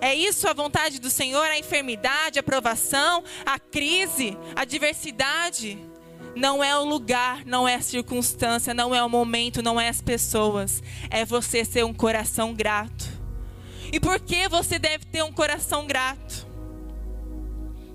É 0.00 0.14
isso 0.14 0.48
a 0.48 0.54
vontade 0.54 0.98
do 0.98 1.10
Senhor? 1.10 1.44
A 1.44 1.58
enfermidade, 1.58 2.38
a 2.38 2.42
provação, 2.42 3.22
a 3.44 3.58
crise, 3.58 4.36
a 4.56 4.64
diversidade? 4.64 5.78
Não 6.36 6.64
é 6.64 6.76
o 6.76 6.84
lugar, 6.84 7.44
não 7.44 7.66
é 7.66 7.76
a 7.76 7.80
circunstância, 7.80 8.74
não 8.74 8.94
é 8.94 9.02
o 9.02 9.08
momento, 9.08 9.62
não 9.62 9.80
é 9.80 9.88
as 9.88 10.00
pessoas. 10.00 10.82
É 11.10 11.24
você 11.24 11.64
ser 11.64 11.84
um 11.84 11.94
coração 11.94 12.52
grato. 12.52 13.06
E 13.92 14.00
por 14.00 14.18
que 14.18 14.48
você 14.48 14.78
deve 14.78 15.04
ter 15.04 15.22
um 15.22 15.32
coração 15.32 15.86
grato? 15.86 16.46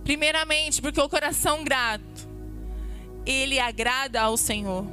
Primeiramente, 0.03 0.81
porque 0.81 1.01
o 1.01 1.09
coração 1.09 1.63
grato, 1.63 2.27
ele 3.25 3.59
agrada 3.59 4.21
ao 4.21 4.37
Senhor. 4.37 4.85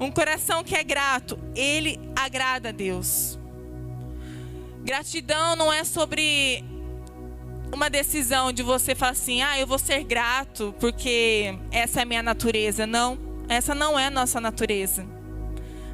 Um 0.00 0.10
coração 0.10 0.62
que 0.62 0.74
é 0.74 0.84
grato, 0.84 1.38
ele 1.54 1.98
agrada 2.14 2.68
a 2.68 2.72
Deus. 2.72 3.38
Gratidão 4.84 5.56
não 5.56 5.72
é 5.72 5.84
sobre 5.84 6.64
uma 7.72 7.88
decisão 7.88 8.52
de 8.52 8.62
você 8.62 8.94
falar 8.94 9.12
assim: 9.12 9.42
ah, 9.42 9.58
eu 9.58 9.66
vou 9.66 9.78
ser 9.78 10.04
grato 10.04 10.74
porque 10.78 11.58
essa 11.70 12.00
é 12.00 12.02
a 12.02 12.06
minha 12.06 12.22
natureza. 12.22 12.86
Não, 12.86 13.18
essa 13.48 13.74
não 13.74 13.98
é 13.98 14.06
a 14.06 14.10
nossa 14.10 14.40
natureza. 14.40 15.06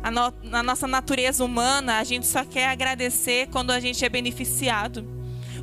A 0.03 0.11
no, 0.11 0.33
na 0.43 0.63
nossa 0.63 0.87
natureza 0.87 1.45
humana, 1.45 1.99
a 1.99 2.05
gente 2.05 2.27
só 2.27 2.45
quer 2.45 2.69
agradecer 2.69 3.49
quando 3.49 3.71
a 3.71 3.81
gente 3.81 4.05
é 4.05 4.09
beneficiado. 4.09 5.07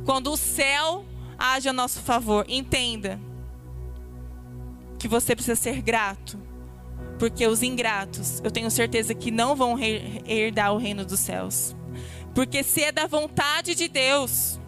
Quando 0.04 0.32
o 0.32 0.36
céu 0.36 1.04
age 1.38 1.68
a 1.68 1.72
nosso 1.72 2.00
favor. 2.00 2.44
Entenda 2.48 3.20
que 4.98 5.08
você 5.08 5.34
precisa 5.34 5.56
ser 5.56 5.80
grato. 5.82 6.38
Porque 7.18 7.46
os 7.46 7.62
ingratos, 7.62 8.40
eu 8.44 8.50
tenho 8.50 8.70
certeza 8.70 9.14
que 9.14 9.30
não 9.30 9.56
vão 9.56 9.78
herdar 10.26 10.74
o 10.74 10.78
reino 10.78 11.04
dos 11.04 11.20
céus. 11.20 11.74
Porque 12.34 12.62
se 12.62 12.82
é 12.82 12.92
da 12.92 13.06
vontade 13.06 13.74
de 13.74 13.88
Deus, 13.88 14.60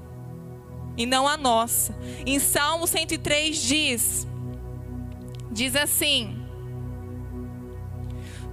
e 0.98 1.06
não 1.06 1.26
a 1.26 1.36
nossa. 1.36 1.96
Em 2.26 2.38
Salmo 2.38 2.86
103 2.86 3.56
diz: 3.56 4.26
diz 5.50 5.74
assim: 5.74 6.36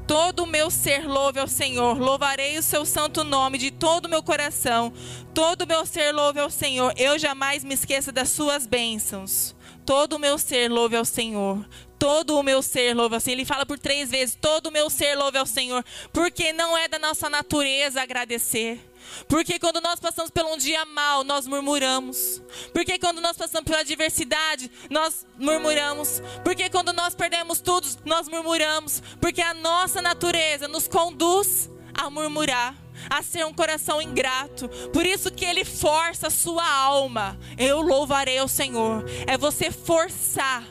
Todo 0.08 0.44
o 0.44 0.48
meu 0.48 0.70
ser 0.70 1.08
louve 1.08 1.40
ao 1.40 1.48
Senhor, 1.48 2.00
louvarei 2.00 2.58
o 2.58 2.64
seu 2.64 2.86
santo 2.86 3.24
nome 3.24 3.58
de 3.58 3.72
todo 3.72 4.06
o 4.06 4.10
meu 4.10 4.22
coração. 4.22 4.94
Todo 5.34 5.64
o 5.64 5.68
meu 5.68 5.86
ser 5.86 6.12
louve 6.12 6.40
ao 6.40 6.50
Senhor, 6.50 6.94
eu 6.96 7.18
jamais 7.18 7.64
me 7.64 7.74
esqueça 7.74 8.12
das 8.12 8.30
suas 8.30 8.68
bênçãos. 8.68 9.56
Todo 9.84 10.14
o 10.14 10.20
meu 10.20 10.38
ser 10.38 10.70
louve 10.72 10.96
ao 10.96 11.06
Senhor. 11.06 11.64
Todo 11.98 12.38
o 12.38 12.44
meu 12.44 12.62
ser 12.62 12.96
louve 12.96 13.16
ao 13.16 13.22
Senhor. 13.22 13.36
Ele 13.36 13.46
fala 13.46 13.66
por 13.66 13.80
três 13.80 14.10
vezes: 14.10 14.38
Todo 14.40 14.68
o 14.68 14.72
meu 14.72 14.90
ser 14.90 15.16
louve 15.16 15.38
ao 15.38 15.46
Senhor. 15.46 15.84
Porque 16.14 16.54
não 16.54 16.78
é 16.78 16.88
da 16.88 17.00
nossa 17.00 17.30
natureza 17.30 18.02
agradecer. 18.02 18.80
Porque 19.28 19.60
quando 19.60 19.82
nós 19.82 20.00
passamos 20.00 20.32
por 20.32 20.46
um 20.46 20.58
dia 20.58 20.86
mal, 20.86 21.24
nós 21.24 21.48
murmuramos. 21.48 22.42
Porque 22.74 23.00
quando 23.00 23.22
nós 23.22 23.38
passamos 23.38 23.66
pela 23.66 23.82
adversidade, 23.82 24.70
nós 24.90 25.26
murmuramos. 25.38 26.22
Porque 26.44 26.70
quando 26.70 26.94
nós 26.94 27.16
perdemos 27.16 27.60
tudo, 27.60 27.88
nós 28.06 28.28
murmuramos. 28.28 29.02
Porque 29.20 29.42
a 29.42 29.54
nossa 29.54 30.02
natureza 30.02 30.68
nos 30.68 30.88
conduz 30.88 31.70
a 31.94 32.10
murmurar, 32.10 32.76
a 33.10 33.24
ser 33.24 33.46
um 33.46 33.54
coração 33.54 34.02
ingrato. 34.02 34.68
Por 34.92 35.06
isso 35.06 35.32
que 35.32 35.46
ele 35.46 35.64
força 35.64 36.28
a 36.28 36.32
sua 36.32 36.70
alma. 36.70 37.40
Eu 37.58 37.82
louvarei 37.82 38.38
ao 38.38 38.48
Senhor. 38.48 39.06
É 39.26 39.38
você 39.38 39.72
forçar. 39.72 40.64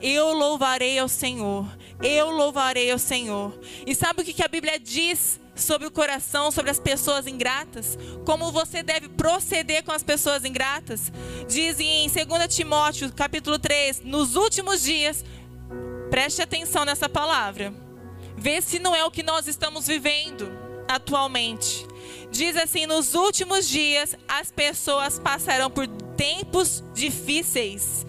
Eu 0.00 0.32
louvarei 0.32 0.98
ao 0.98 1.08
Senhor. 1.08 1.66
Eu 2.02 2.30
louvarei 2.30 2.90
ao 2.90 2.98
Senhor. 2.98 3.58
E 3.86 3.94
sabe 3.94 4.22
o 4.22 4.24
que 4.24 4.42
a 4.42 4.48
Bíblia 4.48 4.78
diz 4.78 5.38
sobre 5.60 5.86
o 5.86 5.90
coração, 5.90 6.50
sobre 6.50 6.70
as 6.70 6.78
pessoas 6.78 7.26
ingratas, 7.26 7.98
como 8.24 8.50
você 8.50 8.82
deve 8.82 9.08
proceder 9.08 9.84
com 9.84 9.92
as 9.92 10.02
pessoas 10.02 10.44
ingratas. 10.44 11.12
Diz 11.48 11.78
em 11.78 12.08
2 12.08 12.54
Timóteo, 12.54 13.12
capítulo 13.12 13.58
3, 13.58 14.02
nos 14.04 14.36
últimos 14.36 14.82
dias, 14.82 15.24
preste 16.10 16.42
atenção 16.42 16.84
nessa 16.84 17.08
palavra. 17.08 17.72
Vê 18.36 18.60
se 18.60 18.78
não 18.78 18.94
é 18.94 19.04
o 19.04 19.10
que 19.10 19.22
nós 19.22 19.46
estamos 19.46 19.86
vivendo 19.86 20.50
atualmente. 20.88 21.86
Diz 22.30 22.56
assim: 22.56 22.86
nos 22.86 23.14
últimos 23.14 23.68
dias 23.68 24.16
as 24.26 24.50
pessoas 24.50 25.18
passarão 25.18 25.70
por 25.70 25.86
tempos 26.16 26.82
difíceis 26.92 28.04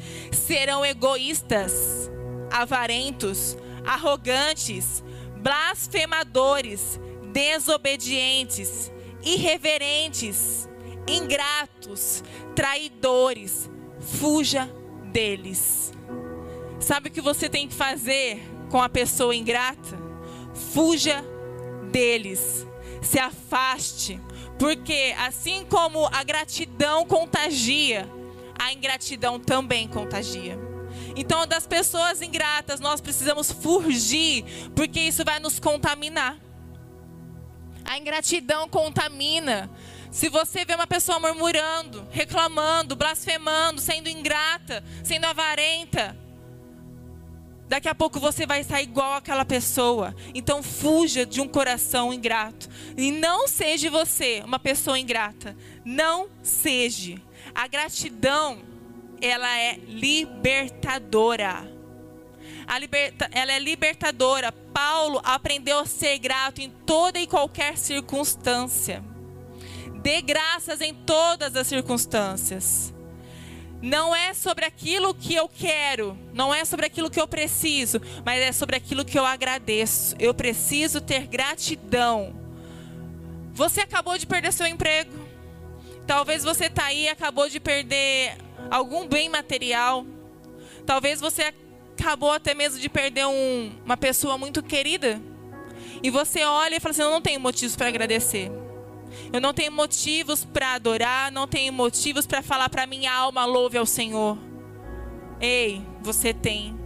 serão 0.52 0.84
egoístas, 0.84 2.12
avarentos, 2.52 3.58
arrogantes, 3.86 5.02
blasfemadores, 5.38 7.00
desobedientes, 7.32 8.92
irreverentes, 9.24 10.68
ingratos, 11.08 12.24
traidores. 12.56 13.70
Fuja 14.00 14.70
deles. 15.12 15.94
Sabe 16.80 17.10
o 17.10 17.12
que 17.12 17.22
você 17.22 17.48
tem 17.48 17.68
que 17.68 17.76
fazer 17.76 18.42
com 18.70 18.82
a 18.82 18.90
pessoa 18.90 19.36
ingrata? 19.36 20.00
Fuja 20.74 21.24
deles. 21.92 22.66
Se 23.02 23.20
afaste. 23.20 24.20
Porque 24.58 25.14
assim 25.18 25.66
como 25.66 26.08
a 26.08 26.24
gratidão 26.24 27.06
contagia, 27.06 28.10
a 28.58 28.74
ingratidão 28.74 29.40
também 29.40 29.88
contagia. 29.88 30.60
Então, 31.16 31.46
das 31.48 31.66
pessoas 31.66 32.22
ingratas, 32.22 32.80
nós 32.80 33.02
precisamos 33.02 33.52
fugir, 33.52 34.44
porque 34.76 35.00
isso 35.00 35.24
vai 35.26 35.40
nos 35.40 35.60
contaminar. 35.60 36.38
A 37.92 37.98
ingratidão 37.98 38.70
contamina. 38.70 39.70
Se 40.10 40.30
você 40.30 40.64
vê 40.64 40.76
uma 40.76 40.88
pessoa 40.88 41.20
murmurando, 41.20 42.08
reclamando, 42.10 42.96
blasfemando, 42.96 43.82
sendo 43.82 44.08
ingrata, 44.08 44.82
sendo 45.04 45.26
avarenta, 45.26 46.18
daqui 47.68 47.90
a 47.90 47.94
pouco 47.94 48.18
você 48.18 48.46
vai 48.46 48.62
estar 48.62 48.82
igual 48.82 49.16
àquela 49.16 49.44
pessoa. 49.44 50.16
Então 50.34 50.64
fuja 50.64 51.26
de 51.26 51.42
um 51.42 51.50
coração 51.50 52.14
ingrato. 52.14 52.70
E 52.96 53.12
não 53.12 53.46
seja 53.46 53.92
você 53.92 54.42
uma 54.46 54.58
pessoa 54.58 54.98
ingrata. 54.98 55.54
Não 55.84 56.30
seja. 56.42 57.22
A 57.54 57.68
gratidão, 57.68 58.60
ela 59.20 59.60
é 59.60 59.76
libertadora. 59.76 61.70
Liberta, 62.80 63.30
ela 63.32 63.52
é 63.52 63.60
libertadora. 63.60 64.52
Paulo 64.52 65.22
aprendeu 65.24 65.80
a 65.80 65.86
ser 65.86 66.18
grato 66.18 66.62
em 66.62 66.70
toda 66.70 67.20
e 67.20 67.28
qualquer 67.28 67.78
circunstância. 67.78 69.04
Dê 70.02 70.22
graças 70.22 70.82
em 70.82 70.94
todas 70.94 71.56
as 71.56 71.68
circunstâncias. 71.68 72.94
Não 73.82 74.16
é 74.16 74.34
sobre 74.34 74.64
aquilo 74.64 75.14
que 75.14 75.34
eu 75.34 75.50
quero, 75.50 76.16
não 76.34 76.54
é 76.54 76.64
sobre 76.64 76.86
aquilo 76.86 77.10
que 77.10 77.20
eu 77.20 77.28
preciso, 77.28 78.00
mas 78.24 78.40
é 78.40 78.52
sobre 78.52 78.76
aquilo 78.76 79.04
que 79.04 79.18
eu 79.18 79.26
agradeço. 79.26 80.16
Eu 80.20 80.34
preciso 80.34 81.02
ter 81.02 81.26
gratidão. 81.26 82.36
Você 83.54 83.82
acabou 83.82 84.18
de 84.18 84.28
perder 84.28 84.54
seu 84.54 84.68
emprego. 84.68 85.12
Talvez 86.06 86.44
você 86.44 86.66
está 86.66 86.86
aí 86.86 87.04
e 87.04 87.10
acabou 87.10 87.50
de 87.50 87.60
perder 87.60 88.38
algum 88.70 89.08
bem 89.08 89.30
material. 89.30 90.06
Talvez 90.86 91.20
você 91.20 91.54
acabou 92.02 92.32
até 92.32 92.54
mesmo 92.56 92.80
de 92.80 92.90
perder 92.90 93.28
um, 93.28 93.72
uma 93.86 93.96
pessoa 93.96 94.38
muito 94.38 94.64
querida. 94.64 95.22
E 96.02 96.10
você 96.10 96.44
olha 96.44 96.76
e 96.76 96.80
fala 96.80 96.92
assim: 96.92 97.04
Eu 97.04 97.12
não 97.12 97.22
tenho 97.22 97.40
motivos 97.40 97.76
para 97.76 97.88
agradecer. 97.88 98.52
Eu 99.32 99.40
não 99.40 99.54
tenho 99.54 99.72
motivos 99.72 100.44
para 100.44 100.74
adorar, 100.74 101.32
não 101.32 101.48
tenho 101.48 101.72
motivos 101.72 102.26
para 102.26 102.42
falar 102.42 102.70
para 102.70 102.88
minha 102.88 103.14
alma 103.14 103.46
louve 103.46 103.78
ao 103.78 103.86
Senhor. 103.86 104.38
Ei, 105.40 105.82
você 106.02 106.34
tem. 106.34 106.78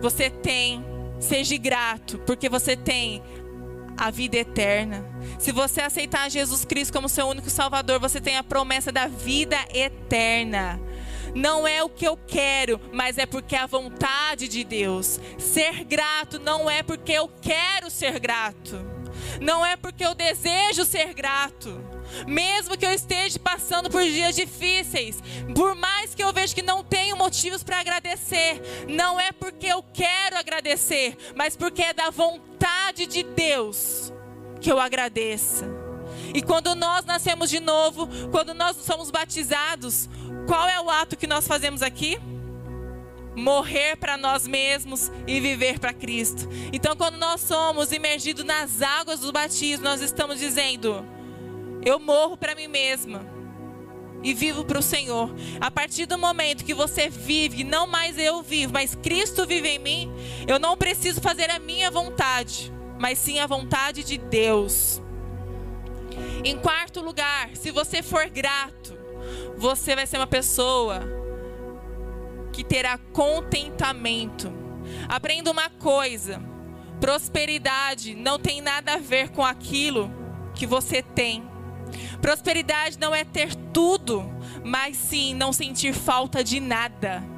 Você 0.00 0.28
tem. 0.28 0.84
Seja 1.18 1.56
grato, 1.56 2.18
porque 2.18 2.48
você 2.48 2.76
tem 2.76 3.22
a 3.96 4.10
vida 4.10 4.36
eterna. 4.36 5.04
Se 5.38 5.52
você 5.52 5.80
aceitar 5.80 6.28
Jesus 6.28 6.64
Cristo 6.64 6.92
como 6.92 7.08
seu 7.08 7.26
único 7.26 7.48
Salvador, 7.48 8.00
você 8.00 8.20
tem 8.20 8.36
a 8.36 8.42
promessa 8.42 8.90
da 8.90 9.06
vida 9.06 9.56
eterna. 9.72 10.80
Não 11.34 11.66
é 11.66 11.82
o 11.82 11.88
que 11.88 12.06
eu 12.06 12.16
quero, 12.16 12.80
mas 12.92 13.18
é 13.18 13.26
porque 13.26 13.56
é 13.56 13.60
a 13.60 13.66
vontade 13.66 14.48
de 14.48 14.64
Deus. 14.64 15.18
Ser 15.38 15.84
grato 15.84 16.38
não 16.38 16.68
é 16.70 16.82
porque 16.82 17.12
eu 17.12 17.28
quero 17.40 17.90
ser 17.90 18.18
grato 18.18 18.92
não 19.40 19.64
é 19.64 19.76
porque 19.76 20.04
eu 20.04 20.14
desejo 20.14 20.84
ser 20.84 21.14
grato. 21.14 21.80
Mesmo 22.26 22.76
que 22.76 22.84
eu 22.84 22.92
esteja 22.92 23.38
passando 23.38 23.88
por 23.88 24.02
dias 24.02 24.34
difíceis, 24.34 25.22
por 25.54 25.74
mais 25.74 26.14
que 26.14 26.22
eu 26.22 26.32
veja 26.32 26.54
que 26.54 26.62
não 26.62 26.84
tenho 26.84 27.16
motivos 27.16 27.62
para 27.62 27.80
agradecer, 27.80 28.60
não 28.88 29.18
é 29.18 29.32
porque 29.32 29.66
eu 29.66 29.82
quero 29.94 30.36
agradecer, 30.36 31.16
mas 31.34 31.56
porque 31.56 31.82
é 31.82 31.92
da 31.92 32.10
vontade 32.10 33.06
de 33.06 33.22
Deus 33.22 34.12
que 34.60 34.70
eu 34.70 34.78
agradeça. 34.78 35.81
E 36.34 36.42
quando 36.42 36.74
nós 36.74 37.04
nascemos 37.04 37.50
de 37.50 37.60
novo, 37.60 38.08
quando 38.30 38.54
nós 38.54 38.76
somos 38.76 39.10
batizados, 39.10 40.08
qual 40.46 40.68
é 40.68 40.80
o 40.80 40.90
ato 40.90 41.16
que 41.16 41.26
nós 41.26 41.46
fazemos 41.46 41.82
aqui? 41.82 42.18
morrer 43.34 43.96
para 43.96 44.18
nós 44.18 44.46
mesmos 44.46 45.10
e 45.26 45.40
viver 45.40 45.78
para 45.78 45.92
Cristo. 45.92 46.48
Então, 46.72 46.94
quando 46.94 47.16
nós 47.16 47.40
somos 47.40 47.90
imergidos 47.90 48.44
nas 48.44 48.82
águas 48.82 49.20
do 49.20 49.32
batismo, 49.32 49.84
nós 49.84 50.02
estamos 50.02 50.38
dizendo: 50.38 51.04
eu 51.84 51.98
morro 51.98 52.36
para 52.36 52.54
mim 52.54 52.68
mesma 52.68 53.26
e 54.22 54.32
vivo 54.32 54.64
para 54.64 54.78
o 54.78 54.82
Senhor. 54.82 55.34
A 55.60 55.70
partir 55.70 56.06
do 56.06 56.16
momento 56.18 56.64
que 56.64 56.74
você 56.74 57.08
vive, 57.08 57.64
não 57.64 57.86
mais 57.86 58.18
eu 58.18 58.42
vivo, 58.42 58.72
mas 58.72 58.94
Cristo 58.94 59.46
vive 59.46 59.68
em 59.68 59.78
mim, 59.78 60.12
eu 60.46 60.58
não 60.58 60.76
preciso 60.76 61.20
fazer 61.20 61.50
a 61.50 61.58
minha 61.58 61.90
vontade, 61.90 62.72
mas 62.98 63.18
sim 63.18 63.40
a 63.40 63.46
vontade 63.46 64.04
de 64.04 64.18
Deus. 64.18 65.02
Em 66.44 66.58
quarto 66.58 67.00
lugar, 67.00 67.50
se 67.54 67.70
você 67.70 68.02
for 68.02 68.28
grato, 68.28 68.98
você 69.56 69.94
vai 69.94 70.06
ser 70.06 70.16
uma 70.16 70.26
pessoa 70.26 71.00
que 72.52 72.64
terá 72.64 72.98
contentamento. 72.98 74.52
Aprenda 75.08 75.50
uma 75.50 75.70
coisa: 75.70 76.42
prosperidade 77.00 78.16
não 78.16 78.40
tem 78.40 78.60
nada 78.60 78.94
a 78.94 78.98
ver 78.98 79.30
com 79.30 79.44
aquilo 79.44 80.10
que 80.54 80.66
você 80.66 81.00
tem. 81.00 81.48
Prosperidade 82.20 82.98
não 82.98 83.14
é 83.14 83.24
ter 83.24 83.54
tudo, 83.72 84.24
mas 84.64 84.96
sim 84.96 85.34
não 85.34 85.52
sentir 85.52 85.92
falta 85.92 86.42
de 86.42 86.58
nada. 86.58 87.31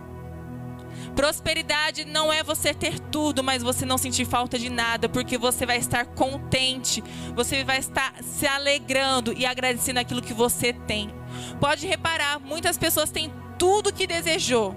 Prosperidade 1.15 2.05
não 2.05 2.33
é 2.33 2.43
você 2.43 2.75
ter 2.75 2.99
tudo, 2.99 3.43
mas 3.43 3.63
você 3.63 3.87
não 3.87 3.97
sentir 3.97 4.25
falta 4.25 4.59
de 4.59 4.69
nada, 4.69 5.09
porque 5.09 5.39
você 5.39 5.65
vai 5.65 5.79
estar 5.79 6.05
contente, 6.07 7.03
você 7.35 7.63
vai 7.63 7.79
estar 7.79 8.15
se 8.23 8.47
alegrando 8.47 9.33
e 9.33 9.47
agradecendo 9.47 10.01
aquilo 10.01 10.21
que 10.21 10.35
você 10.35 10.73
tem. 10.73 11.15
Pode 11.61 11.87
reparar, 11.87 12.41
muitas 12.41 12.77
pessoas 12.77 13.11
têm 13.11 13.33
tudo 13.59 13.93
que 13.93 14.07
desejou, 14.07 14.77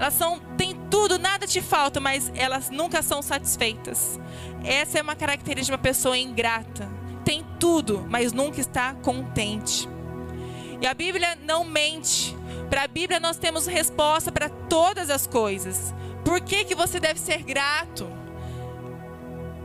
elas 0.00 0.14
são, 0.14 0.38
têm 0.56 0.74
tudo, 0.90 1.18
nada 1.18 1.46
te 1.46 1.60
falta, 1.60 2.00
mas 2.00 2.32
elas 2.34 2.70
nunca 2.70 3.02
são 3.02 3.20
satisfeitas. 3.20 4.18
Essa 4.64 4.98
é 4.98 5.02
uma 5.02 5.14
característica 5.14 5.66
de 5.66 5.72
uma 5.72 5.78
pessoa 5.78 6.16
ingrata. 6.16 6.88
Tem 7.22 7.44
tudo, 7.58 8.06
mas 8.08 8.32
nunca 8.32 8.58
está 8.60 8.94
contente. 8.94 9.86
E 10.80 10.86
a 10.86 10.94
Bíblia 10.94 11.36
não 11.44 11.64
mente. 11.64 12.34
Para 12.70 12.84
a 12.84 12.88
Bíblia 12.88 13.18
nós 13.18 13.36
temos 13.36 13.66
resposta 13.66 14.30
para 14.30 14.48
todas 14.48 15.10
as 15.10 15.26
coisas. 15.26 15.92
Por 16.24 16.40
que, 16.40 16.64
que 16.64 16.74
você 16.74 17.00
deve 17.00 17.18
ser 17.18 17.42
grato? 17.42 18.08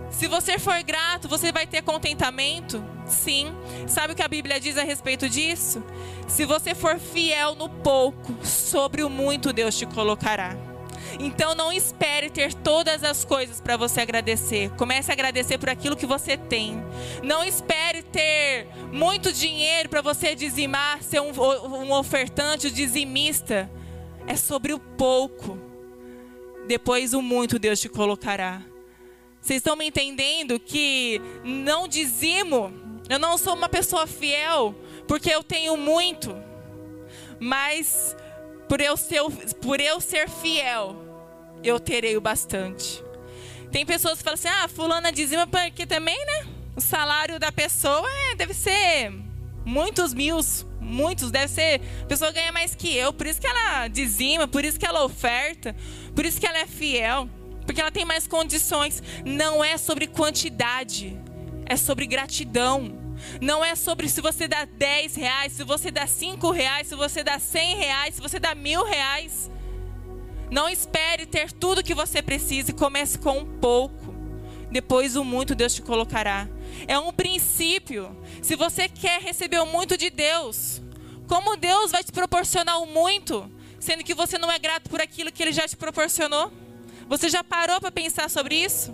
Se 0.09 0.27
você 0.27 0.57
for 0.57 0.81
grato, 0.81 1.27
você 1.27 1.51
vai 1.51 1.67
ter 1.67 1.83
contentamento? 1.83 2.83
Sim. 3.05 3.53
Sabe 3.87 4.13
o 4.13 4.15
que 4.15 4.23
a 4.23 4.27
Bíblia 4.27 4.59
diz 4.59 4.77
a 4.77 4.83
respeito 4.83 5.29
disso? 5.29 5.83
Se 6.27 6.45
você 6.45 6.73
for 6.73 6.97
fiel 6.97 7.53
no 7.53 7.69
pouco, 7.69 8.33
sobre 8.43 9.03
o 9.03 9.09
muito 9.09 9.53
Deus 9.53 9.77
te 9.77 9.85
colocará. 9.85 10.74
Então 11.19 11.55
não 11.55 11.71
espere 11.71 12.29
ter 12.29 12.53
todas 12.53 13.03
as 13.03 13.23
coisas 13.23 13.61
para 13.61 13.77
você 13.77 14.01
agradecer. 14.01 14.69
Comece 14.71 15.11
a 15.11 15.13
agradecer 15.13 15.57
por 15.57 15.69
aquilo 15.69 15.95
que 15.95 16.05
você 16.05 16.37
tem. 16.37 16.83
Não 17.23 17.43
espere 17.43 18.03
ter 18.03 18.67
muito 18.91 19.31
dinheiro 19.31 19.89
para 19.89 20.01
você 20.01 20.35
dizimar, 20.35 21.01
ser 21.01 21.21
um, 21.21 21.31
um 21.31 21.91
ofertante, 21.93 22.67
um 22.67 22.71
dizimista. 22.71 23.69
É 24.27 24.35
sobre 24.35 24.73
o 24.73 24.79
pouco. 24.79 25.57
Depois 26.67 27.13
o 27.13 27.21
muito 27.21 27.59
Deus 27.59 27.79
te 27.79 27.87
colocará. 27.87 28.61
Vocês 29.39 29.57
estão 29.57 29.75
me 29.75 29.85
entendendo 29.85 30.59
que 30.59 31.21
não 31.43 31.87
dizimo, 31.87 32.73
eu 33.07 33.19
não 33.19 33.37
sou 33.37 33.53
uma 33.53 33.69
pessoa 33.69 34.07
fiel 34.07 34.73
porque 35.07 35.29
eu 35.29 35.43
tenho 35.43 35.77
muito, 35.77 36.35
mas 37.39 38.15
por 38.67 38.81
eu 38.81 38.97
ser, 38.97 39.21
por 39.61 39.79
eu 39.79 40.01
ser 40.01 40.27
fiel, 40.27 40.95
eu 41.67 41.79
terei 41.79 42.15
o 42.15 42.21
bastante. 42.21 43.03
Tem 43.71 43.85
pessoas 43.85 44.19
que 44.19 44.23
falam 44.23 44.35
assim: 44.35 44.47
ah, 44.47 44.67
fulana 44.67 45.11
dizima 45.11 45.47
porque 45.47 45.85
também, 45.85 46.17
né? 46.25 46.47
O 46.75 46.81
salário 46.81 47.39
da 47.39 47.51
pessoa 47.51 48.07
é, 48.31 48.35
deve 48.35 48.53
ser 48.53 49.11
muitos 49.65 50.13
mil, 50.13 50.39
muitos, 50.79 51.31
deve 51.31 51.47
ser. 51.47 51.81
A 52.03 52.05
pessoa 52.05 52.31
ganha 52.31 52.51
mais 52.51 52.75
que 52.75 52.95
eu, 52.95 53.11
por 53.11 53.25
isso 53.25 53.39
que 53.39 53.47
ela 53.47 53.87
dizima, 53.87 54.47
por 54.47 54.63
isso 54.63 54.79
que 54.79 54.85
ela 54.85 55.03
oferta, 55.03 55.75
por 56.15 56.25
isso 56.25 56.39
que 56.39 56.45
ela 56.45 56.59
é 56.59 56.67
fiel 56.67 57.29
porque 57.65 57.81
ela 57.81 57.91
tem 57.91 58.05
mais 58.05 58.27
condições. 58.27 59.01
Não 59.25 59.63
é 59.63 59.77
sobre 59.77 60.07
quantidade, 60.07 61.17
é 61.65 61.75
sobre 61.75 62.05
gratidão. 62.05 63.03
Não 63.41 63.63
é 63.63 63.75
sobre 63.75 64.07
se 64.07 64.21
você 64.21 64.47
dá 64.47 64.65
10 64.65 65.15
reais, 65.15 65.53
se 65.53 65.63
você 65.63 65.89
dá 65.89 66.05
5 66.05 66.51
reais, 66.51 66.87
se 66.87 66.95
você 66.95 67.23
dá 67.23 67.39
100 67.39 67.75
reais, 67.77 68.15
se 68.15 68.21
você 68.21 68.39
dá 68.39 68.53
mil 68.53 68.83
reais. 68.83 69.49
Não 70.51 70.69
espere 70.69 71.25
ter 71.25 71.51
tudo 71.51 71.83
que 71.83 71.93
você 71.93 72.21
precisa 72.21 72.71
e 72.71 72.73
comece 72.73 73.17
com 73.17 73.39
um 73.39 73.59
pouco. 73.59 74.13
Depois 74.71 75.15
o 75.15 75.23
muito 75.23 75.55
Deus 75.55 75.73
te 75.73 75.81
colocará. 75.81 76.47
É 76.87 76.97
um 76.99 77.11
princípio. 77.11 78.15
Se 78.41 78.55
você 78.55 78.87
quer 78.87 79.21
receber 79.21 79.59
o 79.59 79.65
muito 79.65 79.97
de 79.97 80.09
Deus, 80.09 80.81
como 81.27 81.55
Deus 81.55 81.91
vai 81.91 82.03
te 82.03 82.11
proporcionar 82.11 82.81
o 82.81 82.85
muito, 82.85 83.49
sendo 83.79 84.03
que 84.03 84.13
você 84.13 84.37
não 84.37 84.51
é 84.51 84.59
grato 84.59 84.89
por 84.89 85.01
aquilo 85.01 85.31
que 85.31 85.41
Ele 85.41 85.53
já 85.53 85.67
te 85.67 85.75
proporcionou? 85.75 86.51
Você 87.07 87.29
já 87.29 87.43
parou 87.43 87.79
para 87.79 87.91
pensar 87.91 88.29
sobre 88.29 88.55
isso? 88.55 88.93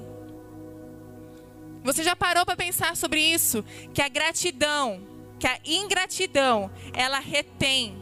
Você 1.83 2.03
já 2.03 2.15
parou 2.15 2.45
para 2.45 2.55
pensar 2.55 2.95
sobre 2.95 3.19
isso? 3.19 3.63
Que 3.93 4.01
a 4.01 4.07
gratidão, 4.07 5.01
que 5.39 5.47
a 5.47 5.59
ingratidão, 5.65 6.69
ela 6.93 7.19
retém 7.19 8.00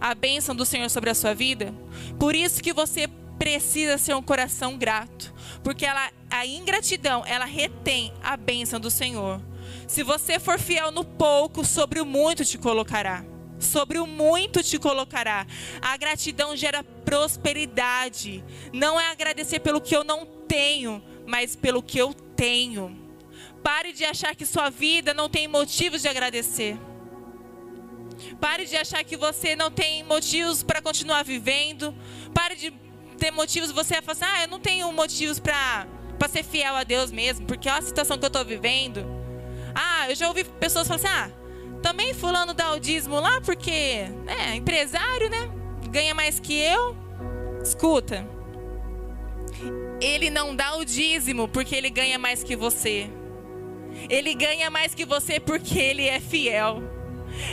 a 0.00 0.14
bênção 0.14 0.54
do 0.54 0.64
Senhor 0.64 0.88
sobre 0.90 1.10
a 1.10 1.14
sua 1.14 1.34
vida? 1.34 1.74
Por 2.18 2.34
isso 2.34 2.62
que 2.62 2.72
você 2.72 3.08
precisa 3.38 3.98
ser 3.98 4.14
um 4.14 4.22
coração 4.22 4.76
grato, 4.78 5.32
porque 5.62 5.84
ela, 5.84 6.10
a 6.30 6.46
ingratidão, 6.46 7.24
ela 7.26 7.44
retém 7.44 8.12
a 8.22 8.36
bênção 8.36 8.80
do 8.80 8.90
Senhor. 8.90 9.40
Se 9.86 10.02
você 10.02 10.38
for 10.38 10.58
fiel 10.58 10.90
no 10.90 11.04
pouco, 11.04 11.64
sobre 11.64 12.00
o 12.00 12.06
muito 12.06 12.44
te 12.44 12.58
colocará. 12.58 13.24
Sobre 13.58 13.98
o 13.98 14.06
muito 14.06 14.62
te 14.62 14.78
colocará. 14.78 15.46
A 15.80 15.96
gratidão 15.96 16.54
gera 16.54 16.84
prosperidade. 16.84 18.44
Não 18.72 19.00
é 19.00 19.10
agradecer 19.10 19.60
pelo 19.60 19.80
que 19.80 19.96
eu 19.96 20.04
não 20.04 20.26
tenho, 20.26 21.02
mas 21.26 21.56
pelo 21.56 21.82
que 21.82 21.98
eu 21.98 22.12
tenho. 22.12 22.96
Pare 23.62 23.92
de 23.92 24.04
achar 24.04 24.34
que 24.34 24.46
sua 24.46 24.70
vida 24.70 25.14
não 25.14 25.28
tem 25.28 25.48
motivos 25.48 26.02
de 26.02 26.08
agradecer. 26.08 26.76
Pare 28.40 28.66
de 28.66 28.76
achar 28.76 29.02
que 29.04 29.16
você 29.16 29.54
não 29.54 29.70
tem 29.70 30.02
motivos 30.02 30.62
para 30.62 30.80
continuar 30.80 31.22
vivendo. 31.22 31.94
Pare 32.32 32.56
de 32.56 32.72
ter 33.16 33.30
motivos, 33.30 33.70
você 33.72 33.94
vai 33.94 34.02
falar 34.02 34.12
assim, 34.12 34.40
ah, 34.40 34.44
eu 34.44 34.48
não 34.48 34.60
tenho 34.60 34.92
motivos 34.92 35.38
para 35.38 35.86
ser 36.28 36.44
fiel 36.44 36.74
a 36.74 36.84
Deus 36.84 37.10
mesmo, 37.10 37.46
porque 37.46 37.68
olha 37.68 37.78
a 37.78 37.82
situação 37.82 38.18
que 38.18 38.24
eu 38.24 38.28
estou 38.28 38.44
vivendo. 38.44 39.04
Ah, 39.74 40.08
eu 40.10 40.14
já 40.14 40.28
ouvi 40.28 40.44
pessoas 40.44 40.86
falar 40.86 40.96
assim, 40.96 41.08
ah, 41.08 41.30
também 41.82 42.14
fulano 42.14 42.54
dá 42.54 42.72
o 42.72 42.80
dízimo 42.80 43.20
lá 43.20 43.40
porque 43.40 43.70
é 44.26 44.54
empresário, 44.54 45.30
né? 45.30 45.50
Ganha 45.90 46.14
mais 46.14 46.40
que 46.40 46.58
eu. 46.58 46.96
Escuta. 47.62 48.26
Ele 50.00 50.30
não 50.30 50.54
dá 50.54 50.76
o 50.76 50.84
dízimo 50.84 51.48
porque 51.48 51.74
ele 51.74 51.90
ganha 51.90 52.18
mais 52.18 52.42
que 52.42 52.54
você. 52.54 53.10
Ele 54.10 54.34
ganha 54.34 54.70
mais 54.70 54.94
que 54.94 55.04
você 55.04 55.40
porque 55.40 55.78
ele 55.78 56.06
é 56.06 56.20
fiel. 56.20 56.82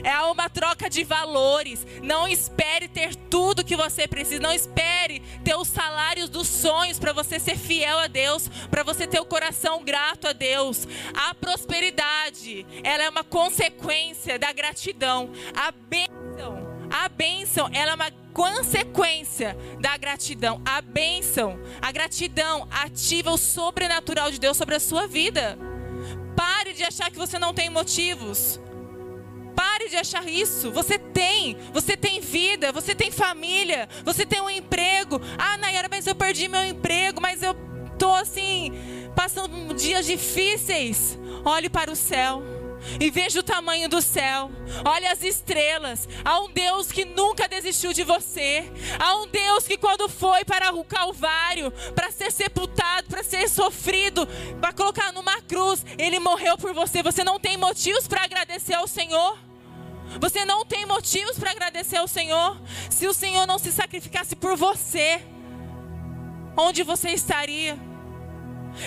É 0.03 0.17
uma 0.21 0.49
troca 0.49 0.89
de 0.89 1.03
valores. 1.03 1.85
Não 2.01 2.27
espere 2.27 2.87
ter 2.87 3.15
tudo 3.15 3.63
que 3.63 3.75
você 3.75 4.07
precisa. 4.07 4.41
Não 4.41 4.53
espere 4.53 5.19
ter 5.43 5.55
os 5.55 5.67
salários 5.67 6.29
dos 6.29 6.47
sonhos 6.47 6.99
para 6.99 7.13
você 7.13 7.39
ser 7.39 7.57
fiel 7.57 7.99
a 7.99 8.07
Deus, 8.07 8.47
para 8.69 8.83
você 8.83 9.07
ter 9.07 9.19
o 9.19 9.25
coração 9.25 9.83
grato 9.83 10.27
a 10.27 10.33
Deus. 10.33 10.87
A 11.13 11.33
prosperidade, 11.33 12.65
ela 12.83 13.03
é 13.03 13.09
uma 13.09 13.23
consequência 13.23 14.37
da 14.39 14.51
gratidão. 14.51 15.31
A 15.55 15.71
bênção, 15.71 16.87
a 16.89 17.09
bênção, 17.09 17.69
ela 17.73 17.91
é 17.91 17.95
uma 17.95 18.11
consequência 18.33 19.55
da 19.79 19.95
gratidão. 19.95 20.61
A 20.65 20.81
bênção, 20.81 21.59
a 21.81 21.91
gratidão 21.91 22.67
ativa 22.71 23.31
o 23.31 23.37
sobrenatural 23.37 24.31
de 24.31 24.39
Deus 24.39 24.57
sobre 24.57 24.75
a 24.75 24.79
sua 24.79 25.07
vida. 25.07 25.57
Pare 26.35 26.73
de 26.73 26.83
achar 26.83 27.11
que 27.11 27.17
você 27.17 27.37
não 27.37 27.53
tem 27.53 27.69
motivos. 27.69 28.59
Pare 29.55 29.89
de 29.89 29.95
achar 29.95 30.27
isso. 30.27 30.71
Você 30.71 30.97
tem. 30.97 31.57
Você 31.73 31.95
tem 31.95 32.19
vida. 32.19 32.71
Você 32.71 32.95
tem 32.95 33.11
família. 33.11 33.87
Você 34.03 34.25
tem 34.25 34.41
um 34.41 34.49
emprego. 34.49 35.21
Ah, 35.37 35.57
Nayara, 35.57 35.87
mas 35.89 36.07
eu 36.07 36.15
perdi 36.15 36.47
meu 36.47 36.63
emprego. 36.63 37.21
Mas 37.21 37.41
eu 37.41 37.55
tô 37.97 38.11
assim, 38.11 38.71
passando 39.15 39.73
dias 39.73 40.05
difíceis. 40.05 41.17
Olhe 41.45 41.69
para 41.69 41.91
o 41.91 41.95
céu. 41.95 42.62
E 42.99 43.09
veja 43.09 43.39
o 43.39 43.43
tamanho 43.43 43.87
do 43.89 44.01
céu. 44.01 44.51
Olha 44.85 45.11
as 45.11 45.23
estrelas. 45.23 46.07
Há 46.23 46.39
um 46.41 46.51
Deus 46.51 46.91
que 46.91 47.05
nunca 47.05 47.47
desistiu 47.47 47.93
de 47.93 48.03
você. 48.03 48.71
Há 48.99 49.15
um 49.17 49.27
Deus 49.27 49.65
que, 49.65 49.77
quando 49.77 50.09
foi 50.09 50.43
para 50.43 50.73
o 50.73 50.83
Calvário, 50.83 51.71
para 51.95 52.11
ser 52.11 52.31
sepultado, 52.31 53.07
para 53.07 53.23
ser 53.23 53.49
sofrido, 53.49 54.27
para 54.59 54.73
colocar 54.73 55.11
numa 55.11 55.41
cruz, 55.41 55.85
ele 55.97 56.19
morreu 56.19 56.57
por 56.57 56.73
você. 56.73 57.01
Você 57.01 57.23
não 57.23 57.39
tem 57.39 57.57
motivos 57.57 58.07
para 58.07 58.23
agradecer 58.23 58.73
ao 58.73 58.87
Senhor. 58.87 59.37
Você 60.19 60.45
não 60.45 60.65
tem 60.65 60.85
motivos 60.85 61.39
para 61.39 61.51
agradecer 61.51 61.97
ao 61.97 62.07
Senhor. 62.07 62.59
Se 62.89 63.07
o 63.07 63.13
Senhor 63.13 63.47
não 63.47 63.57
se 63.57 63.71
sacrificasse 63.71 64.35
por 64.35 64.55
você, 64.55 65.21
onde 66.57 66.83
você 66.83 67.09
estaria? 67.09 67.92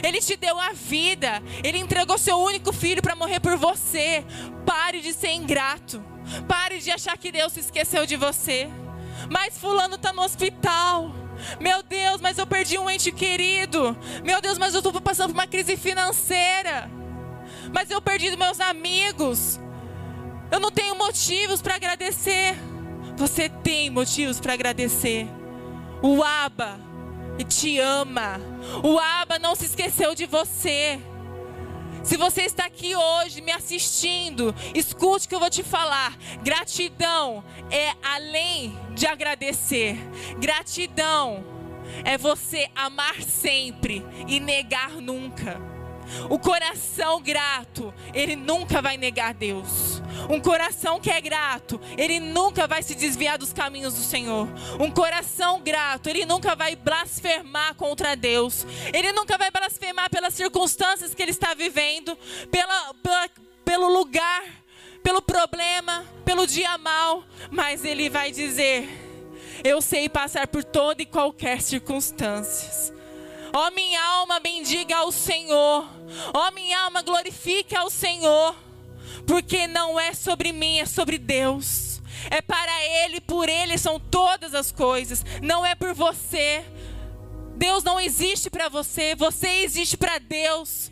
Ele 0.03 0.21
te 0.21 0.37
deu 0.37 0.59
a 0.59 0.73
vida, 0.73 1.43
ele 1.63 1.79
entregou 1.79 2.19
seu 2.19 2.39
único 2.39 2.73
filho 2.73 3.03
para 3.03 3.17
morrer 3.17 3.41
por 3.41 3.57
você. 3.57 4.25
Pare 4.65 5.01
de 5.01 5.13
ser 5.13 5.33
ingrato. 5.33 6.03
Pare 6.49 6.79
de 6.79 6.91
achar 6.91 7.17
que 7.17 7.31
Deus 7.31 7.53
se 7.53 7.61
esqueceu 7.61 8.05
de 8.05 8.17
você. 8.17 8.69
Mas 9.31 9.59
fulano 9.59 9.95
está 9.95 10.13
no 10.13 10.23
hospital. 10.23 11.15
Meu 11.61 11.83
Deus, 11.83 12.21
mas 12.21 12.39
eu 12.39 12.47
perdi 12.47 12.79
um 12.79 12.89
ente 12.89 13.13
querido. 13.13 13.97
Meu 14.25 14.41
Deus, 14.41 14.59
mas 14.59 14.75
eu 14.75 14.81
estou 14.81 15.01
passando 15.01 15.29
por 15.29 15.39
uma 15.39 15.47
crise 15.47 15.77
financeira. 15.77 16.91
Mas 17.73 17.91
eu 17.91 18.01
perdi 18.01 18.35
meus 18.37 18.61
amigos. 18.61 19.61
Eu 20.51 20.61
não 20.61 20.71
tenho 20.71 20.97
motivos 20.97 21.61
para 21.61 21.75
agradecer. 21.75 22.57
Você 23.17 23.49
tem 23.49 23.91
motivos 23.91 24.41
para 24.41 24.53
agradecer. 24.53 25.27
O 26.03 26.23
Aba 27.39 27.45
te 27.45 27.79
ama. 27.79 28.41
O 28.83 28.99
Aba 28.99 29.39
não 29.39 29.55
se 29.55 29.67
esqueceu 29.67 30.15
de 30.15 30.27
você. 30.27 30.99
Se 32.03 32.17
você 32.17 32.43
está 32.43 32.67
aqui 32.67 32.95
hoje 32.95 33.41
me 33.41 33.53
assistindo, 33.53 34.55
escute 34.75 35.27
o 35.27 35.29
que 35.29 35.35
eu 35.35 35.41
vou 35.41 35.51
te 35.51 35.63
falar. 35.63 36.17
Gratidão 36.43 37.45
é 37.71 37.93
além 38.03 38.79
de 38.95 39.07
agradecer. 39.07 39.99
Gratidão 40.39 41.45
é 42.05 42.17
você 42.17 42.69
amar 42.75 43.21
sempre 43.23 44.05
e 44.27 44.41
negar 44.41 44.91
nunca. 44.93 45.76
O 46.31 46.39
coração 46.39 47.21
grato, 47.21 47.93
ele 48.15 48.37
nunca 48.37 48.81
vai 48.83 48.97
negar 48.97 49.35
Deus. 49.35 50.03
Um 50.31 50.41
coração 50.41 50.99
que 51.01 51.11
é 51.11 51.21
grato, 51.21 51.81
ele 51.97 52.19
nunca 52.19 52.67
vai 52.67 52.83
se 52.83 52.95
desviar 52.95 53.39
dos 53.39 53.53
caminhos 53.53 53.95
do 53.95 54.03
Senhor. 54.03 54.49
Um 54.81 54.91
coração 54.91 55.61
grato, 55.61 56.09
ele 56.09 56.25
nunca 56.25 56.55
vai 56.55 56.75
blasfemar 56.75 57.75
contra 57.75 58.17
Deus. 58.17 58.67
Ele 58.93 59.13
nunca 59.13 59.37
vai 59.37 59.51
blasfemar 59.51 60.11
pelas 60.11 60.35
circunstâncias 60.35 61.15
que 61.15 61.23
ele 61.23 61.33
está 61.33 61.55
vivendo, 61.55 62.17
pela, 62.51 62.95
pela 62.95 63.29
pelo 63.67 63.89
lugar, 63.93 64.45
pelo 65.03 65.21
problema, 65.21 66.07
pelo 66.25 66.47
dia 66.47 66.79
mal, 66.79 67.25
mas 67.51 67.85
ele 67.85 68.09
vai 68.09 68.31
dizer: 68.31 68.89
Eu 69.65 69.83
sei 69.83 70.09
passar 70.09 70.47
por 70.47 70.63
toda 70.63 71.03
e 71.03 71.07
qualquer 71.07 71.61
circunstância. 71.61 72.96
Ó 73.53 73.69
oh, 73.69 73.71
minha 73.73 74.03
alma, 74.03 74.41
bendiga 74.41 74.97
ao 74.97 75.13
Senhor. 75.13 75.89
Ó 76.35 76.49
oh, 76.49 76.51
minha 76.53 76.81
alma, 76.81 77.03
glorifique 77.03 77.77
ao 77.77 77.91
Senhor. 77.91 78.55
Porque 79.27 79.67
não 79.67 79.99
é 79.99 80.15
sobre 80.15 80.53
mim, 80.53 80.79
é 80.79 80.87
sobre 80.87 81.19
Deus. 81.19 82.01
É 82.31 82.41
para 82.41 82.85
Ele, 83.05 83.21
por 83.21 83.49
Ele 83.49 83.79
são 83.79 83.99
todas 83.99 84.55
as 84.55 84.71
coisas. 84.71 85.25
Não 85.43 85.65
é 85.65 85.75
por 85.75 85.95
você. 85.95 86.65
Deus 87.57 87.83
não 87.83 87.99
existe 87.99 88.51
para 88.51 88.69
você, 88.69 89.15
você 89.15 89.49
existe 89.63 89.97
para 89.97 90.19
Deus. 90.19 90.91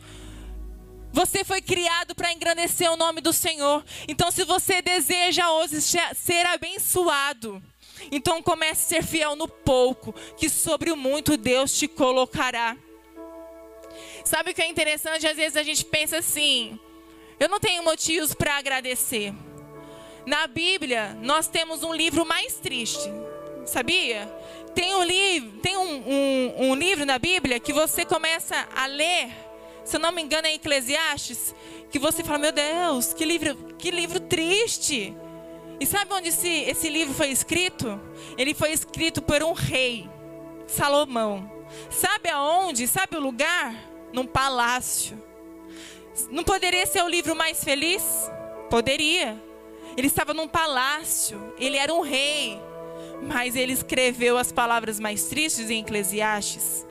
Você 1.12 1.44
foi 1.44 1.60
criado 1.60 2.14
para 2.14 2.32
engrandecer 2.32 2.90
o 2.90 2.96
nome 2.96 3.20
do 3.20 3.32
Senhor. 3.32 3.84
Então, 4.08 4.32
se 4.32 4.44
você 4.44 4.82
deseja 4.82 5.48
hoje 5.52 5.80
ser 5.80 6.46
abençoado, 6.46 7.62
então 8.10 8.42
comece 8.42 8.96
a 8.96 9.00
ser 9.00 9.06
fiel 9.06 9.36
no 9.36 9.48
pouco, 9.48 10.14
que 10.36 10.48
sobre 10.48 10.90
o 10.90 10.96
muito 10.96 11.36
Deus 11.36 11.76
te 11.76 11.88
colocará. 11.88 12.76
Sabe 14.24 14.50
o 14.50 14.54
que 14.54 14.62
é 14.62 14.68
interessante? 14.68 15.26
Às 15.26 15.36
vezes 15.36 15.56
a 15.56 15.62
gente 15.62 15.84
pensa 15.84 16.18
assim: 16.18 16.78
eu 17.38 17.48
não 17.48 17.60
tenho 17.60 17.82
motivos 17.82 18.32
para 18.32 18.56
agradecer. 18.56 19.32
Na 20.26 20.46
Bíblia, 20.46 21.16
nós 21.20 21.48
temos 21.48 21.82
um 21.82 21.92
livro 21.92 22.24
mais 22.24 22.54
triste, 22.54 23.10
sabia? 23.66 24.26
Tem 24.74 24.94
um 24.94 25.04
livro, 25.04 25.58
tem 25.60 25.76
um, 25.76 26.08
um, 26.08 26.54
um 26.70 26.74
livro 26.74 27.04
na 27.04 27.18
Bíblia 27.18 27.60
que 27.60 27.72
você 27.72 28.04
começa 28.04 28.66
a 28.74 28.86
ler, 28.86 29.30
se 29.84 29.96
eu 29.96 30.00
não 30.00 30.10
me 30.10 30.22
engano 30.22 30.46
é 30.46 30.54
Eclesiastes, 30.54 31.54
que 31.90 31.98
você 31.98 32.24
fala, 32.24 32.38
meu 32.38 32.52
Deus, 32.52 33.12
que 33.12 33.24
livro, 33.24 33.54
que 33.78 33.90
livro 33.90 34.18
triste. 34.18 35.14
E 35.80 35.86
sabe 35.86 36.12
onde 36.14 36.28
esse, 36.28 36.48
esse 36.48 36.88
livro 36.88 37.14
foi 37.14 37.30
escrito? 37.30 38.00
Ele 38.38 38.54
foi 38.54 38.72
escrito 38.72 39.20
por 39.20 39.42
um 39.42 39.52
rei, 39.52 40.08
Salomão. 40.66 41.50
Sabe 41.90 42.28
aonde? 42.30 42.86
Sabe 42.86 43.16
o 43.16 43.20
lugar? 43.20 43.74
Num 44.12 44.26
palácio. 44.26 45.20
Não 46.30 46.44
poderia 46.44 46.86
ser 46.86 47.02
o 47.02 47.08
livro 47.08 47.34
mais 47.34 47.64
feliz? 47.64 48.04
Poderia. 48.70 49.42
Ele 49.96 50.06
estava 50.06 50.34
num 50.34 50.48
palácio, 50.48 51.54
ele 51.58 51.76
era 51.76 51.92
um 51.94 52.00
rei, 52.00 52.60
mas 53.22 53.54
ele 53.54 53.72
escreveu 53.72 54.36
as 54.36 54.50
palavras 54.50 54.98
mais 54.98 55.24
tristes 55.24 55.70
em 55.70 55.80
Eclesiastes. 55.80 56.84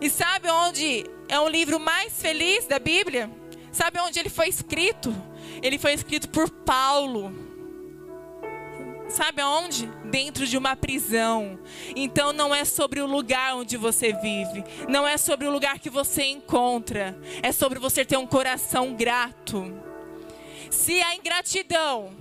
E 0.00 0.10
sabe 0.10 0.50
onde 0.50 1.04
é 1.28 1.38
o 1.38 1.48
livro 1.48 1.78
mais 1.78 2.20
feliz 2.20 2.66
da 2.66 2.78
Bíblia? 2.78 3.30
Sabe 3.70 4.00
onde 4.00 4.18
ele 4.18 4.28
foi 4.28 4.48
escrito? 4.48 5.14
Ele 5.62 5.78
foi 5.78 5.92
escrito 5.92 6.28
por 6.28 6.50
Paulo. 6.50 7.32
Sabe 9.12 9.42
aonde? 9.42 9.86
Dentro 10.10 10.46
de 10.46 10.56
uma 10.56 10.74
prisão. 10.74 11.58
Então 11.94 12.32
não 12.32 12.54
é 12.54 12.64
sobre 12.64 13.00
o 13.02 13.06
lugar 13.06 13.54
onde 13.54 13.76
você 13.76 14.12
vive, 14.14 14.64
não 14.88 15.06
é 15.06 15.18
sobre 15.18 15.46
o 15.46 15.50
lugar 15.50 15.78
que 15.78 15.90
você 15.90 16.24
encontra, 16.24 17.14
é 17.42 17.52
sobre 17.52 17.78
você 17.78 18.06
ter 18.06 18.16
um 18.16 18.26
coração 18.26 18.94
grato. 18.94 19.70
Se 20.70 21.00
a 21.02 21.14
ingratidão 21.14 22.14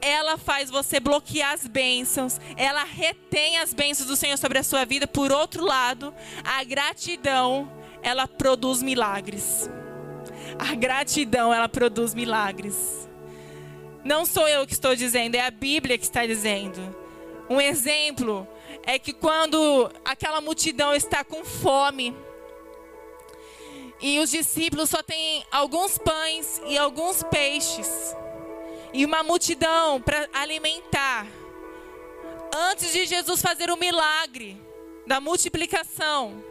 ela 0.00 0.36
faz 0.36 0.68
você 0.68 0.98
bloquear 0.98 1.52
as 1.52 1.66
bênçãos, 1.66 2.40
ela 2.56 2.82
retém 2.82 3.58
as 3.58 3.72
bênçãos 3.72 4.08
do 4.08 4.16
Senhor 4.16 4.36
sobre 4.36 4.58
a 4.58 4.62
sua 4.64 4.84
vida. 4.84 5.06
Por 5.06 5.30
outro 5.30 5.64
lado, 5.64 6.12
a 6.42 6.62
gratidão, 6.64 7.72
ela 8.02 8.26
produz 8.26 8.82
milagres. 8.82 9.70
A 10.58 10.74
gratidão, 10.74 11.54
ela 11.54 11.68
produz 11.68 12.12
milagres. 12.14 13.03
Não 14.04 14.26
sou 14.26 14.46
eu 14.46 14.66
que 14.66 14.74
estou 14.74 14.94
dizendo, 14.94 15.34
é 15.34 15.40
a 15.40 15.50
Bíblia 15.50 15.96
que 15.96 16.04
está 16.04 16.26
dizendo. 16.26 16.94
Um 17.48 17.60
exemplo 17.60 18.46
é 18.82 18.98
que 18.98 19.12
quando 19.12 19.90
aquela 20.04 20.40
multidão 20.40 20.94
está 20.94 21.24
com 21.24 21.44
fome, 21.44 22.14
e 24.00 24.18
os 24.18 24.30
discípulos 24.30 24.90
só 24.90 25.02
têm 25.02 25.44
alguns 25.50 25.96
pães 25.96 26.60
e 26.66 26.76
alguns 26.76 27.22
peixes 27.22 28.14
e 28.92 29.04
uma 29.04 29.22
multidão 29.22 30.00
para 30.00 30.28
alimentar. 30.32 31.26
Antes 32.54 32.92
de 32.92 33.06
Jesus 33.06 33.40
fazer 33.40 33.70
o 33.70 33.76
milagre 33.76 34.60
da 35.06 35.20
multiplicação, 35.20 36.44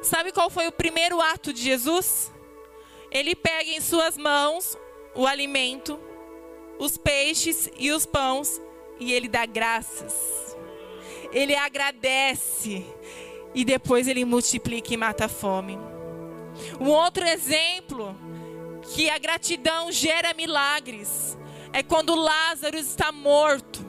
sabe 0.00 0.32
qual 0.32 0.48
foi 0.48 0.68
o 0.68 0.72
primeiro 0.72 1.20
ato 1.20 1.52
de 1.52 1.60
Jesus? 1.60 2.32
Ele 3.10 3.34
pega 3.34 3.70
em 3.70 3.80
suas 3.80 4.16
mãos 4.16 4.78
o 5.14 5.26
alimento, 5.26 5.98
os 6.78 6.96
peixes 6.96 7.70
e 7.78 7.90
os 7.90 8.06
pães 8.06 8.60
e 8.98 9.12
ele 9.12 9.28
dá 9.28 9.46
graças. 9.46 10.56
Ele 11.32 11.54
agradece 11.54 12.84
e 13.54 13.64
depois 13.64 14.06
ele 14.06 14.24
multiplica 14.24 14.92
e 14.92 14.96
mata 14.96 15.26
a 15.26 15.28
fome. 15.28 15.78
Um 16.80 16.88
outro 16.88 17.24
exemplo 17.24 18.16
que 18.94 19.08
a 19.08 19.18
gratidão 19.18 19.90
gera 19.90 20.34
milagres 20.34 21.38
é 21.72 21.82
quando 21.82 22.14
Lázaro 22.14 22.76
está 22.76 23.10
morto. 23.10 23.84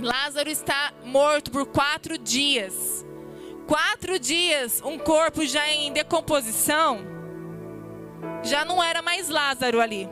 Lázaro 0.00 0.48
está 0.48 0.92
morto 1.04 1.50
por 1.50 1.66
quatro 1.66 2.16
dias. 2.16 3.04
Quatro 3.66 4.18
dias, 4.18 4.80
um 4.82 4.98
corpo 4.98 5.44
já 5.44 5.68
em 5.68 5.92
decomposição. 5.92 7.00
Já 8.42 8.64
não 8.64 8.82
era 8.82 9.02
mais 9.02 9.28
Lázaro 9.28 9.80
ali. 9.80 10.08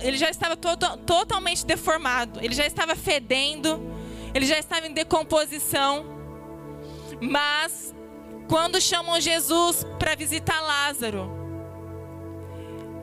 Ele 0.00 0.16
já 0.16 0.30
estava 0.30 0.56
todo, 0.56 0.96
totalmente 0.98 1.64
deformado. 1.64 2.40
Ele 2.42 2.54
já 2.54 2.66
estava 2.66 2.94
fedendo. 2.96 3.80
Ele 4.34 4.46
já 4.46 4.58
estava 4.58 4.86
em 4.86 4.92
decomposição. 4.92 6.04
Mas, 7.20 7.94
quando 8.48 8.80
chamam 8.80 9.20
Jesus 9.20 9.86
para 9.98 10.14
visitar 10.14 10.60
Lázaro, 10.60 11.30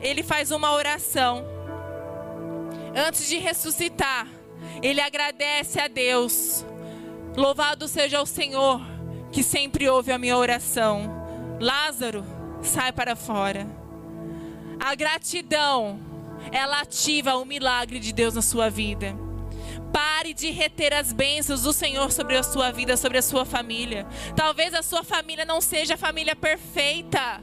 ele 0.00 0.22
faz 0.22 0.50
uma 0.50 0.72
oração 0.72 1.52
antes 2.94 3.28
de 3.28 3.38
ressuscitar, 3.38 4.28
ele 4.82 5.00
agradece 5.00 5.80
a 5.80 5.88
Deus. 5.88 6.64
Louvado 7.36 7.88
seja 7.88 8.20
o 8.20 8.26
Senhor, 8.26 8.80
que 9.30 9.42
sempre 9.42 9.88
ouve 9.88 10.12
a 10.12 10.18
minha 10.18 10.36
oração. 10.36 11.10
Lázaro, 11.60 12.24
sai 12.62 12.92
para 12.92 13.16
fora. 13.16 13.66
A 14.78 14.94
gratidão, 14.94 15.98
ela 16.50 16.80
ativa 16.80 17.36
o 17.36 17.44
milagre 17.44 17.98
de 17.98 18.12
Deus 18.12 18.34
na 18.34 18.42
sua 18.42 18.68
vida. 18.68 19.14
Pare 19.92 20.32
de 20.32 20.50
reter 20.50 20.94
as 20.94 21.12
bênçãos 21.12 21.62
do 21.62 21.72
Senhor 21.72 22.10
sobre 22.10 22.36
a 22.36 22.42
sua 22.42 22.70
vida, 22.70 22.96
sobre 22.96 23.18
a 23.18 23.22
sua 23.22 23.44
família. 23.44 24.06
Talvez 24.34 24.72
a 24.72 24.82
sua 24.82 25.04
família 25.04 25.44
não 25.44 25.60
seja 25.60 25.94
a 25.94 25.98
família 25.98 26.34
perfeita. 26.34 27.42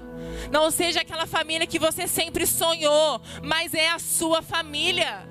Não 0.51 0.71
seja 0.71 1.01
aquela 1.01 1.27
família 1.27 1.67
que 1.67 1.77
você 1.77 2.07
sempre 2.07 2.45
sonhou, 2.47 3.21
mas 3.43 3.73
é 3.73 3.89
a 3.89 3.99
sua 3.99 4.41
família. 4.41 5.27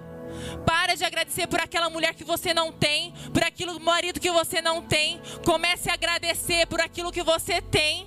Para 0.65 0.95
de 0.95 1.05
agradecer 1.05 1.47
por 1.47 1.61
aquela 1.61 1.91
mulher 1.91 2.15
que 2.15 2.25
você 2.25 2.55
não 2.55 2.71
tem, 2.71 3.13
por 3.33 3.43
aquilo 3.43 3.79
marido 3.81 4.21
que 4.21 4.31
você 4.31 4.63
não 4.63 4.83
tem. 4.83 5.21
Comece 5.45 5.91
a 5.91 5.95
agradecer 5.95 6.67
por 6.67 6.81
aquilo 6.81 7.13
que 7.13 7.23
você 7.23 7.61
tem. 7.61 8.07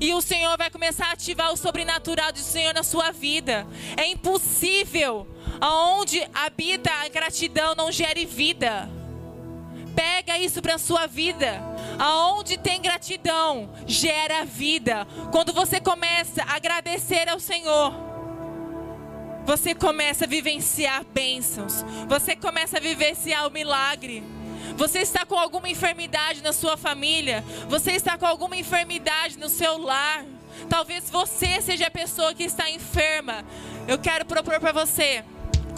E 0.00 0.14
o 0.14 0.20
Senhor 0.20 0.56
vai 0.56 0.70
começar 0.70 1.06
a 1.06 1.12
ativar 1.12 1.52
o 1.52 1.56
sobrenatural 1.56 2.32
do 2.32 2.38
Senhor 2.38 2.72
na 2.72 2.82
sua 2.82 3.10
vida. 3.10 3.66
É 3.96 4.06
impossível 4.06 5.26
aonde 5.60 6.22
habita 6.32 6.90
a 6.90 7.08
gratidão 7.08 7.74
não 7.74 7.90
gere 7.90 8.24
vida. 8.24 8.88
Pega 9.94 10.38
isso 10.38 10.62
para 10.62 10.76
a 10.76 10.78
sua 10.78 11.06
vida. 11.06 11.60
Aonde 11.98 12.56
tem 12.56 12.80
gratidão, 12.80 13.70
gera 13.86 14.44
vida. 14.44 15.04
Quando 15.32 15.52
você 15.52 15.80
começa 15.80 16.44
a 16.44 16.54
agradecer 16.54 17.28
ao 17.28 17.40
Senhor, 17.40 17.92
você 19.44 19.74
começa 19.74 20.24
a 20.24 20.28
vivenciar 20.28 21.04
bênçãos. 21.04 21.84
Você 22.06 22.36
começa 22.36 22.76
a 22.76 22.80
vivenciar 22.80 23.48
o 23.48 23.50
milagre. 23.50 24.22
Você 24.76 25.00
está 25.00 25.24
com 25.24 25.34
alguma 25.34 25.68
enfermidade 25.68 26.42
na 26.42 26.52
sua 26.52 26.76
família. 26.76 27.44
Você 27.68 27.92
está 27.92 28.16
com 28.16 28.26
alguma 28.26 28.56
enfermidade 28.56 29.38
no 29.38 29.48
seu 29.48 29.78
lar. 29.78 30.24
Talvez 30.68 31.08
você 31.10 31.60
seja 31.60 31.86
a 31.86 31.90
pessoa 31.90 32.34
que 32.34 32.44
está 32.44 32.70
enferma. 32.70 33.44
Eu 33.86 33.98
quero 33.98 34.24
propor 34.24 34.60
para 34.60 34.72
você. 34.72 35.24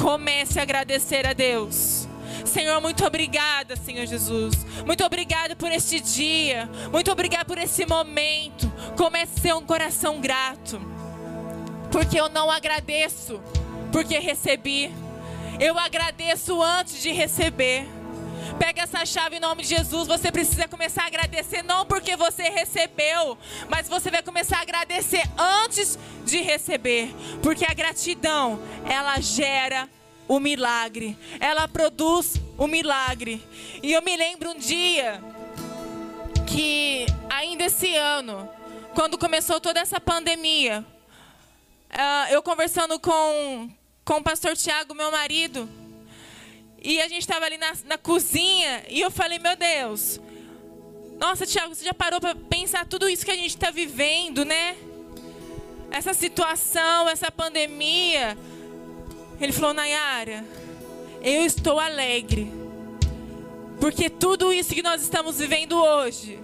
Comece 0.00 0.58
a 0.58 0.62
agradecer 0.62 1.26
a 1.26 1.32
Deus. 1.32 2.08
Senhor, 2.44 2.80
muito 2.80 3.04
obrigada, 3.04 3.76
Senhor 3.76 4.06
Jesus. 4.06 4.64
Muito 4.86 5.04
obrigada 5.04 5.54
por 5.54 5.70
este 5.70 6.00
dia. 6.00 6.68
Muito 6.90 7.10
obrigada 7.12 7.44
por 7.44 7.58
esse 7.58 7.84
momento. 7.84 8.70
Comece 8.96 9.32
a 9.38 9.40
ser 9.42 9.54
um 9.54 9.64
coração 9.64 10.20
grato. 10.20 10.80
Porque 11.92 12.18
eu 12.18 12.28
não 12.28 12.50
agradeço 12.50 13.40
porque 13.90 14.18
recebi. 14.18 14.92
Eu 15.58 15.78
agradeço 15.78 16.62
antes 16.62 17.02
de 17.02 17.12
receber. 17.12 17.86
Pega 18.58 18.82
essa 18.82 19.04
chave 19.04 19.36
em 19.36 19.40
nome 19.40 19.62
de 19.62 19.68
Jesus. 19.68 20.08
Você 20.08 20.30
precisa 20.32 20.68
começar 20.68 21.04
a 21.04 21.06
agradecer, 21.06 21.62
não 21.62 21.86
porque 21.86 22.16
você 22.16 22.44
recebeu, 22.44 23.36
mas 23.68 23.88
você 23.88 24.10
vai 24.10 24.22
começar 24.22 24.58
a 24.58 24.62
agradecer 24.62 25.22
antes 25.38 25.98
de 26.24 26.40
receber. 26.40 27.14
Porque 27.42 27.64
a 27.64 27.74
gratidão, 27.74 28.60
ela 28.84 29.20
gera 29.20 29.88
o 30.28 30.38
milagre, 30.38 31.18
ela 31.40 31.66
produz 31.66 32.40
o 32.56 32.66
milagre. 32.66 33.44
E 33.82 33.92
eu 33.92 34.02
me 34.02 34.16
lembro 34.16 34.50
um 34.50 34.58
dia 34.58 35.22
que, 36.46 37.06
ainda 37.28 37.64
esse 37.64 37.96
ano, 37.96 38.48
quando 38.94 39.18
começou 39.18 39.60
toda 39.60 39.80
essa 39.80 40.00
pandemia, 40.00 40.84
uh, 41.90 42.32
eu 42.32 42.42
conversando 42.42 42.98
com, 42.98 43.70
com 44.04 44.14
o 44.14 44.22
pastor 44.22 44.56
Tiago, 44.56 44.94
meu 44.94 45.10
marido. 45.10 45.68
E 46.82 47.00
a 47.00 47.08
gente 47.08 47.20
estava 47.20 47.44
ali 47.44 47.58
na, 47.58 47.72
na 47.84 47.98
cozinha 47.98 48.84
e 48.88 49.00
eu 49.00 49.10
falei, 49.10 49.38
meu 49.38 49.54
Deus, 49.54 50.20
nossa, 51.18 51.44
Tiago, 51.44 51.74
você 51.74 51.84
já 51.84 51.92
parou 51.92 52.18
para 52.18 52.34
pensar 52.34 52.86
tudo 52.86 53.06
isso 53.06 53.24
que 53.24 53.30
a 53.30 53.36
gente 53.36 53.50
está 53.50 53.70
vivendo, 53.70 54.42
né? 54.42 54.74
Essa 55.90 56.14
situação, 56.14 57.08
essa 57.10 57.30
pandemia. 57.30 58.38
Ele 59.38 59.52
falou, 59.52 59.74
Nayara, 59.74 60.42
eu 61.22 61.44
estou 61.44 61.78
alegre. 61.78 62.50
Porque 63.78 64.08
tudo 64.08 64.50
isso 64.50 64.74
que 64.74 64.82
nós 64.82 65.02
estamos 65.02 65.38
vivendo 65.38 65.76
hoje 65.76 66.38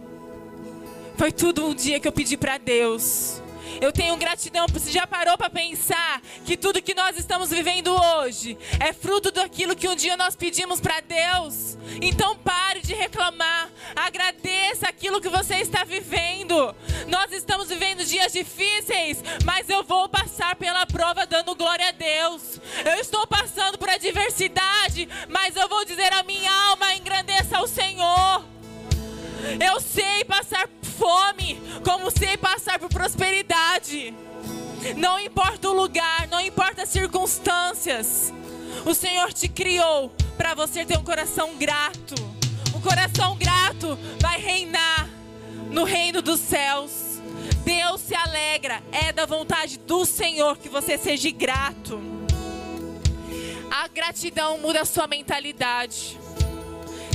foi 1.17 1.33
tudo 1.33 1.67
um 1.67 1.75
dia 1.75 1.99
que 1.99 2.07
eu 2.07 2.13
pedi 2.13 2.37
para 2.37 2.59
Deus. 2.59 3.41
Eu 3.81 3.93
tenho 3.93 4.17
gratidão, 4.17 4.67
você 4.69 4.91
já 4.91 5.07
parou 5.07 5.37
para 5.37 5.51
pensar 5.51 6.21
que 6.45 6.57
tudo 6.57 6.83
que 6.83 6.95
nós 6.95 7.19
estamos 7.19 7.51
vivendo 7.51 7.89
hoje 7.89 8.57
é 8.81 8.93
fruto 8.93 9.31
daquilo 9.31 9.77
que 9.77 9.89
um 9.89 9.95
dia 9.95 10.17
nós 10.17 10.35
pedimos 10.35 10.81
para 10.81 11.01
Deus? 11.01 11.77
Então 12.01 12.37
pare 12.37 12.81
de 12.81 12.95
reclamar, 12.95 13.69
agradeça 13.95 14.89
aquilo 14.89 15.21
que 15.21 15.29
você 15.29 15.57
está 15.57 15.85
vivendo. 15.85 16.75
Nós 17.09 17.33
estamos 17.33 17.69
vivendo 17.69 18.05
dias 18.05 18.33
difíceis, 18.33 19.23
mas 19.45 19.69
eu 19.69 19.83
vou 19.83 20.09
passar 20.09 20.57
pela 20.57 20.87
prova 20.87 21.27
dando 21.27 21.55
glória 21.55 21.89
a 21.89 21.93
Deus. 21.93 22.61
Eu 22.85 23.01
estou 23.01 23.27
passando 23.27 23.79
por 23.79 23.89
adversidade, 23.89 25.09
mas 25.29 25.57
eu 25.57 25.69
vou 25.69 25.85
dizer 25.85 26.13
a 26.13 26.23
minha 26.23 26.53
alma 26.71 26.95
engrandeça 26.95 27.59
ao 27.59 27.67
Senhor. 27.67 28.45
Eu 29.61 29.81
sei 29.81 30.25
passar 30.25 30.69
fome, 30.99 31.61
como 31.85 32.11
sem 32.11 32.37
passar 32.39 32.79
por 32.79 32.89
prosperidade. 32.89 34.15
Não 34.97 35.19
importa 35.19 35.69
o 35.69 35.73
lugar, 35.73 36.29
não 36.29 36.41
importa 36.41 36.83
as 36.83 36.89
circunstâncias. 36.89 38.33
O 38.85 38.95
Senhor 38.95 39.33
te 39.33 39.49
criou 39.49 40.13
para 40.37 40.55
você 40.55 40.85
ter 40.85 40.99
um 40.99 41.05
coração 41.05 41.57
grato. 41.57 42.15
Um 42.75 42.81
coração 42.81 43.37
grato 43.37 43.99
vai 44.21 44.39
reinar 44.39 45.09
no 45.71 45.85
reino 45.85 46.23
dos 46.23 46.41
céus. 46.41 46.93
Deus 47.65 48.01
se 48.01 48.15
alegra, 48.15 48.83
é 48.93 49.13
da 49.13 49.27
vontade 49.27 49.79
do 49.79 50.05
Senhor 50.05 50.57
que 50.57 50.69
você 50.69 50.97
seja 50.97 51.31
grato. 51.31 52.01
A 53.71 53.89
gratidão 53.89 54.59
muda 54.59 54.83
a 54.83 54.85
sua 54.85 55.07
mentalidade. 55.07 56.19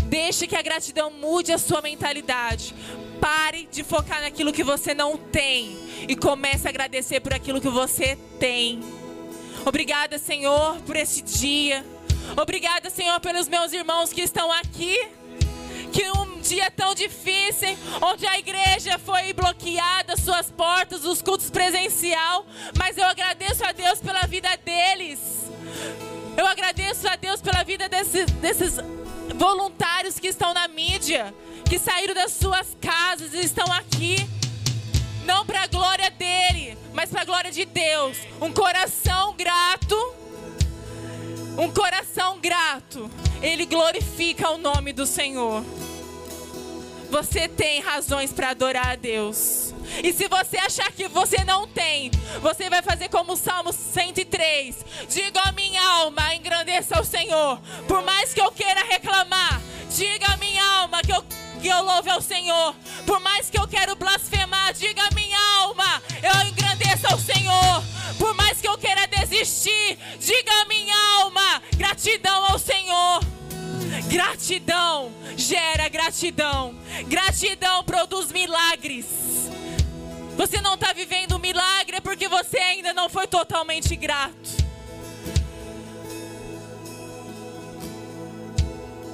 Deixe 0.03 0.45
que 0.45 0.57
a 0.57 0.61
gratidão 0.61 1.09
mude 1.09 1.53
a 1.53 1.57
sua 1.57 1.81
mentalidade. 1.81 2.75
Pare 3.21 3.69
de 3.71 3.83
focar 3.83 4.21
naquilo 4.21 4.51
que 4.51 4.63
você 4.63 4.93
não 4.93 5.15
tem 5.15 5.77
e 6.09 6.15
comece 6.15 6.67
a 6.67 6.71
agradecer 6.71 7.21
por 7.21 7.33
aquilo 7.33 7.61
que 7.61 7.69
você 7.69 8.17
tem. 8.39 8.81
Obrigada, 9.63 10.17
Senhor, 10.17 10.81
por 10.81 10.95
esse 10.95 11.21
dia. 11.21 11.85
Obrigada, 12.35 12.89
Senhor, 12.89 13.19
pelos 13.19 13.47
meus 13.47 13.71
irmãos 13.71 14.11
que 14.11 14.21
estão 14.21 14.51
aqui. 14.51 14.97
Que 15.93 16.09
um 16.11 16.39
dia 16.39 16.71
tão 16.71 16.95
difícil, 16.95 17.77
onde 18.01 18.25
a 18.25 18.39
igreja 18.39 18.97
foi 18.97 19.33
bloqueada, 19.33 20.15
suas 20.15 20.49
portas, 20.49 21.03
os 21.03 21.21
cultos 21.21 21.49
presencial, 21.49 22.45
mas 22.77 22.97
eu 22.97 23.05
agradeço 23.05 23.63
a 23.65 23.71
Deus 23.71 23.99
pela 23.99 24.25
vida 24.25 24.49
deles. 24.63 25.19
Eu 26.37 26.47
agradeço 26.47 27.07
a 27.07 27.15
Deus 27.17 27.41
pela 27.41 27.61
vida 27.63 27.89
desses 27.89 28.77
voluntários 29.35 30.17
que 30.17 30.27
estão 30.27 30.53
na 30.53 30.67
mídia, 30.67 31.33
que 31.71 31.79
saíram 31.79 32.13
das 32.13 32.33
suas 32.33 32.75
casas 32.81 33.33
e 33.33 33.39
estão 33.39 33.65
aqui. 33.71 34.17
Não 35.23 35.45
para 35.45 35.63
a 35.63 35.67
glória 35.67 36.11
dele, 36.11 36.77
mas 36.91 37.09
para 37.09 37.21
a 37.21 37.23
glória 37.23 37.49
de 37.49 37.63
Deus. 37.63 38.17
Um 38.41 38.51
coração 38.51 39.33
grato. 39.37 39.95
Um 41.57 41.71
coração 41.71 42.41
grato. 42.41 43.09
Ele 43.41 43.65
glorifica 43.65 44.49
o 44.49 44.57
nome 44.57 44.91
do 44.91 45.05
Senhor. 45.05 45.63
Você 47.09 47.47
tem 47.47 47.79
razões 47.79 48.33
para 48.33 48.49
adorar 48.49 48.89
a 48.89 48.95
Deus. 48.97 49.73
E 50.03 50.11
se 50.11 50.27
você 50.27 50.57
achar 50.57 50.91
que 50.91 51.07
você 51.07 51.45
não 51.45 51.69
tem, 51.69 52.11
você 52.41 52.69
vai 52.69 52.81
fazer 52.81 53.07
como 53.07 53.31
o 53.31 53.37
Salmo 53.37 53.71
103. 53.71 54.75
Diga 55.07 55.39
a 55.45 55.53
minha 55.53 55.81
alma, 55.81 56.35
engrandeça 56.35 56.99
o 56.99 57.05
Senhor. 57.05 57.61
Por 57.87 58.03
mais 58.03 58.33
que 58.33 58.41
eu 58.41 58.51
queira 58.51 58.83
reclamar, 58.83 59.61
diga 59.95 60.33
a 60.33 60.37
minha 60.37 60.50
que 61.61 61.67
eu, 61.67 61.83
louve 61.83 62.09
ao 62.09 62.21
Senhor. 62.21 62.75
Por 63.05 63.19
mais 63.19 63.49
que 63.49 63.59
eu 63.59 63.67
quero 63.67 63.95
blasfemar, 63.95 64.73
diga 64.73 65.07
minha 65.13 65.39
alma, 65.59 66.01
eu 66.21 66.47
engrandeça 66.47 67.15
o 67.15 67.19
Senhor. 67.19 67.83
Por 68.17 68.33
mais 68.33 68.59
que 68.59 68.67
eu 68.67 68.77
queira 68.77 69.05
desistir, 69.07 69.97
diga 70.19 70.65
minha 70.67 70.95
alma, 71.21 71.61
gratidão 71.77 72.45
ao 72.45 72.57
Senhor. 72.59 73.23
Gratidão 74.07 75.11
gera 75.37 75.87
gratidão. 75.87 76.75
Gratidão 77.07 77.83
produz 77.83 78.31
milagres. 78.31 79.05
Você 80.35 80.59
não 80.61 80.73
está 80.73 80.91
vivendo 80.93 81.37
milagre 81.37 81.97
é 81.97 82.01
porque 82.01 82.27
você 82.27 82.57
ainda 82.57 82.93
não 82.93 83.07
foi 83.07 83.27
totalmente 83.27 83.95
grato. 83.95 84.60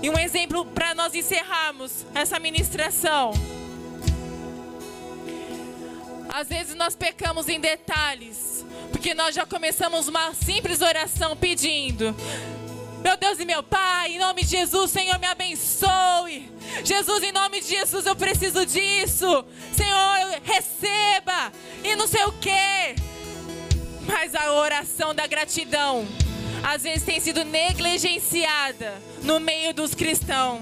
E 0.02 0.10
um 0.10 0.18
exemplo 0.18 0.66
para 0.66 0.94
nós 0.94 1.14
encerrarmos 1.16 2.06
essa 2.14 2.40
ministração. 2.40 3.34
Às 6.30 6.50
vezes 6.50 6.76
nós 6.76 6.96
pecamos 6.96 7.48
em 7.48 7.60
detalhes, 7.60 8.66
porque 8.92 9.14
nós 9.14 9.34
já 9.34 9.46
começamos 9.46 10.08
uma 10.08 10.34
simples 10.34 10.82
oração 10.82 11.36
pedindo: 11.36 12.16
meu 13.04 13.16
Deus 13.16 13.40
e 13.40 13.46
meu 13.46 13.64
Pai, 13.64 14.14
em 14.16 14.20
nome 14.20 14.44
de 14.44 14.50
Jesus, 14.50 14.92
Senhor, 14.92 15.18
me 15.18 15.28
abençoe. 15.28 16.52
Jesus, 16.84 17.24
em 17.24 17.32
nome 17.32 17.62
de 17.62 17.68
Jesus, 17.68 18.06
eu 18.06 18.16
preciso 18.16 18.66
disso. 18.66 19.46
Senhor, 19.74 20.42
receba. 20.44 21.52
E 21.84 21.96
não 21.96 22.08
sei 22.08 22.24
o 22.26 22.32
que. 22.34 22.96
Mas 24.06 24.36
a 24.36 24.52
oração 24.54 25.16
da 25.16 25.26
gratidão, 25.26 26.08
às 26.64 26.84
vezes 26.84 27.04
tem 27.04 27.20
sido 27.20 27.44
negligenciada 27.44 29.02
no 29.24 29.40
meio 29.40 29.74
dos 29.74 29.94
cristãos. 29.94 30.62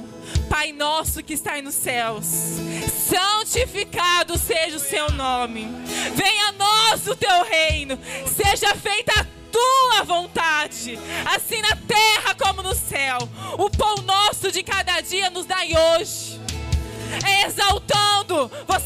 Pai 0.50 0.72
nosso 0.72 1.24
que 1.24 1.34
está 1.34 1.62
nos 1.62 1.76
céus, 1.76 2.26
santificado 3.10 4.38
seja 4.38 4.78
o 4.78 4.80
seu 4.80 5.12
nome. 5.12 5.68
Venha 6.14 6.50
a 6.50 6.52
nós 6.54 7.08
o 7.08 7.16
teu 7.16 7.44
reino. 7.44 7.98
Seja 8.28 8.76
feita 8.76 9.12
a 9.20 9.26
tua 9.52 10.04
vontade, 10.04 11.00
assim 11.26 11.62
na 11.62 11.76
terra 11.76 12.36
como 12.36 12.62
no 12.62 12.76
céu. 12.76 13.18
O 13.58 13.70
pão 13.70 13.96
nosso 14.04 14.52
de 14.52 14.64
cada 14.64 15.02
dia 15.02 15.30
nos 15.30 15.46
dai 15.46 15.72
hoje. 15.76 16.40
Exaltando, 17.46 18.52
você 18.68 18.85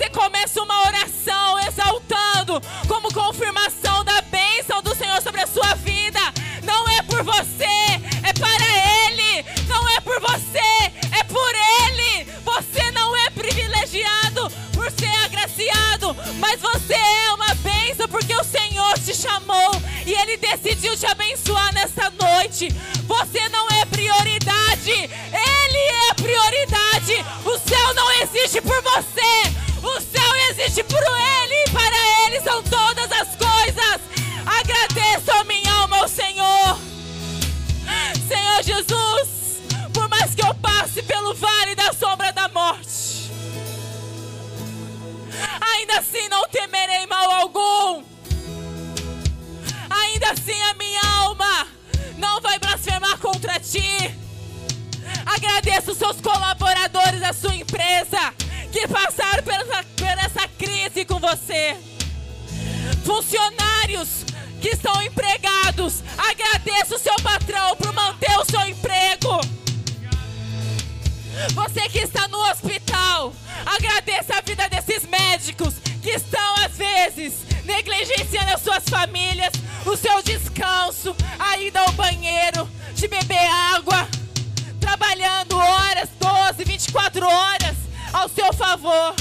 horas 87.30 87.78
ao 88.12 88.28
seu 88.30 88.52
favor. 88.54 89.16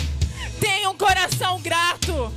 Tenha 0.61 0.91
um 0.91 0.97
coração 0.97 1.61
grato. 1.61 2.33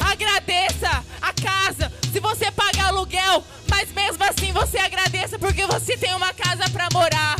Agradeça 0.00 1.04
a 1.20 1.32
casa. 1.32 1.92
Se 2.12 2.20
você 2.20 2.50
paga 2.50 2.84
aluguel, 2.84 3.44
mas 3.68 3.92
mesmo 3.92 4.22
assim 4.24 4.52
você 4.52 4.78
agradeça 4.78 5.38
porque 5.38 5.66
você 5.66 5.96
tem 5.96 6.14
uma 6.14 6.32
casa 6.32 6.68
para 6.70 6.88
morar. 6.92 7.36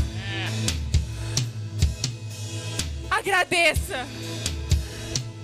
Agradeça. 3.11 4.07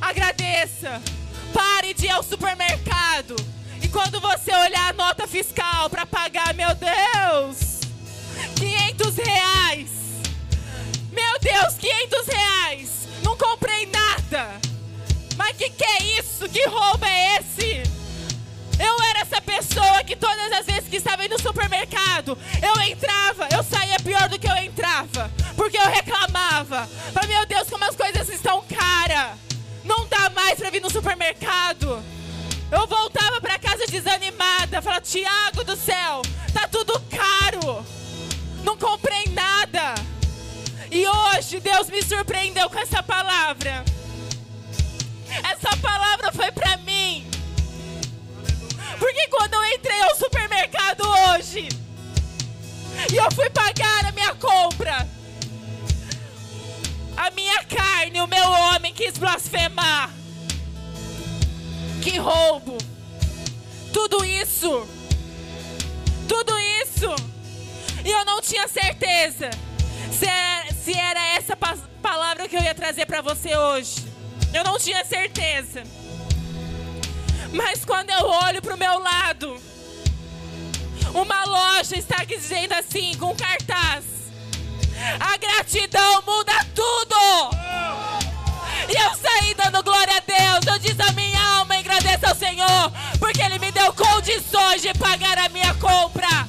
Agradeça. 0.00 1.02
Pare 1.52 1.94
de 1.94 2.06
ir 2.06 2.10
ao 2.10 2.22
supermercado. 2.22 3.36
E 3.82 3.88
quando 3.88 4.20
você 4.20 4.54
olhar 4.54 4.90
a 4.90 4.92
nota 4.92 5.26
fiscal 5.26 5.90
para 5.90 6.06
pagar, 6.06 6.54
meu 6.54 6.70
Deus, 6.74 7.80
500 8.56 9.16
reais. 9.16 10.05
Meu 11.36 11.52
Deus, 11.52 11.74
500 11.74 12.26
reais. 12.26 12.90
Não 13.22 13.36
comprei 13.36 13.86
nada. 13.86 14.58
Mas 15.36 15.56
que 15.56 15.68
que 15.68 15.84
é 15.84 16.18
isso? 16.18 16.48
Que 16.48 16.66
roubo 16.66 17.04
é 17.04 17.36
esse? 17.36 17.82
Eu 18.78 19.02
era 19.10 19.20
essa 19.20 19.40
pessoa 19.42 20.02
que 20.04 20.16
todas 20.16 20.52
as 20.52 20.64
vezes 20.64 20.88
que 20.88 20.96
estava 20.96 21.24
indo 21.24 21.32
no 21.32 21.42
supermercado, 21.42 22.38
eu 22.62 22.82
entrava, 22.82 23.48
eu 23.52 23.62
saía 23.62 23.98
pior 23.98 24.28
do 24.28 24.38
que 24.38 24.48
eu 24.48 24.56
entrava, 24.56 25.30
porque 25.56 25.76
eu 25.76 25.88
reclamava. 25.90 26.88
Mas 27.14 27.26
meu 27.26 27.44
Deus, 27.46 27.68
como 27.68 27.84
as 27.84 27.96
coisas 27.96 28.28
estão 28.28 28.62
caras. 28.62 29.36
Não 29.84 30.06
dá 30.08 30.30
mais 30.30 30.58
supermercado, 30.90 32.02
eu 32.72 32.86
voltava 32.86 33.40
para 33.40 33.58
casa 33.58 33.86
desanimada, 33.86 34.82
falava: 34.82 35.00
Tiago 35.02 35.62
do 35.64 35.76
céu, 35.76 36.22
tá 36.52 36.66
tudo 36.66 37.00
caro, 37.10 37.84
não 38.64 38.76
comprei 38.76 39.26
nada. 39.32 40.15
E 40.90 41.06
hoje 41.06 41.60
Deus 41.60 41.88
me 41.88 42.02
surpreendeu 42.02 42.68
com 42.70 42.78
essa 42.78 43.02
palavra. 43.02 43.84
Essa 45.28 45.76
palavra 45.78 46.32
foi 46.32 46.50
para 46.52 46.76
mim. 46.78 47.26
Porque 48.98 49.28
quando 49.28 49.54
eu 49.54 49.64
entrei 49.74 50.00
ao 50.02 50.16
supermercado 50.16 51.02
hoje 51.02 51.68
e 53.12 53.16
eu 53.16 53.30
fui 53.32 53.50
pagar 53.50 54.06
a 54.06 54.12
minha 54.12 54.34
compra, 54.36 55.06
a 57.16 57.30
minha 57.30 57.64
carne, 57.64 58.20
o 58.20 58.26
meu 58.26 58.50
homem 58.50 58.94
quis 58.94 59.18
blasfemar. 59.18 60.10
Que 62.02 62.18
roubo! 62.18 62.78
Tudo 63.92 64.24
isso, 64.24 64.86
tudo 66.28 66.52
isso, 66.82 67.08
e 68.04 68.10
eu 68.10 68.24
não 68.26 68.42
tinha 68.42 68.68
certeza 68.68 69.50
se 70.12 70.26
que 72.56 72.62
eu 72.62 72.64
ia 72.64 72.74
trazer 72.74 73.04
para 73.04 73.20
você 73.20 73.54
hoje. 73.54 74.06
Eu 74.54 74.64
não 74.64 74.78
tinha 74.78 75.04
certeza. 75.04 75.82
Mas 77.52 77.84
quando 77.84 78.08
eu 78.10 78.26
olho 78.26 78.62
para 78.62 78.74
o 78.74 78.78
meu 78.78 78.98
lado, 78.98 79.60
uma 81.14 81.44
loja 81.44 81.96
está 81.96 82.24
dizendo 82.24 82.72
assim, 82.72 83.14
com 83.18 83.36
cartaz: 83.36 84.04
A 85.20 85.36
gratidão 85.36 86.22
muda 86.22 86.52
tudo. 86.74 87.16
E 88.88 88.96
eu 88.96 89.14
saí 89.16 89.54
dando 89.54 89.82
glória 89.82 90.16
a 90.16 90.20
Deus. 90.20 90.66
Eu 90.66 90.78
disse 90.78 91.02
a 91.02 91.12
minha 91.12 91.42
alma, 91.58 91.76
agradeça 91.76 92.28
ao 92.28 92.34
Senhor, 92.34 92.92
porque 93.18 93.42
Ele 93.42 93.58
me 93.58 93.70
deu 93.70 93.92
condições 93.92 94.80
de 94.80 94.94
pagar 94.94 95.36
a 95.38 95.48
minha 95.50 95.74
compra. 95.74 96.48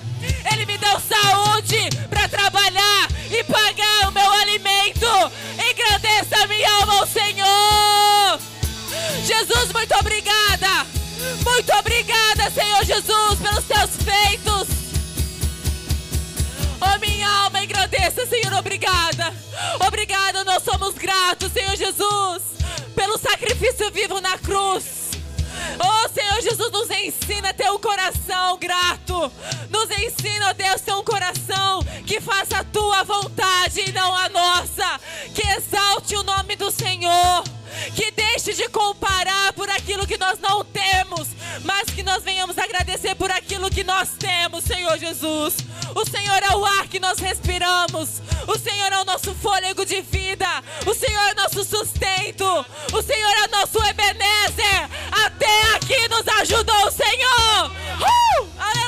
Ele 0.52 0.66
me 0.66 0.78
deu 0.78 1.00
saúde 1.02 1.90
para 2.10 2.30
trabalhar 2.30 2.57
Muito 11.44 11.74
obrigada, 11.74 12.50
Senhor 12.52 12.84
Jesus, 12.84 13.40
pelos 13.40 13.66
teus 13.66 13.90
feitos. 14.04 14.68
Oh, 16.80 17.00
minha 17.00 17.28
alma, 17.44 17.64
engrandeça, 17.64 18.26
Senhor, 18.26 18.54
obrigada. 18.54 19.34
Obrigada, 19.86 20.44
nós 20.44 20.64
somos 20.64 20.96
gratos, 20.96 21.52
Senhor 21.52 21.76
Jesus, 21.76 22.44
pelo 22.96 23.18
sacrifício 23.18 23.92
vivo 23.92 24.22
na 24.22 24.38
cruz. 24.38 24.98
Oh 25.80 26.10
Senhor 26.10 26.42
Jesus, 26.42 26.72
nos 26.72 26.90
ensina 26.92 27.50
a 27.50 27.54
ter 27.54 27.70
um 27.72 27.80
coração 27.80 28.58
grato. 28.58 29.32
Nos 29.70 29.90
ensina, 29.92 30.52
oh 30.52 30.54
Deus, 30.54 30.82
ter 30.82 30.94
um 30.94 31.04
coração 31.04 31.84
que 32.06 32.22
faça 32.22 32.60
a 32.60 32.64
tua 32.64 33.04
vontade 33.04 33.82
e 33.88 33.92
não 33.92 34.16
a 34.16 34.30
nossa. 34.30 35.00
Que 35.34 35.46
exalte 35.48 36.16
o 36.16 36.24
nome 36.24 36.56
do 36.56 36.72
Senhor. 36.72 37.44
Que 37.96 38.12
deixe 38.12 38.54
de 38.54 38.70
comparar 38.70 39.54
por 39.54 39.70
aquilo 39.70 40.06
que 40.08 40.18
nós 40.18 40.40
não 40.40 40.64
temos, 40.64 41.30
mas 41.64 41.90
que 41.90 42.04
nós 42.04 42.24
venhamos 42.24 42.58
agradecer 42.58 43.16
por 43.16 43.32
aquilo 43.32 43.70
que 43.70 43.84
nós 43.84 44.10
temos, 44.18 44.64
Senhor 44.64 44.98
Jesus. 44.98 45.56
O 45.96 46.06
Senhor 46.06 46.44
é 46.44 46.56
o 46.56 46.66
ar 46.66 46.88
que 46.88 47.00
nós 47.00 47.20
respiramos. 47.20 48.22
O 48.48 48.58
Senhor 48.58 48.92
é 48.92 49.02
o 49.02 49.06
nosso 49.06 49.34
fôlego 49.36 49.86
de 49.86 50.02
vida. 50.02 50.48
O 50.86 50.94
Senhor 50.94 51.30
é 51.30 51.32
o 51.34 51.36
nosso 51.36 51.64
sustento. 51.64 52.46
O 52.94 53.02
Senhor 53.02 53.32
é 53.32 53.48
o 53.48 53.52
nosso 53.52 53.78
Ebenezer. 53.84 54.90
Até 55.26 55.76
aqui 55.76 56.08
nos 56.08 56.28
ajudou 56.40 56.88
o 56.88 56.92
Senhor. 56.92 57.72
Uh! 58.00 58.87